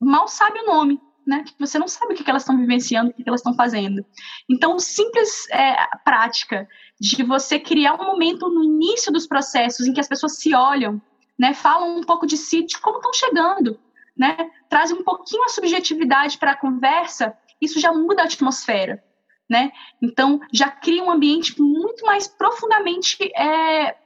mal 0.00 0.26
sabe 0.26 0.58
o 0.60 0.66
nome, 0.66 1.00
né? 1.26 1.44
Que 1.44 1.54
você 1.58 1.78
não 1.78 1.86
sabe 1.86 2.14
o 2.14 2.16
que, 2.16 2.28
elas 2.28 2.42
estão 2.42 2.56
vivenciando, 2.56 3.10
o 3.10 3.14
que, 3.14 3.22
elas 3.26 3.40
estão 3.40 3.54
fazendo. 3.54 4.04
Então, 4.48 4.78
simples 4.78 5.48
é, 5.50 5.76
prática 6.04 6.68
de 7.00 7.22
você 7.22 7.58
criar 7.60 7.94
um 7.94 8.04
momento 8.04 8.48
no 8.48 8.64
início 8.64 9.12
dos 9.12 9.26
processos 9.26 9.86
em 9.86 9.92
que 9.92 10.00
as 10.00 10.08
pessoas 10.08 10.38
se 10.38 10.54
olham, 10.54 11.00
né? 11.38 11.54
Falam 11.54 11.98
um 11.98 12.02
pouco 12.02 12.26
de 12.26 12.36
si, 12.36 12.64
de 12.64 12.78
como 12.78 12.96
estão 12.96 13.12
chegando, 13.12 13.78
né? 14.16 14.36
Trazem 14.68 14.96
um 14.96 15.04
pouquinho 15.04 15.44
a 15.44 15.48
subjetividade 15.48 16.38
para 16.38 16.52
a 16.52 16.56
conversa. 16.56 17.36
Isso 17.60 17.78
já 17.78 17.92
muda 17.92 18.22
a 18.22 18.24
atmosfera 18.24 19.02
né? 19.50 19.72
Então, 20.00 20.40
já 20.52 20.70
cria 20.70 21.02
um 21.02 21.10
ambiente 21.10 21.60
muito 21.60 22.06
mais 22.06 22.28
profundamente 22.28 23.18
é, 23.36 23.96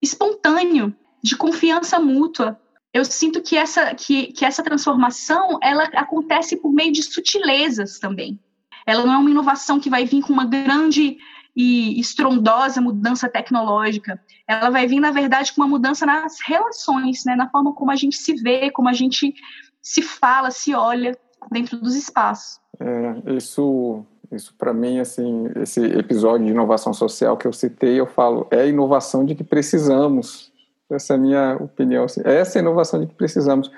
espontâneo, 0.00 0.94
de 1.22 1.36
confiança 1.36 1.98
mútua. 1.98 2.60
Eu 2.94 3.04
sinto 3.04 3.42
que 3.42 3.56
essa, 3.56 3.94
que, 3.94 4.28
que 4.28 4.44
essa 4.44 4.62
transformação, 4.62 5.58
ela 5.62 5.84
acontece 5.94 6.56
por 6.56 6.72
meio 6.72 6.92
de 6.92 7.02
sutilezas 7.02 7.98
também. 7.98 8.38
Ela 8.86 9.04
não 9.04 9.14
é 9.14 9.18
uma 9.18 9.30
inovação 9.30 9.80
que 9.80 9.90
vai 9.90 10.04
vir 10.04 10.22
com 10.22 10.32
uma 10.32 10.44
grande 10.44 11.18
e 11.54 12.00
estrondosa 12.00 12.80
mudança 12.80 13.28
tecnológica. 13.28 14.20
Ela 14.48 14.70
vai 14.70 14.86
vir, 14.86 15.00
na 15.00 15.10
verdade, 15.10 15.52
com 15.52 15.60
uma 15.60 15.68
mudança 15.68 16.06
nas 16.06 16.38
relações, 16.44 17.24
né? 17.24 17.36
na 17.36 17.50
forma 17.50 17.74
como 17.74 17.90
a 17.90 17.96
gente 17.96 18.16
se 18.16 18.34
vê, 18.34 18.70
como 18.70 18.88
a 18.88 18.92
gente 18.92 19.34
se 19.82 20.02
fala, 20.02 20.50
se 20.50 20.74
olha 20.74 21.16
dentro 21.50 21.78
dos 21.78 21.94
espaços. 21.94 22.58
É, 22.80 23.36
isso 23.36 24.04
isso 24.32 24.54
para 24.56 24.72
mim, 24.72 24.98
assim, 24.98 25.48
esse 25.56 25.84
episódio 25.84 26.46
de 26.46 26.52
inovação 26.52 26.92
social 26.92 27.36
que 27.36 27.46
eu 27.46 27.52
citei, 27.52 28.00
eu 28.00 28.06
falo, 28.06 28.46
é 28.50 28.60
a 28.62 28.66
inovação 28.66 29.24
de 29.24 29.34
que 29.34 29.44
precisamos. 29.44 30.50
Essa 30.90 31.14
é 31.14 31.16
a 31.16 31.18
minha 31.18 31.56
opinião. 31.60 32.04
Assim, 32.04 32.22
é 32.24 32.36
essa 32.36 32.58
é 32.58 32.60
a 32.60 32.62
inovação 32.62 33.00
de 33.00 33.06
que 33.06 33.14
precisamos. 33.14 33.70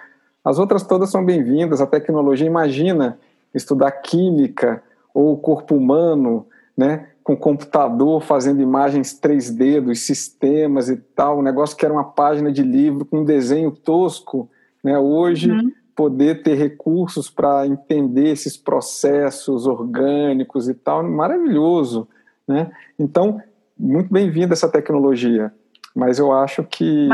As 0.45 0.59
outras 0.59 0.83
todas 0.83 1.11
são 1.11 1.25
bem-vindas. 1.25 1.81
A 1.81 1.87
tecnologia, 1.87 2.47
imagina 2.47 3.19
estudar 3.55 3.91
química 3.93 4.83
ou 5.13 5.33
o 5.33 5.37
corpo 5.37 5.77
humano, 5.77 6.47
né, 6.77 7.09
com 7.23 7.37
computador 7.37 8.21
fazendo 8.21 8.61
imagens 8.61 9.19
3D 9.19 9.81
dos 9.81 10.01
sistemas 10.01 10.89
e 10.89 10.97
tal, 10.97 11.39
um 11.39 11.43
negócio 11.43 11.77
que 11.77 11.85
era 11.85 11.95
uma 11.95 12.05
página 12.05 12.51
de 12.51 12.63
livro 12.63 13.05
com 13.05 13.21
um 13.21 13.25
desenho 13.25 13.71
tosco, 13.71 14.51
né? 14.83 14.99
Hoje 14.99 15.51
uhum 15.51 15.71
poder 15.95 16.43
ter 16.43 16.55
recursos 16.55 17.31
para 17.31 17.67
entender 17.67 18.31
esses 18.31 18.57
processos 18.57 19.67
orgânicos 19.67 20.69
e 20.69 20.75
tal, 20.75 21.03
maravilhoso, 21.05 22.09
né? 22.47 22.71
Então, 22.99 23.41
muito 23.79 24.13
bem-vinda 24.13 24.55
essa 24.55 24.69
tecnologia, 24.69 25.53
mas 25.95 26.19
eu 26.19 26.33
acho 26.33 26.65
que 26.65 27.09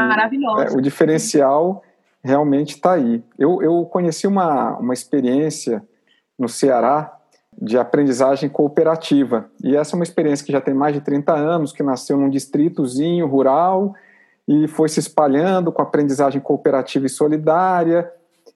é, 0.58 0.76
o 0.76 0.80
diferencial 0.80 1.82
realmente 2.22 2.74
está 2.74 2.92
aí. 2.92 3.22
Eu, 3.38 3.62
eu 3.62 3.84
conheci 3.84 4.26
uma, 4.26 4.76
uma 4.78 4.94
experiência 4.94 5.82
no 6.38 6.48
Ceará 6.48 7.16
de 7.60 7.76
aprendizagem 7.76 8.48
cooperativa, 8.48 9.50
e 9.62 9.76
essa 9.76 9.94
é 9.94 9.96
uma 9.96 10.04
experiência 10.04 10.46
que 10.46 10.52
já 10.52 10.60
tem 10.60 10.72
mais 10.72 10.94
de 10.94 11.00
30 11.02 11.34
anos, 11.34 11.72
que 11.72 11.82
nasceu 11.82 12.16
num 12.16 12.30
distritozinho 12.30 13.26
rural 13.26 13.94
e 14.48 14.66
foi 14.66 14.88
se 14.88 15.00
espalhando 15.00 15.70
com 15.70 15.82
aprendizagem 15.82 16.40
cooperativa 16.40 17.06
e 17.06 17.10
solidária, 17.10 18.10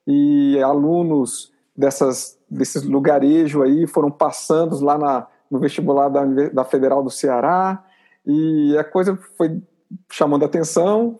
e 0.06 0.58
alunos 0.62 1.52
dessas, 1.76 2.38
desses 2.48 2.82
lugarejo 2.82 3.62
aí 3.62 3.86
foram 3.86 4.10
passando 4.10 4.78
lá 4.84 4.98
na, 4.98 5.26
no 5.50 5.58
vestibular 5.58 6.08
da, 6.08 6.24
da 6.24 6.64
Federal 6.64 7.02
do 7.02 7.10
Ceará 7.10 7.84
e 8.26 8.76
a 8.78 8.84
coisa 8.84 9.18
foi 9.36 9.62
chamando 10.10 10.44
atenção. 10.44 11.18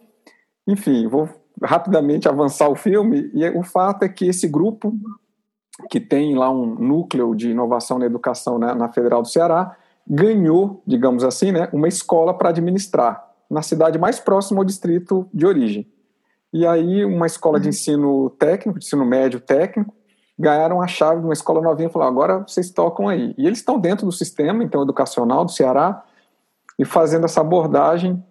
Enfim, 0.67 1.07
vou 1.07 1.29
rapidamente 1.63 2.29
avançar 2.29 2.69
o 2.69 2.75
filme 2.75 3.31
e 3.35 3.49
o 3.51 3.63
fato 3.63 4.05
é 4.05 4.09
que 4.09 4.27
esse 4.27 4.49
grupo 4.49 4.93
que 5.91 6.01
tem 6.01 6.35
lá 6.35 6.51
um 6.51 6.75
núcleo 6.77 7.35
de 7.35 7.51
inovação 7.51 7.99
na 7.99 8.07
educação 8.07 8.59
né, 8.59 8.75
na 8.75 8.89
Federal 8.89 9.23
do 9.23 9.29
Ceará 9.29 9.77
ganhou, 10.07 10.83
digamos 10.87 11.25
assim, 11.25 11.51
né, 11.51 11.69
uma 11.73 11.89
escola 11.89 12.37
para 12.37 12.51
administrar 12.51 13.25
na 13.51 13.63
cidade 13.63 13.99
mais 13.99 14.21
próxima 14.21 14.61
ao 14.61 14.65
distrito 14.65 15.29
de 15.33 15.47
origem. 15.47 15.87
E 16.55 16.65
aí, 16.65 17.05
uma 17.05 17.27
escola 17.27 17.59
de 17.59 17.65
uhum. 17.65 17.71
ensino 17.71 18.31
técnico, 18.31 18.79
de 18.79 18.85
ensino 18.85 19.05
médio 19.05 19.41
técnico, 19.41 19.93
ganharam 20.39 20.81
a 20.81 20.87
chave 20.87 21.19
de 21.19 21.27
uma 21.27 21.33
escola 21.33 21.61
novinha 21.61 21.89
e 21.89 21.93
falaram: 21.93 22.13
agora 22.13 22.39
vocês 22.47 22.71
tocam 22.71 23.09
aí. 23.09 23.35
E 23.37 23.45
eles 23.45 23.59
estão 23.59 23.77
dentro 23.77 24.07
do 24.07 24.13
sistema, 24.13 24.63
então, 24.63 24.81
educacional 24.85 25.45
do 25.45 25.51
Ceará, 25.51 26.05
e 26.79 26.85
fazendo 26.85 27.25
essa 27.25 27.41
abordagem. 27.41 28.25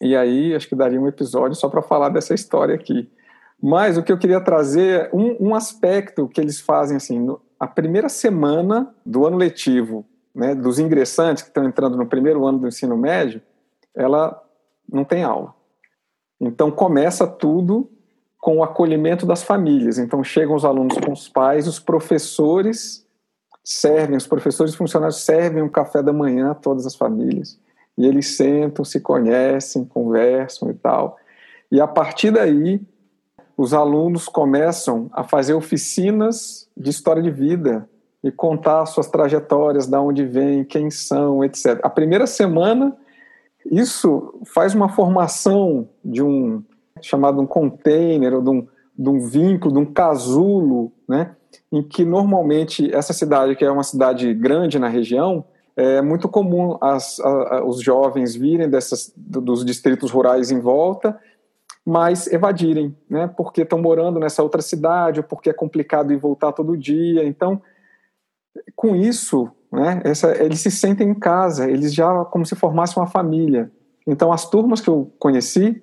E 0.00 0.16
aí, 0.16 0.54
acho 0.54 0.66
que 0.66 0.74
daria 0.74 0.98
um 0.98 1.06
episódio 1.06 1.54
só 1.54 1.68
para 1.68 1.82
falar 1.82 2.08
dessa 2.08 2.32
história 2.32 2.74
aqui. 2.74 3.12
Mas 3.62 3.98
o 3.98 4.02
que 4.02 4.10
eu 4.10 4.16
queria 4.16 4.40
trazer 4.40 5.00
é 5.02 5.10
um, 5.12 5.48
um 5.48 5.54
aspecto 5.54 6.26
que 6.26 6.40
eles 6.40 6.58
fazem 6.58 6.96
assim: 6.96 7.20
no, 7.20 7.42
a 7.60 7.66
primeira 7.66 8.08
semana 8.08 8.88
do 9.04 9.26
ano 9.26 9.36
letivo, 9.36 10.06
né, 10.34 10.54
dos 10.54 10.78
ingressantes 10.78 11.42
que 11.42 11.50
estão 11.50 11.64
entrando 11.64 11.94
no 11.94 12.06
primeiro 12.06 12.46
ano 12.46 12.60
do 12.60 12.68
ensino 12.68 12.96
médio, 12.96 13.42
ela 13.94 14.42
não 14.90 15.04
tem 15.04 15.24
aula. 15.24 15.54
Então 16.40 16.70
começa 16.70 17.26
tudo 17.26 17.90
com 18.38 18.58
o 18.58 18.62
acolhimento 18.62 19.24
das 19.24 19.42
famílias. 19.42 19.98
Então 19.98 20.22
chegam 20.22 20.54
os 20.54 20.64
alunos 20.64 20.98
com 20.98 21.12
os 21.12 21.28
pais, 21.28 21.66
os 21.66 21.78
professores 21.78 23.04
servem, 23.64 24.16
os 24.16 24.26
professores 24.26 24.74
e 24.74 24.76
funcionários 24.76 25.24
servem 25.24 25.62
um 25.62 25.68
café 25.68 26.02
da 26.02 26.12
manhã 26.12 26.50
a 26.50 26.54
todas 26.54 26.86
as 26.86 26.94
famílias. 26.94 27.58
E 27.96 28.06
eles 28.06 28.36
sentam, 28.36 28.84
se 28.84 29.00
conhecem, 29.00 29.84
conversam 29.84 30.70
e 30.70 30.74
tal. 30.74 31.16
E 31.72 31.80
a 31.80 31.86
partir 31.86 32.30
daí, 32.30 32.80
os 33.56 33.72
alunos 33.72 34.28
começam 34.28 35.08
a 35.12 35.22
fazer 35.24 35.54
oficinas 35.54 36.68
de 36.76 36.90
história 36.90 37.22
de 37.22 37.30
vida 37.30 37.88
e 38.22 38.30
contar 38.30 38.84
suas 38.86 39.06
trajetórias, 39.06 39.86
da 39.86 40.00
onde 40.00 40.24
vêm, 40.24 40.64
quem 40.64 40.90
são, 40.90 41.44
etc. 41.44 41.78
A 41.82 41.90
primeira 41.90 42.26
semana 42.26 42.96
isso 43.70 44.40
faz 44.44 44.74
uma 44.74 44.88
formação 44.88 45.88
de 46.04 46.22
um 46.22 46.62
chamado 47.00 47.40
um 47.40 47.46
container 47.46 48.34
ou 48.34 48.42
de 48.42 48.50
um, 48.50 48.66
de 48.98 49.08
um 49.08 49.20
vínculo, 49.20 49.74
de 49.74 49.80
um 49.80 49.92
casulo, 49.92 50.92
né? 51.08 51.34
em 51.70 51.82
que 51.82 52.04
normalmente 52.04 52.92
essa 52.94 53.12
cidade, 53.12 53.56
que 53.56 53.64
é 53.64 53.70
uma 53.70 53.82
cidade 53.82 54.32
grande 54.34 54.78
na 54.78 54.88
região, 54.88 55.44
é 55.76 56.00
muito 56.00 56.28
comum 56.28 56.78
as, 56.80 57.18
a, 57.20 57.64
os 57.64 57.80
jovens 57.80 58.34
virem 58.34 58.68
dessas, 58.68 59.12
dos 59.16 59.64
distritos 59.64 60.10
rurais 60.10 60.50
em 60.50 60.60
volta, 60.60 61.18
mas 61.84 62.26
evadirem, 62.32 62.96
né? 63.10 63.26
porque 63.26 63.62
estão 63.62 63.80
morando 63.80 64.18
nessa 64.18 64.42
outra 64.42 64.62
cidade, 64.62 65.20
ou 65.20 65.24
porque 65.24 65.50
é 65.50 65.52
complicado 65.52 66.12
ir 66.12 66.16
voltar 66.16 66.52
todo 66.52 66.76
dia. 66.76 67.24
Então, 67.26 67.60
com 68.74 68.94
isso, 68.94 69.50
né? 69.72 70.00
Essa, 70.04 70.42
eles 70.42 70.60
se 70.60 70.70
sentem 70.70 71.08
em 71.08 71.14
casa, 71.14 71.68
eles 71.68 71.92
já 71.92 72.24
como 72.26 72.46
se 72.46 72.54
formassem 72.54 73.00
uma 73.02 73.08
família. 73.08 73.70
Então, 74.06 74.32
as 74.32 74.48
turmas 74.48 74.80
que 74.80 74.88
eu 74.88 75.12
conheci, 75.18 75.82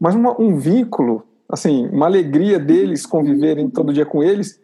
mas 0.00 0.14
uma, 0.14 0.40
um 0.40 0.56
vínculo, 0.56 1.22
assim, 1.48 1.88
uma 1.88 2.06
alegria 2.06 2.58
deles 2.58 3.04
conviverem 3.04 3.68
todo 3.68 3.92
dia 3.92 4.06
com 4.06 4.22
eles, 4.22 4.60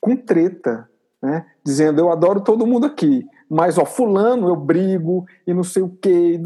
com 0.00 0.16
treta, 0.16 0.88
né? 1.22 1.46
dizendo: 1.64 2.00
Eu 2.00 2.10
adoro 2.10 2.40
todo 2.40 2.66
mundo 2.66 2.86
aqui, 2.86 3.26
mas 3.48 3.78
ó, 3.78 3.84
fulano 3.84 4.48
eu 4.48 4.56
brigo 4.56 5.26
e 5.46 5.52
não 5.52 5.64
sei 5.64 5.82
o 5.82 5.88
quê. 5.88 6.40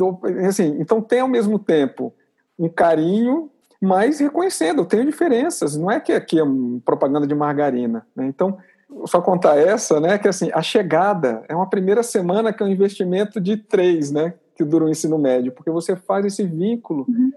Assim, 0.46 0.76
então 0.80 1.00
tem 1.00 1.20
ao 1.20 1.28
mesmo 1.28 1.58
tempo 1.58 2.14
um 2.58 2.68
carinho, 2.68 3.50
mas 3.80 4.18
reconhecendo, 4.18 4.82
eu 4.82 4.86
tenho 4.86 5.04
diferenças. 5.04 5.76
Não 5.76 5.90
é 5.90 6.00
que 6.00 6.12
aqui 6.12 6.40
é 6.40 6.44
propaganda 6.84 7.26
de 7.26 7.34
margarina. 7.34 8.06
Né? 8.16 8.26
Então, 8.26 8.58
só 9.06 9.20
contar 9.20 9.56
essa, 9.58 10.00
né? 10.00 10.18
Que 10.18 10.28
assim, 10.28 10.50
a 10.52 10.62
chegada 10.62 11.44
é 11.48 11.54
uma 11.54 11.68
primeira 11.68 12.02
semana 12.02 12.52
que 12.52 12.62
é 12.62 12.66
um 12.66 12.70
investimento 12.70 13.40
de 13.40 13.56
três, 13.56 14.10
né? 14.10 14.34
Que 14.56 14.64
dura 14.64 14.84
o 14.84 14.88
ensino 14.88 15.18
médio, 15.18 15.52
porque 15.52 15.70
você 15.70 15.94
faz 15.94 16.24
esse 16.26 16.44
vínculo 16.44 17.06
uhum. 17.08 17.30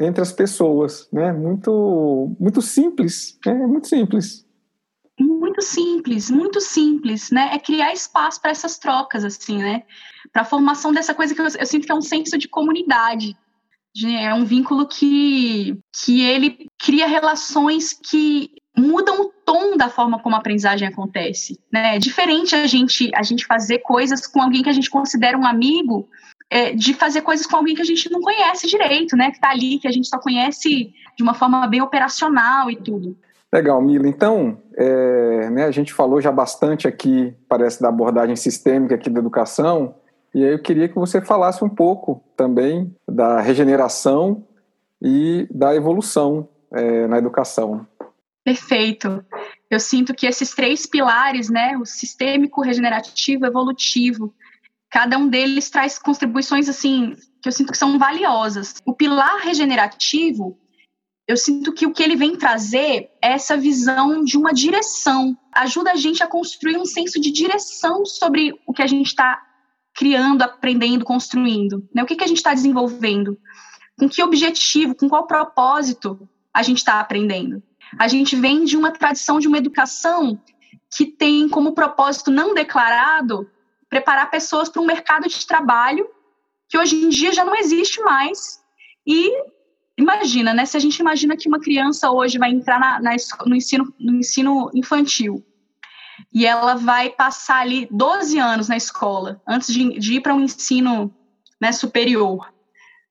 entre 0.00 0.22
as 0.22 0.32
pessoas, 0.32 1.08
né? 1.12 1.32
Muito, 1.32 2.36
muito 2.38 2.62
simples, 2.62 3.38
né? 3.44 3.52
É 3.52 3.66
muito 3.66 3.88
simples 3.88 4.46
muito 5.58 5.62
simples, 5.62 6.30
muito 6.30 6.60
simples, 6.60 7.30
né? 7.30 7.50
É 7.52 7.58
criar 7.58 7.92
espaço 7.92 8.40
para 8.40 8.50
essas 8.50 8.78
trocas, 8.78 9.24
assim, 9.24 9.58
né? 9.58 9.82
Para 10.32 10.42
a 10.42 10.44
formação 10.44 10.92
dessa 10.92 11.14
coisa 11.14 11.34
que 11.34 11.40
eu, 11.40 11.46
eu, 11.46 11.66
sinto 11.66 11.86
que 11.86 11.92
é 11.92 11.94
um 11.94 12.02
senso 12.02 12.38
de 12.38 12.48
comunidade. 12.48 13.36
De, 13.94 14.14
é 14.14 14.32
um 14.32 14.44
vínculo 14.44 14.86
que, 14.86 15.78
que 15.92 16.22
ele 16.22 16.68
cria 16.78 17.06
relações 17.06 17.92
que 17.92 18.50
mudam 18.78 19.20
o 19.20 19.32
tom 19.44 19.76
da 19.76 19.88
forma 19.88 20.18
como 20.20 20.36
a 20.36 20.38
aprendizagem 20.38 20.86
acontece, 20.86 21.58
né? 21.72 21.96
É 21.96 21.98
diferente 21.98 22.54
a 22.54 22.66
gente 22.66 23.10
a 23.14 23.22
gente 23.22 23.46
fazer 23.46 23.78
coisas 23.78 24.26
com 24.26 24.40
alguém 24.40 24.62
que 24.62 24.68
a 24.68 24.72
gente 24.72 24.90
considera 24.90 25.36
um 25.36 25.46
amigo 25.46 26.08
é, 26.50 26.72
de 26.72 26.94
fazer 26.94 27.22
coisas 27.22 27.46
com 27.46 27.56
alguém 27.56 27.74
que 27.74 27.82
a 27.82 27.84
gente 27.84 28.10
não 28.10 28.20
conhece 28.20 28.66
direito, 28.66 29.16
né? 29.16 29.30
Que 29.30 29.36
está 29.36 29.50
ali, 29.50 29.78
que 29.78 29.88
a 29.88 29.92
gente 29.92 30.08
só 30.08 30.18
conhece 30.18 30.92
de 31.16 31.22
uma 31.22 31.34
forma 31.34 31.66
bem 31.66 31.82
operacional 31.82 32.70
e 32.70 32.76
tudo. 32.76 33.16
Legal, 33.52 33.80
Mila. 33.80 34.06
Então, 34.06 34.58
é, 34.76 35.50
né, 35.50 35.64
a 35.64 35.70
gente 35.70 35.92
falou 35.92 36.20
já 36.20 36.30
bastante 36.30 36.86
aqui, 36.86 37.34
parece, 37.48 37.80
da 37.80 37.88
abordagem 37.88 38.36
sistêmica 38.36 38.94
aqui 38.94 39.08
da 39.08 39.20
educação, 39.20 39.94
e 40.34 40.44
aí 40.44 40.52
eu 40.52 40.58
queria 40.58 40.88
que 40.88 40.94
você 40.94 41.20
falasse 41.20 41.64
um 41.64 41.68
pouco 41.68 42.22
também 42.36 42.94
da 43.08 43.40
regeneração 43.40 44.44
e 45.00 45.48
da 45.50 45.74
evolução 45.74 46.48
é, 46.70 47.06
na 47.06 47.16
educação. 47.16 47.86
Perfeito. 48.48 49.22
Eu 49.70 49.78
sinto 49.78 50.14
que 50.14 50.26
esses 50.26 50.54
três 50.54 50.86
pilares, 50.86 51.50
né, 51.50 51.76
o 51.76 51.84
sistêmico, 51.84 52.62
regenerativo, 52.62 53.44
evolutivo, 53.44 54.34
cada 54.88 55.18
um 55.18 55.28
deles 55.28 55.68
traz 55.68 55.98
contribuições 55.98 56.66
assim 56.66 57.14
que 57.42 57.48
eu 57.50 57.52
sinto 57.52 57.72
que 57.72 57.76
são 57.76 57.98
valiosas. 57.98 58.76
O 58.86 58.94
pilar 58.94 59.40
regenerativo 59.40 60.58
eu 61.26 61.36
sinto 61.36 61.74
que 61.74 61.84
o 61.84 61.92
que 61.92 62.02
ele 62.02 62.16
vem 62.16 62.36
trazer 62.36 63.10
é 63.22 63.32
essa 63.32 63.54
visão 63.54 64.24
de 64.24 64.38
uma 64.38 64.54
direção. 64.54 65.36
Ajuda 65.52 65.92
a 65.92 65.96
gente 65.96 66.22
a 66.22 66.26
construir 66.26 66.78
um 66.78 66.86
senso 66.86 67.20
de 67.20 67.30
direção 67.30 68.06
sobre 68.06 68.58
o 68.66 68.72
que 68.72 68.80
a 68.80 68.86
gente 68.86 69.08
está 69.08 69.42
criando, 69.94 70.40
aprendendo, 70.40 71.04
construindo. 71.04 71.86
Né? 71.94 72.02
O 72.02 72.06
que, 72.06 72.16
que 72.16 72.24
a 72.24 72.26
gente 72.26 72.38
está 72.38 72.54
desenvolvendo? 72.54 73.38
Com 73.98 74.08
que 74.08 74.22
objetivo, 74.22 74.94
com 74.94 75.06
qual 75.06 75.26
propósito 75.26 76.26
a 76.54 76.62
gente 76.62 76.78
está 76.78 76.98
aprendendo? 76.98 77.62
A 77.98 78.08
gente 78.08 78.34
vem 78.34 78.64
de 78.64 78.76
uma 78.76 78.90
tradição 78.90 79.38
de 79.38 79.46
uma 79.46 79.58
educação 79.58 80.40
que 80.94 81.06
tem 81.06 81.48
como 81.48 81.74
propósito 81.74 82.30
não 82.30 82.54
declarado 82.54 83.48
preparar 83.88 84.30
pessoas 84.30 84.68
para 84.68 84.82
um 84.82 84.86
mercado 84.86 85.28
de 85.28 85.46
trabalho 85.46 86.06
que 86.68 86.76
hoje 86.76 86.96
em 86.96 87.08
dia 87.08 87.32
já 87.32 87.44
não 87.44 87.54
existe 87.54 88.00
mais 88.02 88.60
e 89.06 89.32
Imagina, 89.98 90.54
né? 90.54 90.64
Se 90.64 90.76
a 90.76 90.80
gente 90.80 91.00
imagina 91.00 91.36
que 91.36 91.48
uma 91.48 91.58
criança 91.58 92.08
hoje 92.08 92.38
vai 92.38 92.52
entrar 92.52 92.78
na, 92.78 93.00
na, 93.00 93.16
no, 93.44 93.56
ensino, 93.56 93.92
no 93.98 94.14
ensino 94.14 94.70
infantil 94.72 95.44
e 96.32 96.46
ela 96.46 96.76
vai 96.76 97.10
passar 97.10 97.62
ali 97.62 97.88
12 97.90 98.38
anos 98.38 98.68
na 98.68 98.76
escola 98.76 99.42
antes 99.46 99.74
de, 99.74 99.98
de 99.98 100.14
ir 100.14 100.20
para 100.20 100.32
um 100.32 100.40
ensino 100.40 101.12
né, 101.60 101.72
superior. 101.72 102.48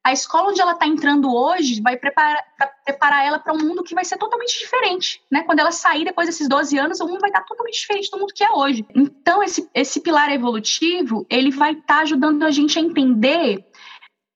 A 0.08 0.14
escola 0.14 0.52
onde 0.52 0.62
ela 0.62 0.72
está 0.72 0.88
entrando 0.88 1.36
hoje 1.36 1.82
vai 1.82 1.98
preparar, 1.98 2.42
preparar 2.86 3.26
ela 3.26 3.40
para 3.40 3.54
um 3.54 3.58
mundo 3.58 3.84
que 3.84 3.94
vai 3.94 4.06
ser 4.06 4.16
totalmente 4.16 4.58
diferente. 4.58 5.22
Né? 5.30 5.44
Quando 5.44 5.60
ela 5.60 5.70
sair 5.74 6.06
depois 6.06 6.30
desses 6.30 6.48
12 6.48 6.78
anos, 6.78 7.02
o 7.02 7.06
mundo 7.06 7.20
vai 7.20 7.30
estar 7.30 7.42
tá 7.42 7.46
totalmente 7.46 7.78
diferente 7.78 8.10
do 8.10 8.18
mundo 8.18 8.34
que 8.34 8.42
é 8.42 8.50
hoje. 8.50 8.86
Então, 8.96 9.44
esse, 9.44 9.70
esse 9.74 10.00
pilar 10.00 10.32
evolutivo, 10.32 11.28
ele 11.30 11.52
vai 11.52 11.74
estar 11.74 11.86
tá 11.86 12.00
ajudando 12.04 12.44
a 12.44 12.52
gente 12.52 12.80
a 12.80 12.82
entender 12.82 13.66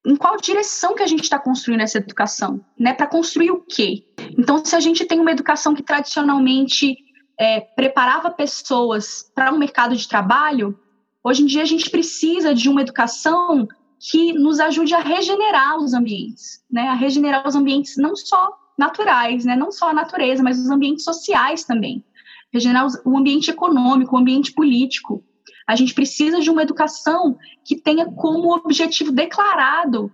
em 0.06 0.18
qual 0.18 0.36
direção 0.36 0.94
que 0.94 1.04
a 1.04 1.08
gente 1.08 1.24
está 1.24 1.40
construindo 1.40 1.80
essa 1.80 2.00
educação, 2.00 2.60
né? 2.78 2.94
Para 2.94 3.08
construir 3.08 3.52
o 3.52 3.62
quê? 3.62 4.04
Então, 4.38 4.66
se 4.66 4.76
a 4.76 4.80
gente 4.82 5.06
tem 5.06 5.22
uma 5.22 5.32
educação 5.32 5.74
que 5.74 5.84
tradicionalmente 5.84 6.98
é, 7.40 7.62
preparava 7.62 8.30
pessoas 8.30 9.32
para 9.34 9.54
um 9.54 9.58
mercado 9.58 9.96
de 9.96 10.06
trabalho, 10.06 10.78
hoje 11.24 11.44
em 11.44 11.46
dia 11.46 11.62
a 11.62 11.66
gente 11.66 11.90
precisa 11.90 12.54
de 12.54 12.68
uma 12.68 12.82
educação 12.82 13.70
que 14.10 14.34
nos 14.34 14.60
ajude 14.60 14.96
a 14.96 15.00
regenerar 15.00 15.78
os 15.78 15.94
ambientes, 15.94 16.64
né? 16.70 16.88
A 16.88 16.96
regenerar 16.96 17.48
os 17.48 17.56
ambientes 17.56 17.98
não 17.98 18.16
só 18.16 18.58
naturais, 18.78 19.46
né? 19.46 19.56
Não 19.56 19.72
só 19.72 19.90
a 19.90 19.94
natureza, 19.94 20.42
mas 20.42 20.58
os 20.58 20.70
ambientes 20.72 21.04
sociais 21.04 21.64
também. 21.64 22.04
Regenerar 22.52 22.88
o 23.06 23.18
ambiente 23.18 23.52
econômico, 23.52 24.16
o 24.16 24.20
ambiente 24.20 24.54
político, 24.54 25.24
a 25.68 25.76
gente 25.76 25.94
precisa 25.94 26.40
de 26.40 26.50
uma 26.50 26.64
educação 26.64 27.38
que 27.64 27.76
tenha 27.76 28.06
como 28.06 28.56
objetivo 28.56 29.12
declarado 29.12 30.12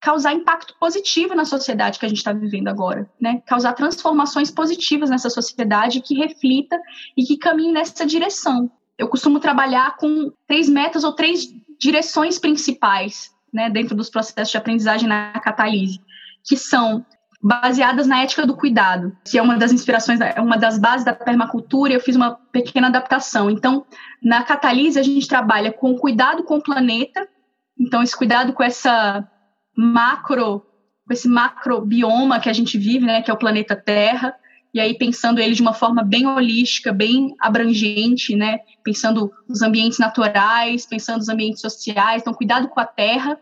causar 0.00 0.34
impacto 0.34 0.76
positivo 0.78 1.34
na 1.34 1.46
sociedade 1.46 1.98
que 1.98 2.04
a 2.04 2.08
gente 2.08 2.18
está 2.18 2.32
vivendo 2.32 2.68
agora, 2.68 3.10
né? 3.20 3.42
Causar 3.46 3.72
transformações 3.72 4.50
positivas 4.50 5.10
nessa 5.10 5.30
sociedade 5.30 6.00
que 6.00 6.14
reflita 6.14 6.78
e 7.16 7.24
que 7.24 7.38
caminhe 7.38 7.72
nessa 7.72 8.06
direção. 8.06 8.70
Eu 8.96 9.08
costumo 9.08 9.40
trabalhar 9.40 9.96
com 9.96 10.30
três 10.46 10.68
metas 10.68 11.02
ou 11.04 11.12
três 11.12 11.48
direções 11.78 12.38
principais, 12.38 13.30
né, 13.52 13.70
dentro 13.70 13.94
dos 13.94 14.10
processos 14.10 14.50
de 14.50 14.56
aprendizagem 14.56 15.08
na 15.08 15.32
Catalise, 15.40 16.00
que 16.44 16.56
são 16.56 17.04
baseadas 17.42 18.06
na 18.06 18.22
ética 18.22 18.46
do 18.46 18.56
cuidado, 18.56 19.14
que 19.22 19.36
é 19.36 19.42
uma 19.42 19.58
das 19.58 19.70
inspirações, 19.70 20.18
é 20.20 20.40
uma 20.40 20.56
das 20.56 20.78
bases 20.78 21.04
da 21.04 21.12
permacultura, 21.12 21.92
eu 21.92 22.00
fiz 22.00 22.16
uma 22.16 22.32
pequena 22.50 22.88
adaptação. 22.88 23.50
Então, 23.50 23.84
na 24.22 24.42
Catalise, 24.42 24.98
a 24.98 25.02
gente 25.02 25.28
trabalha 25.28 25.70
com 25.70 25.94
cuidado 25.96 26.42
com 26.44 26.56
o 26.56 26.62
planeta, 26.62 27.28
então, 27.78 28.02
esse 28.02 28.16
cuidado 28.16 28.52
com 28.52 28.62
essa 28.62 29.28
macro, 29.76 30.60
com 31.06 31.12
esse 31.12 31.28
macrobioma 31.28 32.40
que 32.40 32.48
a 32.48 32.52
gente 32.52 32.78
vive, 32.78 33.04
né, 33.04 33.20
que 33.20 33.30
é 33.30 33.34
o 33.34 33.38
planeta 33.38 33.76
Terra, 33.76 34.34
e 34.74 34.80
aí 34.80 34.98
pensando 34.98 35.38
ele 35.38 35.54
de 35.54 35.62
uma 35.62 35.72
forma 35.72 36.02
bem 36.02 36.26
holística, 36.26 36.92
bem 36.92 37.34
abrangente, 37.38 38.34
né, 38.34 38.58
pensando 38.82 39.32
os 39.48 39.62
ambientes 39.62 39.98
naturais, 40.00 40.84
pensando 40.84 41.20
os 41.20 41.28
ambientes 41.28 41.60
sociais, 41.60 42.20
então 42.20 42.34
cuidado 42.34 42.66
com 42.68 42.80
a 42.80 42.84
terra, 42.84 43.40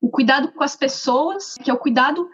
o 0.00 0.10
cuidado 0.10 0.48
com 0.48 0.64
as 0.64 0.74
pessoas, 0.74 1.54
que 1.54 1.70
é 1.70 1.72
o 1.72 1.78
cuidado 1.78 2.28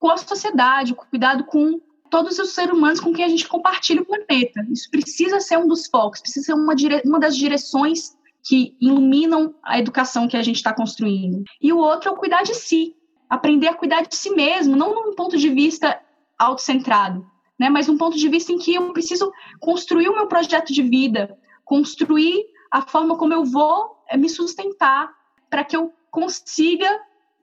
com 0.00 0.10
a 0.10 0.16
sociedade, 0.16 0.92
o 0.92 0.96
cuidado 0.96 1.44
com 1.44 1.80
todos 2.10 2.38
os 2.38 2.50
seres 2.50 2.72
humanos 2.72 3.00
com 3.00 3.12
quem 3.12 3.24
a 3.24 3.28
gente 3.28 3.46
compartilha 3.46 4.02
o 4.02 4.04
planeta. 4.04 4.66
Isso 4.70 4.90
precisa 4.90 5.40
ser 5.40 5.56
um 5.56 5.68
dos 5.68 5.86
focos, 5.86 6.20
precisa 6.20 6.46
ser 6.46 6.54
uma, 6.54 6.74
dire... 6.74 7.00
uma 7.04 7.20
das 7.20 7.36
direções 7.36 8.16
que 8.42 8.76
iluminam 8.80 9.54
a 9.62 9.78
educação 9.78 10.28
que 10.28 10.36
a 10.36 10.42
gente 10.42 10.56
está 10.56 10.74
construindo. 10.74 11.44
E 11.60 11.72
o 11.72 11.78
outro 11.78 12.10
é 12.10 12.12
o 12.12 12.16
cuidar 12.16 12.42
de 12.42 12.54
si, 12.54 12.94
aprender 13.30 13.68
a 13.68 13.74
cuidar 13.74 14.02
de 14.02 14.14
si 14.14 14.30
mesmo, 14.30 14.76
não 14.76 14.94
num 14.94 15.14
ponto 15.14 15.36
de 15.38 15.48
vista 15.48 15.98
autocentrado, 16.38 17.24
né, 17.58 17.70
mas 17.70 17.86
num 17.86 17.96
ponto 17.96 18.16
de 18.16 18.28
vista 18.28 18.52
em 18.52 18.58
que 18.58 18.74
eu 18.74 18.92
preciso 18.92 19.30
construir 19.60 20.08
o 20.08 20.14
meu 20.14 20.26
projeto 20.26 20.72
de 20.72 20.82
vida, 20.82 21.36
construir 21.64 22.44
a 22.70 22.82
forma 22.82 23.16
como 23.16 23.32
eu 23.32 23.44
vou 23.44 23.96
eh, 24.10 24.16
me 24.16 24.28
sustentar 24.28 25.10
para 25.48 25.64
que 25.64 25.76
eu 25.76 25.92
consiga 26.10 26.88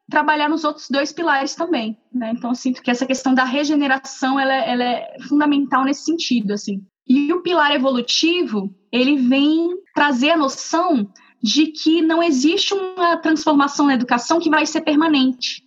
trabalhar 0.10 0.50
nos 0.50 0.66
outros 0.66 0.90
dois 0.90 1.14
pilares 1.14 1.56
também, 1.56 1.98
né? 2.14 2.34
Então, 2.36 2.52
eu 2.52 2.56
sinto 2.56 2.82
que 2.82 2.92
essa 2.92 3.06
questão 3.06 3.34
da 3.34 3.46
regeneração, 3.46 4.38
ela, 4.38 4.54
é, 4.54 4.72
ela 4.72 4.84
é 4.84 5.18
fundamental 5.28 5.86
nesse 5.86 6.04
sentido, 6.04 6.52
assim. 6.52 6.86
E 7.08 7.32
o 7.32 7.42
pilar 7.42 7.72
evolutivo, 7.72 8.76
ele 8.92 9.16
vem 9.16 9.70
trazer 9.96 10.32
a 10.32 10.38
noção 10.38 11.10
de 11.42 11.68
que 11.68 12.02
não 12.02 12.22
existe 12.22 12.74
uma 12.74 13.18
transformação 13.18 13.88
na 13.88 13.96
educação 13.96 14.40
que 14.40 14.50
vai 14.50 14.66
ser 14.66 14.82
permanente. 14.82 15.64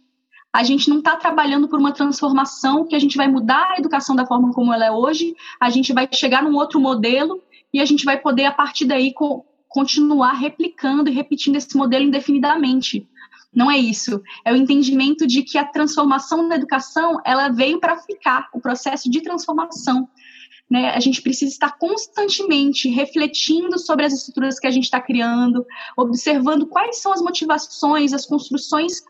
A 0.55 0.63
gente 0.63 0.89
não 0.89 0.99
está 0.99 1.17
trabalhando 1.17 1.67
por 1.67 1.81
uma 1.81 1.91
transformação 1.91 2.87
que 2.87 2.95
a 2.95 2.99
gente 3.01 3.17
vai 3.17 3.27
mudar 3.27 3.73
a 3.73 3.77
educação 3.77 4.15
da 4.15 4.25
forma 4.25 4.53
como 4.53 4.73
ela 4.73 4.87
é 4.87 4.91
hoje, 4.93 5.35
a 5.61 5.69
gente 5.69 5.93
vai 5.93 6.09
chegar 6.13 6.45
num 6.45 6.55
outro 6.55 6.79
modelo 6.79 7.43
e 7.73 7.81
a 7.81 7.85
gente 7.85 8.05
vai 8.05 8.21
poder, 8.21 8.45
a 8.45 8.53
partir 8.53 8.85
daí, 8.85 9.13
co 9.13 9.45
continuar 9.67 10.35
replicando 10.35 11.11
e 11.11 11.13
repetindo 11.13 11.57
esse 11.57 11.77
modelo 11.77 12.05
indefinidamente. 12.05 13.09
Não 13.53 13.69
é 13.69 13.77
isso. 13.77 14.23
É 14.45 14.53
o 14.53 14.57
entendimento 14.57 15.27
de 15.27 15.43
que 15.43 15.59
a 15.59 15.65
transformação 15.65 16.49
da 16.49 16.55
educação 16.55 17.21
ela 17.25 17.49
veio 17.49 17.81
para 17.81 17.97
ficar, 17.97 18.49
o 18.55 18.61
processo 18.61 19.11
de 19.11 19.21
transformação. 19.21 20.09
Né? 20.71 20.91
A 20.91 21.01
gente 21.01 21.21
precisa 21.21 21.51
estar 21.51 21.77
constantemente 21.77 22.89
refletindo 22.89 23.77
sobre 23.77 24.07
as 24.07 24.13
estruturas 24.13 24.61
que 24.61 24.69
a 24.69 24.71
gente 24.71 24.85
está 24.85 25.01
criando, 25.01 25.67
observando 25.97 26.69
quais 26.69 27.03
são 27.03 27.13
as 27.13 27.21
motivações, 27.21 28.13
as 28.13 28.25
construções 28.25 29.03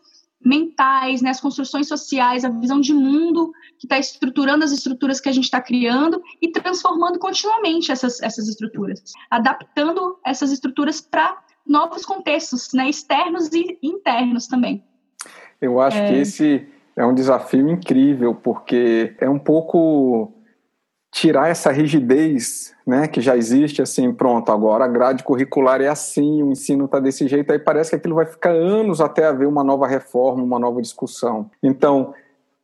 mentais, 0.43 1.21
né, 1.21 1.31
as 1.31 1.41
construções 1.41 1.87
sociais, 1.87 2.45
a 2.45 2.49
visão 2.49 2.79
de 2.79 2.93
mundo 2.93 3.51
que 3.79 3.85
está 3.85 3.97
estruturando 3.97 4.63
as 4.63 4.71
estruturas 4.71 5.19
que 5.19 5.29
a 5.29 5.31
gente 5.31 5.45
está 5.45 5.59
criando 5.59 6.21
e 6.41 6.51
transformando 6.51 7.17
continuamente 7.17 7.91
essas, 7.91 8.21
essas 8.21 8.47
estruturas, 8.47 9.01
adaptando 9.29 10.17
essas 10.25 10.51
estruturas 10.51 11.01
para 11.01 11.43
novos 11.65 12.05
contextos, 12.05 12.73
né, 12.73 12.89
externos 12.89 13.51
e 13.51 13.79
internos 13.81 14.47
também. 14.47 14.83
Eu 15.59 15.79
acho 15.79 15.97
é... 15.97 16.09
que 16.09 16.13
esse 16.15 16.67
é 16.95 17.05
um 17.05 17.13
desafio 17.13 17.69
incrível, 17.69 18.35
porque 18.35 19.15
é 19.19 19.29
um 19.29 19.39
pouco 19.39 20.34
tirar 21.15 21.47
essa 21.47 21.71
rigidez 21.71 22.75
né, 22.85 23.07
que 23.07 23.21
já 23.21 23.37
existe, 23.37 23.81
assim, 23.81 24.11
pronto, 24.11 24.51
agora 24.51 24.83
a 24.83 24.87
grade 24.87 25.23
curricular 25.23 25.79
é 25.79 25.87
assim, 25.87 26.43
o 26.43 26.51
ensino 26.51 26.83
está 26.83 26.99
desse 26.99 27.25
jeito, 27.25 27.53
aí 27.53 27.57
parece 27.57 27.91
que 27.91 27.95
aquilo 27.95 28.15
vai 28.15 28.25
ficar 28.25 28.51
anos 28.51 28.99
até 28.99 29.25
haver 29.25 29.47
uma 29.47 29.63
nova 29.63 29.87
reforma, 29.87 30.43
uma 30.43 30.59
nova 30.59 30.81
discussão. 30.81 31.49
Então, 31.63 32.13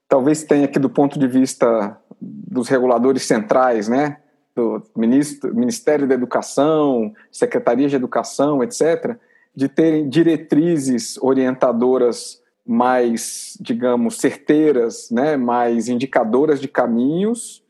talvez 0.05 0.43
tenha 0.43 0.65
aqui 0.65 0.77
do 0.79 0.89
ponto 0.89 1.17
de 1.17 1.29
vista 1.29 1.97
dos 2.19 2.67
reguladores 2.67 3.23
centrais, 3.23 3.87
né, 3.87 4.17
do 4.53 4.83
Ministério 4.97 6.05
da 6.05 6.13
Educação, 6.13 7.13
Secretaria 7.31 7.87
de 7.87 7.95
Educação, 7.95 8.61
etc., 8.61 9.15
de 9.55 9.69
terem 9.69 10.09
diretrizes 10.09 11.17
orientadoras 11.21 12.41
mais, 12.67 13.57
digamos, 13.61 14.17
certeiras, 14.17 15.09
né, 15.09 15.37
mais 15.37 15.87
indicadoras 15.87 16.59
de 16.59 16.67
caminhos, 16.67 17.60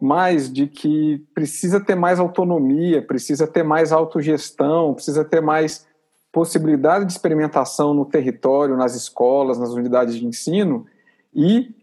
mais 0.00 0.52
de 0.52 0.66
que 0.66 1.18
precisa 1.34 1.80
ter 1.80 1.94
mais 1.94 2.20
autonomia, 2.20 3.02
precisa 3.02 3.46
ter 3.46 3.62
mais 3.62 3.92
autogestão, 3.92 4.94
precisa 4.94 5.24
ter 5.24 5.40
mais 5.40 5.86
possibilidade 6.30 7.04
de 7.04 7.12
experimentação 7.12 7.92
no 7.92 8.04
território, 8.04 8.76
nas 8.76 8.94
escolas, 8.94 9.58
nas 9.58 9.70
unidades 9.70 10.14
de 10.14 10.26
ensino 10.26 10.86
e 11.34 11.74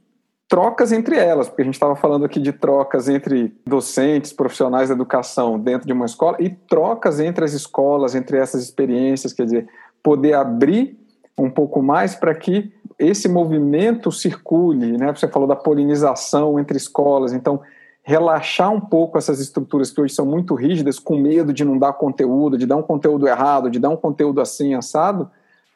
trocas 0.48 0.92
entre 0.92 1.18
elas, 1.18 1.48
porque 1.48 1.64
a 1.64 1.66
gente 1.66 1.74
estava 1.74 1.96
falando 1.96 2.24
aqui 2.24 2.40
de 2.40 2.54
trocas 2.54 3.10
entre 3.10 3.54
docentes, 3.66 4.32
profissionais 4.32 4.90
da 4.90 4.96
educação 4.96 5.60
dentro 5.60 5.88
de 5.88 5.94
uma 5.94 6.06
escola 6.06 6.38
e 6.40 6.50
trocas 6.50 7.20
entre 7.20 7.44
as 7.44 7.54
escolas, 7.54 8.16
entre 8.16 8.38
essas 8.38 8.64
experiências, 8.64 9.34
quer 9.34 9.46
dizer, 9.46 9.68
poder 10.04 10.34
abrir 10.34 10.98
um 11.38 11.50
pouco 11.50 11.82
mais 11.82 12.16
para 12.16 12.34
que 12.34 12.72
esse 12.98 13.28
movimento 13.28 14.12
circule, 14.12 14.98
né? 14.98 15.14
Você 15.14 15.28
falou 15.28 15.48
da 15.48 15.56
polinização 15.56 16.58
entre 16.60 16.78
escolas, 16.78 17.34
então 17.34 17.60
relaxar 18.08 18.72
um 18.72 18.80
pouco 18.80 19.18
essas 19.18 19.40
estruturas 19.40 19.90
que 19.90 20.00
hoje 20.00 20.14
são 20.14 20.28
muito 20.28 20.54
rígidas, 20.54 21.00
com 21.00 21.18
medo 21.18 21.52
de 21.52 21.66
não 21.66 21.76
dar 21.76 21.92
conteúdo, 21.94 22.56
de 22.56 22.68
dar 22.68 22.76
um 22.76 22.84
conteúdo 22.84 23.28
errado, 23.28 23.68
de 23.68 23.80
dar 23.80 23.90
um 23.90 23.98
conteúdo 23.98 24.40
assim 24.40 24.76
assado, 24.76 25.28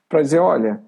para 0.07 0.21
dizer, 0.21 0.37
olha, 0.37 0.79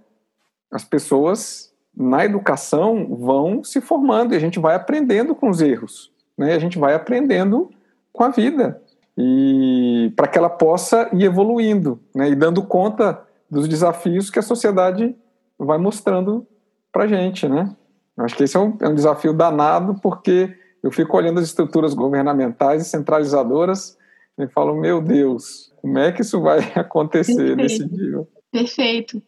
as 0.71 0.83
pessoas 0.83 1.73
na 1.97 2.23
educação 2.23 3.07
vão 3.15 3.63
se 3.63 3.81
formando 3.81 4.33
e 4.33 4.37
a 4.37 4.39
gente 4.39 4.59
vai 4.59 4.75
aprendendo 4.75 5.33
com 5.33 5.49
os 5.49 5.61
erros, 5.61 6.11
né? 6.37 6.53
A 6.53 6.59
gente 6.59 6.77
vai 6.77 6.93
aprendendo 6.93 7.71
com 8.13 8.23
a 8.23 8.29
vida 8.29 8.79
e 9.17 10.13
para 10.15 10.27
que 10.27 10.37
ela 10.37 10.49
possa 10.49 11.09
ir 11.11 11.23
evoluindo, 11.23 11.99
né? 12.13 12.29
E 12.29 12.35
dando 12.35 12.61
conta 12.61 13.19
dos 13.49 13.67
desafios 13.67 14.29
que 14.29 14.37
a 14.37 14.43
sociedade 14.43 15.15
vai 15.57 15.79
mostrando 15.79 16.45
para 16.91 17.07
gente, 17.07 17.49
né? 17.49 17.75
Eu 18.15 18.25
acho 18.25 18.35
que 18.35 18.43
esse 18.43 18.55
é 18.55 18.59
um, 18.59 18.77
é 18.79 18.87
um 18.87 18.95
desafio 18.95 19.33
danado 19.33 19.95
porque 19.95 20.55
eu 20.83 20.91
fico 20.91 21.15
olhando 21.15 21.39
as 21.39 21.45
estruturas 21.45 21.93
governamentais 21.93 22.81
e 22.81 22.89
centralizadoras 22.89 23.97
e 24.37 24.47
falo, 24.47 24.75
meu 24.75 25.01
Deus, 25.01 25.71
como 25.81 25.99
é 25.99 26.11
que 26.11 26.21
isso 26.21 26.41
vai 26.41 26.59
acontecer 26.75 27.55
Perfeito. 27.55 27.57
nesse 27.57 27.85
nível? 27.85 28.27
Perfeito. 28.51 29.21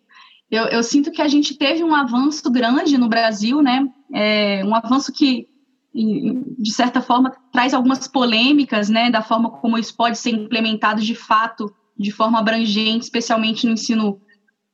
Eu, 0.49 0.65
eu, 0.65 0.83
sinto 0.83 1.11
que 1.11 1.21
a 1.21 1.27
gente 1.27 1.57
teve 1.57 1.83
um 1.83 1.95
avanço 1.95 2.49
grande 2.51 2.97
no 2.97 3.09
Brasil, 3.09 3.61
né? 3.61 3.87
É, 4.13 4.63
um 4.63 4.75
avanço 4.75 5.11
que, 5.11 5.47
de 5.93 6.71
certa 6.71 7.01
forma, 7.01 7.35
traz 7.51 7.73
algumas 7.73 8.07
polêmicas, 8.07 8.87
né? 8.87 9.09
Da 9.09 9.23
forma 9.23 9.49
como 9.49 9.79
isso 9.79 9.95
pode 9.95 10.17
ser 10.17 10.29
implementado 10.29 11.01
de 11.01 11.15
fato, 11.15 11.73
de 11.97 12.11
forma 12.11 12.39
abrangente, 12.39 13.05
especialmente 13.05 13.65
no 13.65 13.73
ensino 13.73 14.21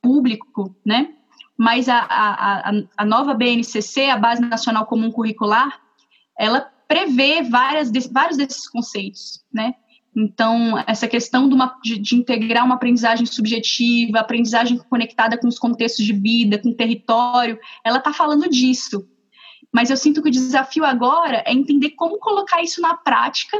público, 0.01 0.75
né? 0.85 1.13
Mas 1.57 1.87
a, 1.87 1.99
a, 1.99 2.71
a, 2.97 3.05
nova 3.05 3.33
BNCC, 3.33 4.09
a 4.09 4.17
Base 4.17 4.41
Nacional 4.41 4.85
Comum 4.85 5.11
Curricular, 5.11 5.79
ela 6.39 6.61
prevê 6.87 7.43
várias, 7.43 7.91
vários 8.07 8.37
desses 8.37 8.67
conceitos, 8.69 9.43
né? 9.53 9.75
Então, 10.15 10.81
essa 10.87 11.07
questão 11.07 11.47
de, 11.47 11.53
uma, 11.53 11.77
de, 11.83 11.99
de, 11.99 12.15
integrar 12.15 12.65
uma 12.65 12.75
aprendizagem 12.75 13.25
subjetiva, 13.25 14.19
aprendizagem 14.19 14.77
conectada 14.89 15.37
com 15.37 15.47
os 15.47 15.59
contextos 15.59 16.03
de 16.03 16.13
vida, 16.13 16.57
com 16.57 16.69
o 16.69 16.75
território, 16.75 17.59
ela 17.85 17.99
está 17.99 18.11
falando 18.11 18.49
disso. 18.49 19.07
Mas 19.71 19.91
eu 19.91 19.97
sinto 19.97 20.21
que 20.21 20.29
o 20.29 20.31
desafio 20.31 20.83
agora 20.83 21.43
é 21.45 21.53
entender 21.53 21.91
como 21.91 22.17
colocar 22.17 22.63
isso 22.63 22.81
na 22.81 22.95
prática 22.95 23.59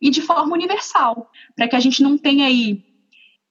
e 0.00 0.10
de 0.10 0.20
forma 0.20 0.52
universal, 0.52 1.30
para 1.56 1.66
que 1.66 1.76
a 1.76 1.80
gente 1.80 2.02
não 2.02 2.18
tenha 2.18 2.46
aí 2.46 2.84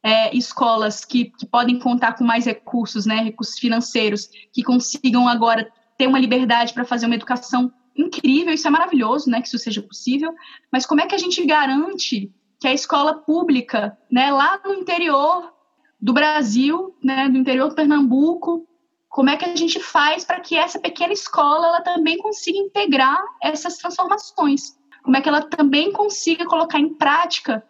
é, 0.04 0.36
escolas 0.38 1.04
que, 1.04 1.26
que 1.32 1.48
podem 1.48 1.80
contar 1.80 2.14
com 2.14 2.24
mais 2.24 2.46
recursos, 2.46 3.08
né, 3.08 3.24
recursos 3.24 3.58
financeiros, 3.58 4.30
que 4.54 4.62
consigam 4.62 5.28
agora 5.28 5.68
ter 5.98 6.06
uma 6.06 6.20
liberdade 6.20 6.74
para 6.74 6.86
fazer 6.86 7.08
uma 7.08 7.16
educação 7.16 7.74
incrível, 7.96 8.54
isso 8.54 8.68
é 8.68 8.72
maravilhoso, 8.72 9.30
né, 9.30 9.42
que 9.42 9.48
isso 9.48 9.58
seja 9.58 9.82
possível, 9.82 10.34
mas 10.72 10.86
como 10.86 11.02
é 11.02 11.08
que 11.08 11.16
a 11.16 11.18
gente 11.18 11.46
garante 11.46 12.32
que 12.60 12.68
a 12.68 12.74
escola 12.74 13.16
pública, 13.16 13.98
né, 14.12 14.32
lá 14.32 14.60
no 14.64 14.74
interior 14.74 15.54
do 16.00 16.14
Brasil, 16.14 16.96
né, 17.04 17.30
do 17.30 17.38
interior 17.38 17.70
do 17.70 17.76
Pernambuco, 17.76 18.68
como 19.10 19.30
é 19.30 19.38
que 19.38 19.46
a 19.46 19.56
gente 19.56 19.80
faz 19.80 20.26
para 20.26 20.42
que 20.42 20.58
essa 20.58 20.78
pequena 20.78 21.14
escola 21.14 21.68
ela 21.68 21.82
também 21.82 22.18
consiga 22.18 22.58
integrar 22.58 23.18
essas 23.42 23.78
transformações? 23.78 24.78
Como 25.04 25.16
é 25.16 25.22
que 25.22 25.30
ela 25.30 25.42
também 25.42 25.92
consiga 25.92 26.46
colocar 26.46 26.80
em 26.80 26.94
prática 26.96 27.64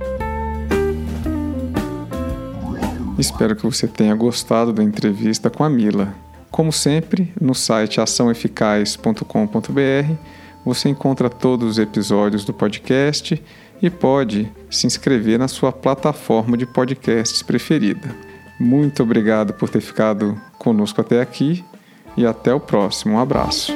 Espero 3.18 3.56
que 3.56 3.64
você 3.64 3.88
tenha 3.88 4.14
gostado 4.14 4.72
da 4.72 4.84
entrevista 4.84 5.50
com 5.50 5.64
a 5.64 5.68
Mila. 5.68 6.14
Como 6.52 6.70
sempre, 6.70 7.32
no 7.40 7.52
site 7.52 8.00
açãoeficaz.com.br 8.00 10.14
você 10.64 10.88
encontra 10.88 11.28
todos 11.28 11.68
os 11.68 11.78
episódios 11.78 12.44
do 12.44 12.54
podcast 12.54 13.42
e 13.84 13.90
pode 13.90 14.50
se 14.70 14.86
inscrever 14.86 15.38
na 15.38 15.46
sua 15.46 15.70
plataforma 15.70 16.56
de 16.56 16.64
podcasts 16.64 17.42
preferida. 17.42 18.16
Muito 18.58 19.02
obrigado 19.02 19.52
por 19.52 19.68
ter 19.68 19.82
ficado 19.82 20.40
conosco 20.58 21.02
até 21.02 21.20
aqui 21.20 21.62
e 22.16 22.24
até 22.24 22.54
o 22.54 22.58
próximo. 22.58 23.16
Um 23.16 23.18
abraço. 23.18 23.74